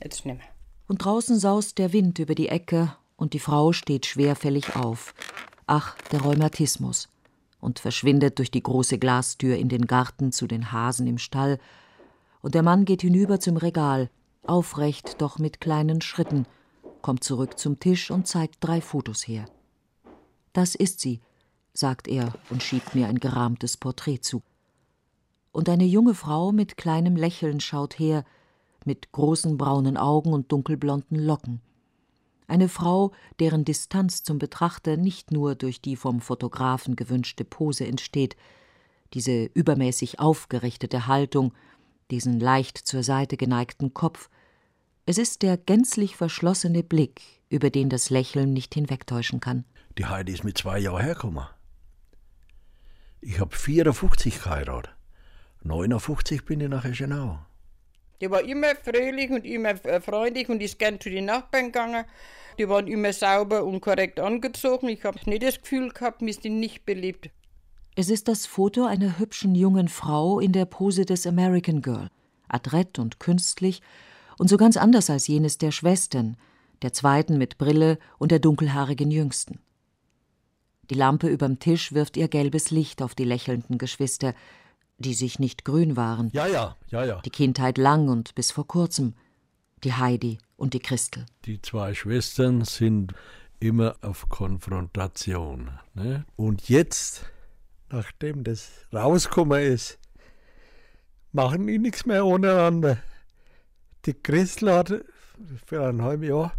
Jetzt 0.02 0.26
nicht 0.26 0.38
mehr. 0.38 0.57
Und 0.88 1.04
draußen 1.04 1.40
saust 1.40 1.78
der 1.78 1.94
Wind 1.94 2.20
über 2.20 2.36
die 2.36 2.50
Ecke 2.50 2.96
und 3.18 3.34
die 3.34 3.40
Frau 3.40 3.74
steht 3.74 4.06
schwerfällig 4.06 4.76
auf. 4.76 5.14
Ach, 5.66 5.98
der 6.12 6.22
Rheumatismus. 6.22 7.10
Und 7.60 7.80
verschwindet 7.80 8.40
durch 8.40 8.52
die 8.52 8.64
große 8.64 8.98
Glastür 8.98 9.58
in 9.58 9.68
den 9.68 9.88
Garten 9.88 10.32
zu 10.32 10.48
den 10.48 10.72
Hasen 10.72 11.08
im 11.08 11.18
Stall 11.18 11.60
und 12.42 12.56
der 12.56 12.64
Mann 12.64 12.86
geht 12.86 13.02
hinüber 13.02 13.40
zum 13.40 13.58
Regal, 13.58 14.10
aufrecht, 14.46 15.22
doch 15.22 15.40
mit 15.40 15.60
kleinen 15.60 16.02
Schritten, 16.02 16.46
kommt 17.02 17.24
zurück 17.24 17.60
zum 17.60 17.80
Tisch 17.80 18.12
und 18.12 18.28
zeigt 18.28 18.58
drei 18.62 18.80
Fotos 18.80 19.28
her. 19.28 19.46
Das 20.54 20.76
ist 20.76 21.00
sie, 21.00 21.20
sagt 21.74 22.08
er 22.08 22.34
und 22.50 22.64
schiebt 22.64 22.96
mir 22.96 23.08
ein 23.08 23.20
gerahmtes 23.20 23.76
Porträt 23.78 24.20
zu. 24.20 24.42
Und 25.52 25.68
eine 25.68 25.86
junge 25.86 26.14
Frau 26.14 26.52
mit 26.52 26.78
kleinem 26.78 27.16
Lächeln 27.16 27.60
schaut 27.60 28.00
her, 28.00 28.24
mit 28.88 29.12
großen 29.12 29.58
braunen 29.58 29.98
Augen 29.98 30.34
und 30.34 30.52
dunkelblonden 30.52 31.20
Locken. 31.20 31.62
Eine 32.48 32.70
Frau, 32.70 33.12
deren 33.40 33.66
Distanz 33.66 34.24
zum 34.24 34.40
Betrachter 34.40 34.98
nicht 34.98 35.32
nur 35.32 35.56
durch 35.56 35.82
die 35.82 35.96
vom 35.96 36.22
Fotografen 36.22 36.96
gewünschte 36.96 37.44
Pose 37.44 37.86
entsteht, 37.86 38.38
diese 39.14 39.46
übermäßig 39.54 40.20
aufgerichtete 40.20 41.08
Haltung, 41.08 41.54
diesen 42.10 42.40
leicht 42.40 42.78
zur 42.78 43.04
Seite 43.04 43.38
geneigten 43.38 43.94
Kopf. 43.94 44.30
Es 45.06 45.18
ist 45.18 45.42
der 45.42 45.58
gänzlich 45.58 46.16
verschlossene 46.16 46.84
Blick, 46.84 47.22
über 47.50 47.70
den 47.70 47.90
das 47.90 48.10
Lächeln 48.10 48.54
nicht 48.54 48.74
hinwegtäuschen 48.74 49.40
kann. 49.40 49.66
Die 49.98 50.06
Heidi 50.06 50.34
ist 50.34 50.44
mit 50.44 50.58
zwei 50.58 50.80
Jahren 50.80 51.02
hergekommen. 51.02 51.46
Ich 53.20 53.40
habe 53.40 53.56
54 53.56 54.42
geheiratet. 54.42 54.96
59 55.64 56.46
bin 56.46 56.62
ich 56.62 56.70
nach 56.70 56.86
Eschenau. 56.86 57.40
Die 58.22 58.32
war 58.32 58.41
immer 58.41 58.76
fröhlich 58.76 59.30
und 59.30 59.45
immer 59.45 59.84
äh, 59.86 60.01
freundlich 60.01 60.49
und 60.49 60.61
ist 60.61 60.80
gern 60.80 60.99
zu 60.99 61.09
den 61.09 61.26
Nachbarn 61.26 61.65
gegangen. 61.65 62.05
Die 62.57 62.68
waren 62.68 62.88
immer 62.88 63.13
sauber 63.13 63.63
und 63.63 63.82
korrekt 63.82 64.20
angezogen. 64.20 64.89
Ich 64.89 65.03
habe 65.03 65.20
nicht 65.26 65.43
das 65.43 65.61
Gefühl 65.61 65.89
gehabt, 65.89 66.22
wir 66.22 66.34
sind 66.34 66.59
nicht 66.59 66.86
beliebt. 66.86 67.30
Es 67.95 68.09
ist 68.09 68.28
das 68.28 68.45
Foto 68.45 68.86
einer 68.86 69.20
hübschen 69.20 69.55
jungen 69.55 69.88
Frau 69.88 70.39
in 70.39 70.51
der 70.51 70.65
Pose 70.65 71.05
des 71.05 71.26
American 71.26 71.82
Girl, 71.82 72.09
adrett 72.47 72.99
und 72.99 73.20
künstlich 73.20 73.82
und 74.38 74.49
so 74.49 74.57
ganz 74.57 74.78
anders 74.78 75.09
als 75.09 75.28
jenes 75.28 75.57
der 75.57 75.72
Schwestern, 75.72 76.38
der 76.84 76.93
zweiten 76.93 77.38
mit 77.38 77.57
Brille 77.57 77.97
und 78.20 78.32
der 78.32 78.39
dunkelhaarigen 78.39 79.09
Jüngsten. 79.09 79.59
Die 80.89 80.95
Lampe 80.95 81.28
überm 81.28 81.59
Tisch 81.59 81.91
wirft 81.91 82.18
ihr 82.18 82.28
gelbes 82.28 82.72
Licht 82.72 83.01
auf 83.01 83.13
die 83.13 83.26
lächelnden 83.26 83.78
Geschwister, 83.78 84.34
die 84.98 85.14
sich 85.14 85.39
nicht 85.39 85.66
grün 85.66 85.95
waren. 85.95 86.30
Ja, 86.34 86.48
ja, 86.48 86.76
ja, 86.89 87.04
ja. 87.06 87.22
Die 87.22 87.30
Kindheit 87.30 87.78
lang 87.78 88.10
und 88.10 88.36
bis 88.36 88.52
vor 88.52 88.68
kurzem. 88.68 89.14
Die 89.84 89.93
Heidi 89.93 90.39
und 90.56 90.74
die 90.74 90.80
Christel. 90.80 91.26
Die 91.45 91.62
zwei 91.62 91.93
Schwestern 91.93 92.66
sind 92.66 93.14
immer 93.60 93.95
auf 94.02 94.28
Konfrontation. 94.28 95.70
Ne? 95.93 96.26
Und 96.36 96.68
jetzt 96.68 97.26
nachdem 97.91 98.43
das 98.43 98.70
rausgekommen 98.93 99.62
ist, 99.62 100.00
machen 101.32 101.68
die 101.68 101.80
nichts 101.80 102.06
mehr 102.06 102.26
untereinander. 102.26 102.98
Die 104.06 104.14
Christel 104.14 104.74
hat 104.74 104.93
für 105.66 105.88
ein 105.88 106.02
halbes 106.02 106.30
Jahr, 106.30 106.54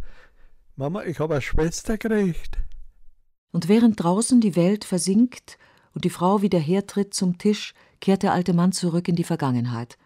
Mama, 0.77 1.03
ich 1.05 1.19
habe 1.19 1.35
eine 1.35 1.43
Schwester 1.43 1.99
gekriegt. 1.99 2.59
Und 3.51 3.69
während 3.69 4.03
draußen 4.03 4.41
die 4.41 4.57
Welt 4.57 4.85
versinkt 4.85 5.59
und 5.95 6.05
die 6.05 6.11
Frau 6.11 6.43
wieder 6.43 6.59
hertritt 6.59 7.15
zum 7.15 7.39
Tisch, 7.39 7.75
kehrt 8.01 8.23
der 8.23 8.33
alte 8.33 8.53
Mann 8.53 8.73
zurück 8.73 9.09
in 9.09 9.17
die 9.17 9.25
Vergangenheit, 9.25 9.99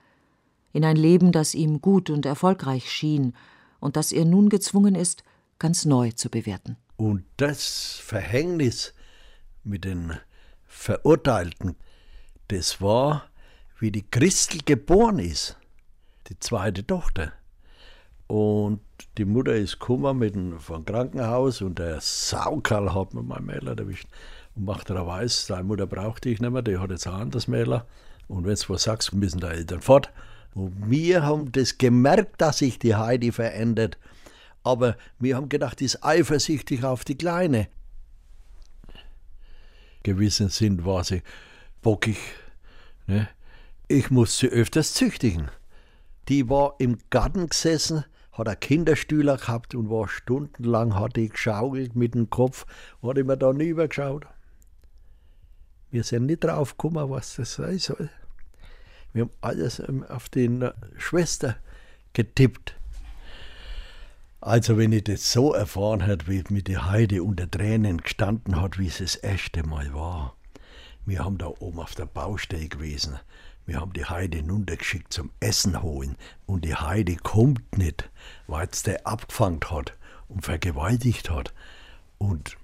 in 0.73 0.85
ein 0.85 0.97
Leben, 0.97 1.33
das 1.33 1.55
ihm 1.55 1.81
gut 1.81 2.11
und 2.11 2.27
erfolgreich 2.27 2.91
schien 2.91 3.35
und 3.81 3.97
das 3.97 4.13
er 4.13 4.25
nun 4.25 4.49
gezwungen 4.49 4.95
ist, 4.95 5.25
ganz 5.59 5.85
neu 5.85 6.13
zu 6.13 6.31
bewerten. 6.31 6.77
Und 6.97 7.25
das 7.37 8.01
Verhängnis 8.03 8.95
mit 9.65 9.85
den 9.85 10.19
Verurteilten. 10.67 11.77
Das 12.49 12.81
war, 12.81 13.29
wie 13.79 13.91
die 13.91 14.09
Christel 14.09 14.61
geboren 14.65 15.19
ist, 15.19 15.57
die 16.29 16.39
zweite 16.39 16.87
Tochter. 16.87 17.33
Und 18.27 18.81
die 19.19 19.25
Mutter 19.25 19.55
ist 19.55 19.79
gekommen 19.79 20.19
mit 20.19 20.35
dem, 20.35 20.59
vom 20.59 20.85
Krankenhaus 20.85 21.61
und 21.61 21.79
der 21.79 22.01
Saukerl 22.01 22.95
hat 22.95 23.15
mir 23.15 23.23
mein 23.23 23.45
Mädel 23.45 23.79
erwischt. 23.79 24.09
Und 24.55 24.65
macht 24.65 24.91
er 24.91 25.07
weiß, 25.07 25.47
seine 25.47 25.65
Mutter 25.65 25.87
braucht 25.87 26.25
dich 26.25 26.41
nicht 26.41 26.51
mehr, 26.51 26.63
die 26.63 26.79
hat 26.79 26.91
jetzt 26.91 27.07
ein 27.07 27.15
anderes 27.15 27.49
Mädel. 27.49 27.83
Und 28.29 28.47
wenn 28.47 28.55
du 28.55 28.69
was 28.69 28.83
sagst, 28.83 29.13
müssen 29.13 29.41
die 29.41 29.47
Eltern 29.47 29.81
fort. 29.81 30.11
Und 30.55 30.91
wir 30.91 31.23
haben 31.23 31.51
das 31.53 31.79
gemerkt, 31.79 32.41
dass 32.41 32.59
sich 32.59 32.79
die 32.79 32.95
Heidi 32.95 33.33
verändert. 33.33 33.99
Aber 34.63 34.97
wir 35.19 35.37
haben 35.37 35.49
gedacht, 35.49 35.81
die 35.81 35.87
ist 35.87 36.05
eifersüchtig 36.05 36.85
auf 36.85 37.05
die 37.05 37.17
Kleine. 37.17 37.69
gewesen 40.03 40.49
sind, 40.49 40.85
war 40.85 41.05
sie 41.05 41.23
bockig. 41.81 42.19
Ne? 43.07 43.29
Ich 43.89 44.11
muss 44.11 44.39
sie 44.39 44.49
öfters 44.49 44.95
züchtigen. 44.95 45.51
Die 46.29 46.49
war 46.49 46.75
im 46.79 46.99
Garten 47.11 47.49
gesessen, 47.49 48.05
hat 48.33 48.49
einen 48.49 48.61
Kinderstühler 48.61 49.37
gehabt 49.37 49.75
und 49.75 49.91
war 49.91 50.09
stundenlang, 50.09 50.95
hat 50.95 51.17
die 51.17 51.29
geschaukelt 51.29 51.97
mit 51.97 52.15
dem 52.15 52.31
Kopf, 52.31 52.67
hat 53.03 53.19
immer 53.19 53.37
da 53.37 53.53
nie 53.53 53.69
übergeschaut. 53.69 54.27
Wir 55.93 56.05
sind 56.05 56.25
nicht 56.25 56.43
drauf 56.43 56.79
gekommen, 56.79 57.11
was 57.11 57.37
das 57.37 57.53
sein 57.53 57.79
soll. 57.79 58.09
Wir 59.13 59.25
haben 59.25 59.31
alles 59.43 59.79
ähm, 59.79 60.05
auf 60.05 60.31
die 60.31 60.49
Schwester 60.97 61.57
getippt. 62.15 62.75
Also 64.41 64.79
wenn 64.79 64.91
ich 64.93 65.05
das 65.05 65.31
so 65.31 65.53
erfahren 65.53 66.01
hätte, 66.01 66.29
wie 66.29 66.43
mit 66.49 66.69
der 66.69 66.91
Heide 66.91 67.23
unter 67.23 67.49
Tränen 67.49 67.99
gestanden 67.99 68.59
hat, 68.59 68.79
wie 68.79 68.87
es 68.87 68.99
das 68.99 69.17
erste 69.17 69.65
Mal 69.65 69.93
war. 69.93 70.35
Wir 71.05 71.27
haben 71.27 71.37
da 71.37 71.49
oben 71.59 71.79
auf 71.79 71.95
der 71.95 72.07
Baustelle 72.07 72.69
gewesen. 72.69 73.21
Wir 73.67 73.79
haben 73.79 73.93
die 73.93 74.07
Heide 74.07 74.39
hinuntergeschickt 74.39 75.13
zum 75.13 75.31
Essen 75.41 75.83
holen. 75.83 76.17
Und 76.47 76.65
die 76.65 76.75
Heide 76.75 77.17
kommt 77.17 77.77
nicht, 77.77 78.11
weil 78.47 78.67
es 78.67 78.83
der 78.83 79.07
abgefangen 79.07 79.61
hat 79.71 79.93
und 80.29 80.43
vergewaltigt 80.43 81.29
hat. 81.29 81.53
Und 82.17 82.57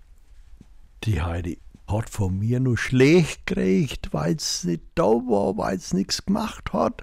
die 1.05 1.21
Heide 1.21 1.59
hat 1.89 2.11
von 2.11 2.39
mir 2.39 2.61
nur 2.61 2.77
schlecht 2.77 3.47
gekriegt, 3.47 4.13
weil 4.13 4.37
es 4.37 4.65
nicht 4.65 4.83
da 4.95 5.05
war, 5.05 5.57
weil 5.57 5.77
es 5.77 5.93
nichts 5.93 6.25
gemacht 6.25 6.73
hat. 6.73 7.03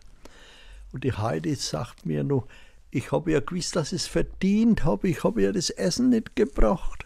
Und 0.94 1.04
die 1.04 1.14
Heidi 1.14 1.56
sagt 1.56 2.06
mir 2.06 2.24
nur, 2.24 2.48
ich 2.92 3.12
habe 3.12 3.32
ja 3.32 3.40
gewusst, 3.42 3.76
dass 3.76 3.92
ich 3.92 4.04
es 4.04 4.08
verdient 4.08 4.86
habe, 4.86 5.10
ich 5.10 5.24
habe 5.24 5.42
ja 5.42 5.52
das 5.52 5.70
Essen 5.70 6.10
nicht 6.10 6.36
gebracht. 6.36 7.04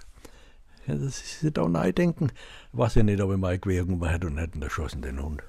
Ja, 0.85 0.95
das 0.95 1.21
ist 1.21 1.41
ja 1.41 1.49
da 1.49 1.67
denken, 1.91 2.31
weiß 2.73 2.95
ja 2.95 3.03
nicht, 3.03 3.21
ob 3.21 3.31
ich 3.31 3.37
mal 3.37 3.57
gewesen 3.57 4.03
hätte 4.05 4.27
und 4.27 4.37
hätten 4.37 4.61
erschossen, 4.61 5.01
den 5.01 5.21
Hund. 5.21 5.41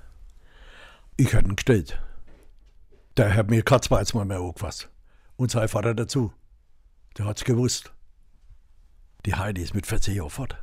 Ich 1.16 1.32
hätte 1.32 1.48
ihn 1.48 1.56
gestellt. 1.56 2.00
Der 3.16 3.34
hat 3.34 3.50
mir 3.50 3.62
kein 3.62 3.82
zweites 3.82 4.14
Mal 4.14 4.24
mehr 4.24 4.38
angefasst. 4.38 4.88
Und 5.36 5.50
sein 5.50 5.68
Vater 5.68 5.94
dazu. 5.94 6.32
Der 7.18 7.26
hat's 7.26 7.44
gewusst. 7.44 7.92
Die 9.26 9.34
Heidi 9.34 9.62
ist 9.62 9.74
mit 9.74 9.86
40 9.86 10.16
Jahren 10.16 10.30
fort. 10.30 10.56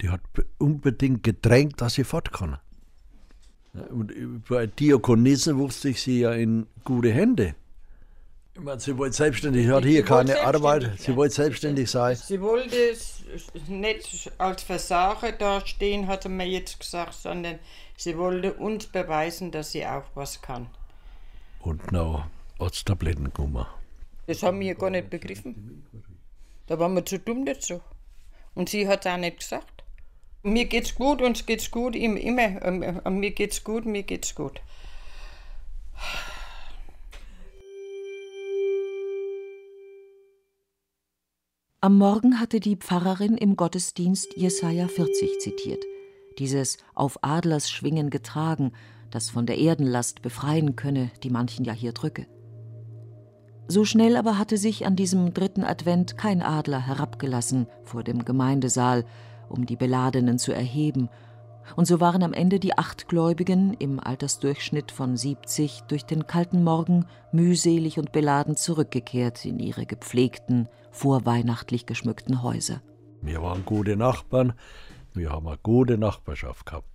Die 0.00 0.08
hat 0.08 0.20
unbedingt 0.58 1.22
gedrängt, 1.22 1.80
dass 1.80 1.94
sie 1.94 2.04
fort 2.04 2.32
kann. 2.32 2.58
Und 3.90 4.12
bei 4.48 4.66
Diakonissen 4.66 5.58
wusste 5.58 5.90
ich 5.90 6.02
sie 6.02 6.20
ja 6.20 6.32
in 6.32 6.66
gute 6.84 7.12
Hände. 7.12 7.54
Ich 8.54 8.60
meine, 8.60 8.80
sie 8.80 8.98
wollte 8.98 9.16
selbstständig, 9.16 9.66
sie 9.66 9.72
hat 9.72 9.84
hier 9.84 10.04
keine 10.04 10.40
Arbeit, 10.40 10.98
sie 10.98 11.14
wollte 11.14 11.34
selbstständig 11.34 11.88
sein. 11.88 12.16
Sie 12.16 12.40
wollte 12.40 12.96
nicht 13.68 14.32
als 14.38 14.62
Versager 14.62 15.32
dastehen, 15.32 16.08
hat 16.08 16.24
er 16.24 16.30
mir 16.30 16.48
jetzt 16.48 16.80
gesagt, 16.80 17.14
sondern 17.14 17.60
sie 17.96 18.18
wollte 18.18 18.54
uns 18.54 18.86
beweisen, 18.86 19.52
dass 19.52 19.70
sie 19.72 19.86
auch 19.86 20.04
was 20.14 20.42
kann. 20.42 20.66
Und 21.60 21.92
noch 21.92 22.26
Arzttabletten 22.58 23.32
genommen. 23.32 23.66
Das 24.26 24.42
haben 24.42 24.60
wir 24.60 24.74
gar 24.74 24.90
nicht 24.90 25.10
begriffen. 25.10 25.84
Da 26.66 26.78
waren 26.78 26.94
wir 26.94 27.06
zu 27.06 27.18
dumm 27.18 27.46
dazu. 27.46 27.80
Und 28.54 28.68
sie 28.68 28.88
hat 28.88 29.06
es 29.06 29.12
auch 29.12 29.16
nicht 29.16 29.38
gesagt. 29.38 29.79
Mir 30.42 30.64
geht's 30.64 30.94
gut, 30.94 31.20
uns 31.20 31.44
geht's 31.44 31.70
gut, 31.70 31.94
immer, 31.94 32.18
immer. 32.18 32.62
Ähm, 32.62 32.82
äh, 32.82 33.10
mir 33.10 33.30
geht's 33.32 33.62
gut, 33.62 33.84
mir 33.84 34.02
geht's 34.02 34.34
gut. 34.34 34.60
Am 41.82 41.96
Morgen 41.96 42.40
hatte 42.40 42.60
die 42.60 42.76
Pfarrerin 42.76 43.36
im 43.36 43.56
Gottesdienst 43.56 44.36
Jesaja 44.36 44.88
40 44.88 45.40
zitiert. 45.40 45.84
Dieses 46.38 46.78
auf 46.94 47.18
Adlers 47.22 47.70
Schwingen 47.70 48.10
getragen, 48.10 48.72
das 49.10 49.28
von 49.30 49.44
der 49.44 49.58
Erdenlast 49.58 50.22
befreien 50.22 50.76
könne, 50.76 51.10
die 51.22 51.30
manchen 51.30 51.64
ja 51.64 51.72
hier 51.72 51.92
drücke. 51.92 52.26
So 53.68 53.84
schnell 53.84 54.16
aber 54.16 54.36
hatte 54.38 54.56
sich 54.56 54.86
an 54.86 54.96
diesem 54.96 55.32
dritten 55.32 55.64
Advent 55.64 56.16
kein 56.16 56.42
Adler 56.42 56.86
herabgelassen 56.86 57.66
vor 57.84 58.02
dem 58.02 58.24
Gemeindesaal, 58.24 59.04
um 59.50 59.66
die 59.66 59.76
Beladenen 59.76 60.38
zu 60.38 60.52
erheben, 60.52 61.08
und 61.76 61.84
so 61.84 62.00
waren 62.00 62.22
am 62.22 62.32
Ende 62.32 62.58
die 62.58 62.76
acht 62.76 63.08
Gläubigen 63.08 63.74
im 63.74 64.00
Altersdurchschnitt 64.00 64.90
von 64.90 65.16
70 65.16 65.82
durch 65.88 66.04
den 66.04 66.26
kalten 66.26 66.64
Morgen 66.64 67.06
mühselig 67.32 67.98
und 67.98 68.12
beladen 68.12 68.56
zurückgekehrt 68.56 69.44
in 69.44 69.58
ihre 69.58 69.86
gepflegten, 69.86 70.68
vorweihnachtlich 70.90 71.86
geschmückten 71.86 72.42
Häuser. 72.42 72.82
Wir 73.22 73.42
waren 73.42 73.64
gute 73.64 73.96
Nachbarn, 73.96 74.54
wir 75.14 75.30
haben 75.30 75.46
eine 75.46 75.58
gute 75.62 75.98
Nachbarschaft 75.98 76.66
gehabt. 76.66 76.86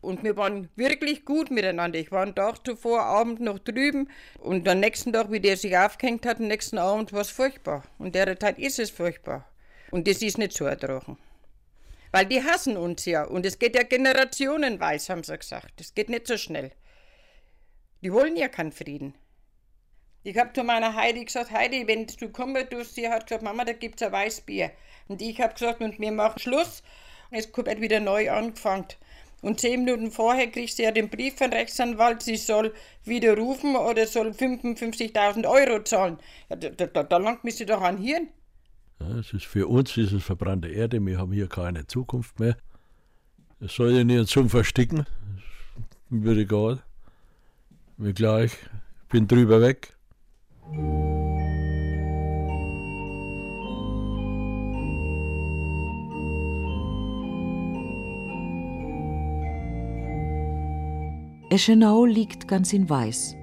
Und 0.00 0.24
wir 0.24 0.36
waren 0.36 0.70
wirklich 0.76 1.26
gut 1.26 1.50
miteinander. 1.50 1.98
Ich 1.98 2.10
war 2.10 2.22
einen 2.22 2.34
Tag 2.34 2.64
zuvor 2.64 3.02
Abend 3.02 3.40
noch 3.40 3.58
drüben 3.58 4.08
und 4.38 4.66
am 4.66 4.80
nächsten 4.80 5.12
Tag, 5.12 5.30
wie 5.30 5.40
der 5.40 5.58
sich 5.58 5.76
aufgehängt 5.76 6.24
hat, 6.24 6.38
am 6.38 6.46
nächsten 6.46 6.78
Abend 6.78 7.12
war 7.12 7.20
es 7.20 7.30
furchtbar. 7.30 7.82
Und 7.98 8.14
der 8.14 8.38
Zeit 8.40 8.58
ist 8.58 8.78
es 8.78 8.90
furchtbar. 8.90 9.44
Und 9.90 10.08
das 10.08 10.22
ist 10.22 10.38
nicht 10.38 10.52
zu 10.52 10.64
ertragen. 10.64 11.18
Weil 12.12 12.26
die 12.26 12.42
hassen 12.42 12.76
uns 12.76 13.04
ja. 13.04 13.24
Und 13.24 13.46
es 13.46 13.58
geht 13.58 13.74
ja 13.74 13.82
generationenweise, 13.82 15.12
haben 15.12 15.22
sie 15.22 15.38
gesagt. 15.38 15.80
Es 15.80 15.94
geht 15.94 16.08
nicht 16.08 16.26
so 16.26 16.36
schnell. 16.36 16.72
Die 18.02 18.12
wollen 18.12 18.36
ja 18.36 18.48
keinen 18.48 18.72
Frieden. 18.72 19.14
Ich 20.22 20.36
habe 20.36 20.52
zu 20.52 20.64
meiner 20.64 20.94
Heidi 20.94 21.24
gesagt, 21.24 21.50
Heidi, 21.50 21.86
wenn 21.86 22.06
du 22.06 22.28
kommen 22.28 22.68
tust, 22.68 22.94
sie 22.94 23.08
hat 23.08 23.26
gesagt, 23.26 23.42
Mama, 23.42 23.64
da 23.64 23.72
gibt 23.72 24.00
es 24.00 24.06
ein 24.06 24.12
Weißbier. 24.12 24.70
Und 25.08 25.22
ich 25.22 25.40
habe 25.40 25.54
gesagt, 25.54 25.80
und 25.80 25.98
wir 25.98 26.12
machen 26.12 26.38
Schluss. 26.38 26.82
Es 27.30 27.48
wird 27.56 27.80
wieder 27.80 28.00
neu 28.00 28.30
angefangen. 28.30 28.86
Und 29.42 29.60
zehn 29.60 29.84
Minuten 29.84 30.10
vorher 30.10 30.48
kriegt 30.48 30.76
sie 30.76 30.82
ja 30.82 30.90
den 30.90 31.08
Brief 31.08 31.36
von 31.36 31.52
Rechtsanwalt, 31.52 32.22
sie 32.22 32.36
soll 32.36 32.74
widerrufen 33.04 33.76
oder 33.76 34.06
soll 34.06 34.30
55.000 34.30 35.48
Euro 35.48 35.82
zahlen. 35.82 36.18
Ja, 36.50 36.56
da, 36.56 36.86
da, 36.86 37.02
da 37.02 37.16
langt 37.16 37.44
mir 37.44 37.52
sie 37.52 37.64
doch 37.64 37.80
an 37.80 37.96
Hirn. 37.96 38.28
Ja, 39.00 39.18
es 39.18 39.32
ist 39.32 39.46
für 39.46 39.66
uns 39.66 39.96
ist 39.96 40.12
es 40.12 40.22
verbrannte 40.22 40.68
Erde, 40.68 41.04
wir 41.04 41.18
haben 41.18 41.32
hier 41.32 41.48
keine 41.48 41.86
Zukunft 41.86 42.38
mehr. 42.38 42.56
Es 43.58 43.74
soll 43.74 43.92
ja 43.92 44.04
nicht 44.04 44.28
zum 44.28 44.48
Versticken, 44.48 45.06
mir 46.10 46.36
egal. 46.36 46.82
Mir 47.96 48.12
gleich, 48.12 48.52
ich 48.52 49.08
bin 49.08 49.26
drüber 49.26 49.60
weg. 49.60 49.96
Eschenau 61.52 62.04
liegt 62.04 62.46
ganz 62.46 62.72
in 62.72 62.88
Weiß, 62.88 63.34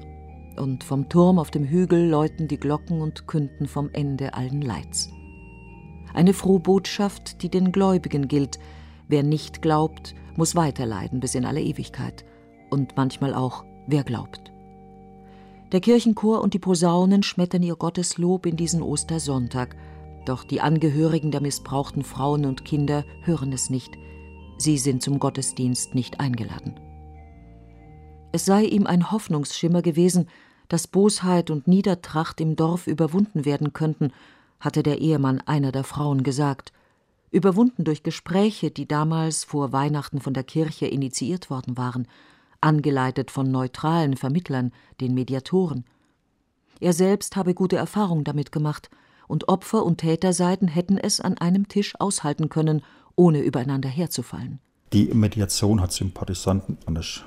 und 0.55 0.83
vom 0.83 1.09
Turm 1.09 1.37
auf 1.37 1.51
dem 1.51 1.65
Hügel 1.65 2.09
läuten 2.09 2.47
die 2.47 2.57
Glocken 2.57 3.01
und 3.01 3.27
künden 3.27 3.67
vom 3.67 3.89
Ende 3.91 4.33
allen 4.33 4.61
Leids. 4.61 5.11
Eine 6.17 6.33
frohe 6.33 6.59
Botschaft, 6.59 7.43
die 7.43 7.49
den 7.49 7.71
Gläubigen 7.71 8.27
gilt. 8.27 8.57
Wer 9.07 9.21
nicht 9.21 9.61
glaubt, 9.61 10.15
muss 10.35 10.55
weiterleiden 10.55 11.19
bis 11.19 11.35
in 11.35 11.45
alle 11.45 11.61
Ewigkeit. 11.61 12.25
Und 12.71 12.97
manchmal 12.97 13.35
auch, 13.35 13.63
wer 13.85 14.03
glaubt. 14.03 14.51
Der 15.71 15.79
Kirchenchor 15.79 16.41
und 16.41 16.55
die 16.55 16.59
Posaunen 16.59 17.21
schmettern 17.21 17.61
ihr 17.61 17.75
Gotteslob 17.75 18.47
in 18.47 18.55
diesen 18.55 18.81
Ostersonntag. 18.81 19.75
Doch 20.25 20.43
die 20.43 20.59
Angehörigen 20.59 21.29
der 21.29 21.41
missbrauchten 21.41 22.03
Frauen 22.03 22.47
und 22.47 22.65
Kinder 22.65 23.05
hören 23.21 23.53
es 23.53 23.69
nicht. 23.69 23.95
Sie 24.57 24.79
sind 24.79 25.03
zum 25.03 25.19
Gottesdienst 25.19 25.93
nicht 25.93 26.19
eingeladen. 26.19 26.79
Es 28.31 28.43
sei 28.43 28.63
ihm 28.63 28.87
ein 28.87 29.11
Hoffnungsschimmer 29.11 29.83
gewesen, 29.83 30.29
dass 30.67 30.87
Bosheit 30.87 31.51
und 31.51 31.67
Niedertracht 31.67 32.41
im 32.41 32.55
Dorf 32.55 32.87
überwunden 32.87 33.45
werden 33.45 33.71
könnten 33.71 34.11
hatte 34.59 34.83
der 34.83 34.99
Ehemann 34.99 35.41
einer 35.41 35.71
der 35.71 35.83
Frauen 35.83 36.23
gesagt, 36.23 36.71
überwunden 37.31 37.83
durch 37.83 38.03
Gespräche, 38.03 38.71
die 38.71 38.87
damals 38.87 39.43
vor 39.43 39.71
Weihnachten 39.71 40.21
von 40.21 40.33
der 40.33 40.43
Kirche 40.43 40.87
initiiert 40.87 41.49
worden 41.49 41.77
waren, 41.77 42.07
angeleitet 42.61 43.31
von 43.31 43.51
neutralen 43.51 44.17
Vermittlern, 44.17 44.71
den 45.01 45.13
Mediatoren. 45.13 45.85
Er 46.79 46.93
selbst 46.93 47.35
habe 47.35 47.53
gute 47.53 47.75
Erfahrung 47.75 48.23
damit 48.23 48.51
gemacht, 48.51 48.89
und 49.27 49.49
Opfer 49.49 49.83
und 49.83 49.97
Täterseiten 49.97 50.69
hätten 50.69 50.97
es 50.97 51.19
an 51.19 51.37
einem 51.37 51.67
Tisch 51.67 51.99
aushalten 51.99 52.47
können, 52.47 52.81
ohne 53.15 53.41
übereinander 53.41 53.89
herzufallen. 53.89 54.59
Die 54.93 55.13
Mediation 55.13 55.81
hat 55.81 55.91
Sympathisanten 55.91 56.77
anders 56.85 57.23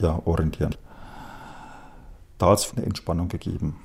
ja, 0.00 0.20
orientiert. 0.24 0.78
Da 2.38 2.50
hat 2.50 2.58
es 2.58 2.72
eine 2.76 2.84
Entspannung 2.84 3.28
gegeben. 3.28 3.76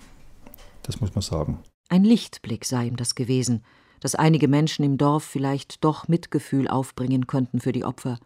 Das 0.81 0.99
muss 0.99 1.13
man 1.13 1.21
sagen. 1.21 1.59
Ein 1.91 2.03
Lichtblick 2.03 2.65
sei 2.65 2.85
ihm 2.85 2.97
das 2.97 3.15
gewesen, 3.15 3.63
dass 3.99 4.13
einige 4.13 4.47
Menschen 4.47 4.85
im 4.85 4.99
Dorf 4.99 5.23
vielleicht 5.23 5.83
doch 5.83 6.07
Mitgefühl 6.07 6.67
aufbringen 6.67 7.25
könnten 7.25 7.59
für 7.59 7.71
die 7.71 7.83
Opfer. 7.83 8.19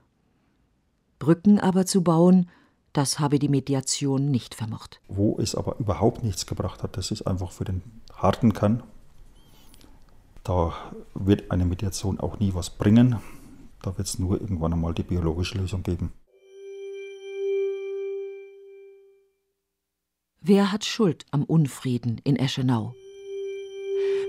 Brücken 1.17 1.59
aber 1.59 1.85
zu 1.85 2.03
bauen, 2.03 2.49
das 2.91 3.19
habe 3.19 3.39
die 3.39 3.47
Mediation 3.47 4.29
nicht 4.29 4.53
vermocht. 4.53 4.99
Wo 5.07 5.39
es 5.39 5.55
aber 5.55 5.79
überhaupt 5.79 6.23
nichts 6.23 6.45
gebracht 6.45 6.83
hat, 6.83 6.97
das 6.97 7.09
ist 7.09 7.25
einfach 7.25 7.51
für 7.51 7.63
den 7.63 7.81
harten 8.13 8.53
Kern. 8.53 8.83
Da 10.43 10.73
wird 11.13 11.49
eine 11.49 11.63
Mediation 11.63 12.19
auch 12.19 12.39
nie 12.39 12.53
was 12.53 12.69
bringen. 12.69 13.15
Da 13.81 13.97
wird 13.97 14.07
es 14.09 14.19
nur 14.19 14.41
irgendwann 14.41 14.73
einmal 14.73 14.93
die 14.93 15.03
biologische 15.03 15.57
Lösung 15.57 15.83
geben. 15.83 16.11
Wer 20.41 20.73
hat 20.73 20.83
Schuld 20.83 21.25
am 21.31 21.45
Unfrieden 21.45 22.19
in 22.25 22.35
Eschenau? 22.35 22.93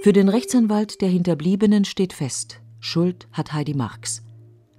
Für 0.05 0.13
den 0.13 0.29
Rechtsanwalt 0.29 1.01
der 1.01 1.09
Hinterbliebenen 1.09 1.87
steht 1.87 2.13
fest, 2.13 2.61
Schuld 2.79 3.27
hat 3.33 3.55
Heidi 3.55 3.73
Marx. 3.73 4.23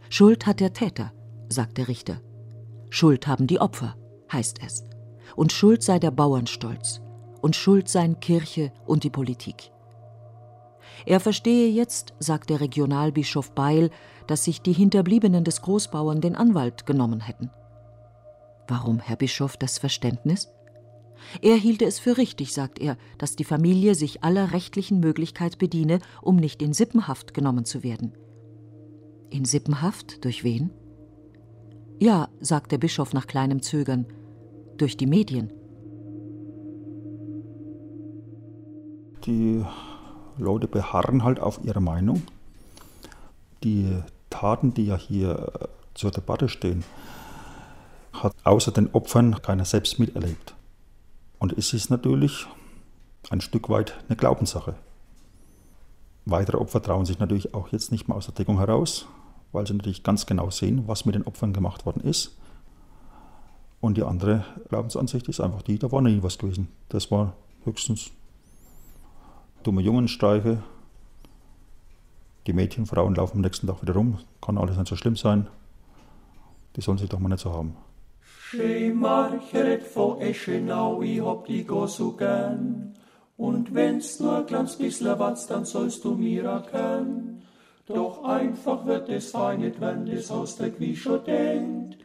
Schuld 0.07 0.45
hat 0.45 0.59
der 0.59 0.71
Täter, 0.71 1.13
sagt 1.49 1.80
der 1.80 1.88
Richter. 1.88 2.21
Schuld 2.91 3.26
haben 3.26 3.47
die 3.47 3.59
Opfer, 3.59 3.95
heißt 4.32 4.59
es. 4.63 4.84
Und 5.36 5.51
Schuld 5.51 5.82
sei 5.82 5.97
der 5.97 6.11
Bauernstolz. 6.11 7.01
Und 7.41 7.55
Schuld 7.55 7.89
seien 7.89 8.19
Kirche 8.19 8.71
und 8.86 9.03
die 9.03 9.09
Politik. 9.09 9.71
Er 11.07 11.19
verstehe 11.19 11.71
jetzt, 11.71 12.13
sagt 12.19 12.51
der 12.51 12.61
Regionalbischof 12.61 13.49
Beil, 13.53 13.89
dass 14.28 14.43
sich 14.43 14.61
die 14.61 14.73
Hinterbliebenen 14.73 15.43
des 15.43 15.63
Großbauern 15.63 16.21
den 16.21 16.36
Anwalt 16.36 16.86
genommen 16.86 17.21
hätten. 17.21 17.49
Warum, 18.67 18.99
Herr 18.99 19.15
Bischof, 19.15 19.57
das 19.57 19.80
Verständnis? 19.80 20.54
Er 21.41 21.55
hielte 21.55 21.86
es 21.86 21.99
für 21.99 22.18
richtig, 22.18 22.53
sagt 22.53 22.80
er, 22.80 22.97
dass 23.18 23.36
die 23.36 23.43
Familie 23.43 23.95
sich 23.95 24.24
aller 24.24 24.51
rechtlichen 24.51 24.99
Möglichkeit 24.99 25.57
bediene, 25.57 25.99
um 26.22 26.36
nicht 26.36 26.61
in 26.61 26.74
Sippenhaft 26.74 27.34
genommen 27.34 27.66
zu 27.66 27.84
werden. 27.84 28.13
In 29.30 29.45
Sippenhaft? 29.45 30.24
Durch 30.24 30.43
wen? 30.43 30.72
Ja, 31.99 32.30
sagt 32.39 32.72
der 32.72 32.78
Bischof 32.78 33.13
nach 33.13 33.28
kleinem 33.28 33.61
Zögern, 33.61 34.05
durch 34.78 34.97
die 34.97 35.07
Medien. 35.07 35.51
Die 39.26 39.63
Leute 40.38 40.68
beharren 40.68 41.24
halt 41.24 41.39
auf 41.39 41.63
ihrer 41.63 41.80
Meinung. 41.80 42.22
Die 43.63 43.89
Taten, 44.30 44.74
die 44.74 44.86
ja 44.86 44.97
hier 44.97 45.51
äh, 45.59 45.68
zur 45.93 46.11
Debatte 46.11 46.49
stehen, 46.49 46.84
hat 48.13 48.36
außer 48.43 48.72
den 48.72 48.93
Opfern 48.93 49.41
keiner 49.41 49.66
selbst 49.66 49.97
miterlebt. 49.97 50.55
Und 51.45 51.55
es 51.59 51.73
ist 51.73 51.91
natürlich 51.91 52.47
ein 53.29 53.39
Stück 53.39 53.69
weit 53.69 54.03
eine 54.07 54.15
Glaubenssache. 54.15 54.73
Weitere 56.25 56.57
Opfer 56.57 56.81
trauen 56.81 57.05
sich 57.05 57.19
natürlich 57.19 57.53
auch 57.53 57.71
jetzt 57.71 57.91
nicht 57.91 58.07
mehr 58.07 58.17
aus 58.17 58.25
der 58.25 58.33
Deckung 58.33 58.57
heraus, 58.57 59.05
weil 59.51 59.67
sie 59.67 59.75
natürlich 59.75 60.01
ganz 60.01 60.25
genau 60.25 60.49
sehen, 60.49 60.87
was 60.87 61.05
mit 61.05 61.13
den 61.13 61.21
Opfern 61.27 61.53
gemacht 61.53 61.85
worden 61.85 62.01
ist. 62.01 62.35
Und 63.79 63.95
die 63.95 64.01
andere 64.01 64.43
Glaubensansicht 64.69 65.27
ist 65.27 65.39
einfach 65.39 65.61
die, 65.61 65.77
da 65.77 65.91
war 65.91 66.01
nie 66.01 66.23
was 66.23 66.39
gewesen. 66.39 66.67
Das 66.89 67.11
war 67.11 67.33
höchstens 67.63 68.09
dumme 69.61 69.83
Jungenstreiche. 69.83 70.63
Die 72.47 72.53
Mädchen, 72.53 72.87
Frauen 72.87 73.13
laufen 73.13 73.35
am 73.35 73.41
nächsten 73.41 73.67
Tag 73.67 73.83
wieder 73.83 73.93
rum, 73.93 74.17
kann 74.41 74.57
alles 74.57 74.77
nicht 74.77 74.87
so 74.89 74.95
schlimm 74.95 75.15
sein. 75.15 75.45
Die 76.75 76.81
sollen 76.81 76.97
sich 76.97 77.09
doch 77.09 77.19
mal 77.19 77.29
nicht 77.29 77.41
so 77.41 77.53
haben. 77.53 77.77
Schemacheret 78.55 79.83
vor 79.83 80.21
Eschenau, 80.21 81.01
ich 81.01 81.21
hab 81.21 81.45
die 81.45 81.65
gar 81.65 81.87
so 81.87 82.11
gern. 82.13 82.93
Und 83.35 83.73
wenn's 83.73 84.19
nur 84.19 84.37
ein 84.37 84.45
kleines 84.45 84.77
bisschen 84.77 85.19
was, 85.19 85.47
dann 85.47 85.65
sollst 85.65 86.05
du 86.05 86.15
mir 86.15 86.45
erkennen. 86.45 87.41
Doch 87.85 88.23
einfach 88.23 88.85
wird 88.85 89.09
es 89.09 89.31
sein, 89.31 89.59
nicht 89.59 89.81
wenn 89.81 90.05
das 90.05 90.31
Haus 90.31 90.55
der 90.55 90.79
wie 90.79 90.97
denkt. 91.25 91.97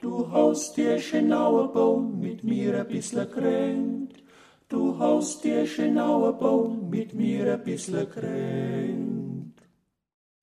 Du 0.00 0.30
haust 0.30 0.76
dir 0.76 0.96
Eschenauer 0.96 1.72
Baum 1.72 2.20
mit 2.20 2.44
mir 2.44 2.80
ein 2.80 2.88
bisschen 2.88 3.30
kränkt. 3.30 4.22
Du 4.68 4.98
haust 4.98 5.42
dir 5.42 5.60
Eschenauer 5.62 6.34
Baum 6.34 6.90
mit 6.90 7.14
mir 7.14 7.54
ein 7.54 7.64
bisschen 7.64 8.08
kränkt. 8.10 9.62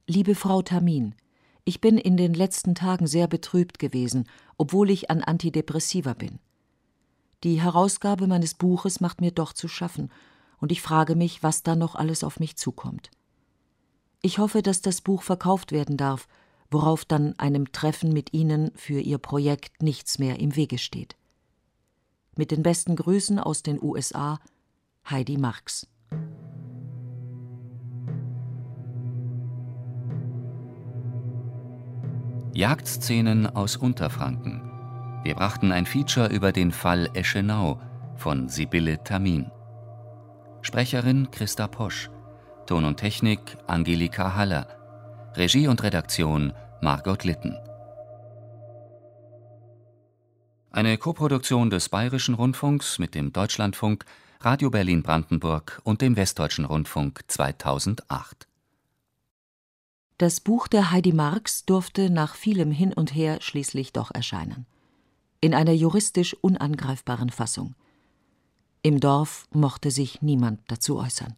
Liebe 0.08 0.34
Frau 0.34 0.64
Tamin, 0.64 1.14
ich 1.64 1.82
bin 1.82 1.98
in 1.98 2.18
den 2.18 2.34
letzten 2.34 2.76
Tagen 2.76 3.08
sehr 3.08 3.28
betrübt 3.28 3.80
gewesen, 3.80 4.28
obwohl 4.58 4.90
ich 4.90 5.10
an 5.12 5.22
Antidepressiva 5.22 6.14
bin. 6.14 6.40
Die 7.44 7.62
Herausgabe 7.62 8.28
meines 8.28 8.54
Buches 8.54 9.00
macht 9.00 9.22
mir 9.22 9.32
doch 9.32 9.54
zu 9.54 9.68
schaffen, 9.68 10.12
und 10.60 10.72
ich 10.72 10.82
frage 10.82 11.16
mich, 11.16 11.42
was 11.42 11.64
da 11.64 11.76
noch 11.76 11.96
alles 11.96 12.24
auf 12.24 12.40
mich 12.40 12.56
zukommt. 12.56 13.10
Ich 14.22 14.38
hoffe, 14.38 14.62
dass 14.62 14.82
das 14.82 15.02
Buch 15.02 15.24
verkauft 15.24 15.72
werden 15.72 15.98
darf, 15.98 16.28
worauf 16.70 17.04
dann 17.04 17.38
einem 17.40 17.72
Treffen 17.72 18.14
mit 18.14 18.34
Ihnen 18.34 18.72
für 18.76 19.00
Ihr 19.00 19.18
Projekt 19.18 19.82
nichts 19.82 20.20
mehr 20.20 20.40
im 20.40 20.56
Wege 20.56 20.78
steht. 20.78 21.16
Mit 22.36 22.52
den 22.52 22.62
besten 22.62 22.96
Grüßen 22.96 23.40
aus 23.40 23.64
den 23.64 23.82
USA, 23.82 24.40
Heidi 25.10 25.38
Marx. 25.38 25.88
Jagdszenen 32.54 33.48
aus 33.48 33.78
Unterfranken. 33.78 34.62
Wir 35.24 35.36
brachten 35.36 35.72
ein 35.72 35.86
Feature 35.86 36.28
über 36.28 36.52
den 36.52 36.72
Fall 36.72 37.10
Eschenau 37.14 37.80
von 38.18 38.50
Sibylle 38.50 39.02
Tamin. 39.06 39.50
Sprecherin 40.62 41.32
Christa 41.32 41.68
Posch. 41.68 42.10
Ton 42.66 42.84
und 42.84 42.98
Technik 42.98 43.58
Angelika 43.68 44.36
Haller. 44.36 44.68
Regie 45.36 45.70
und 45.70 45.82
Redaktion 45.82 46.52
Margot 46.82 47.24
Litten. 47.24 47.56
Eine 50.72 50.98
Koproduktion 50.98 51.70
des 51.70 51.88
Bayerischen 51.88 52.36
Rundfunks 52.36 53.00
mit 53.00 53.16
dem 53.16 53.32
Deutschlandfunk, 53.32 54.04
Radio 54.42 54.70
Berlin 54.70 55.04
Brandenburg 55.04 55.80
und 55.86 56.02
dem 56.02 56.18
Westdeutschen 56.18 56.66
Rundfunk 56.66 57.22
2008. 57.28 58.51
Das 60.22 60.40
Buch 60.40 60.68
der 60.68 60.92
Heidi 60.92 61.14
Marx 61.14 61.66
durfte 61.66 62.12
nach 62.12 62.36
vielem 62.36 62.70
Hin 62.70 62.94
und 62.94 63.16
Her 63.16 63.40
schließlich 63.42 63.92
doch 63.92 64.12
erscheinen. 64.14 64.68
In 65.40 65.56
einer 65.56 65.72
juristisch 65.72 66.36
unangreifbaren 66.36 67.32
Fassung. 67.32 67.74
Im 68.84 69.00
Dorf 69.00 69.48
mochte 69.52 69.90
sich 69.90 70.22
niemand 70.22 70.60
dazu 70.68 71.00
äußern. 71.00 71.36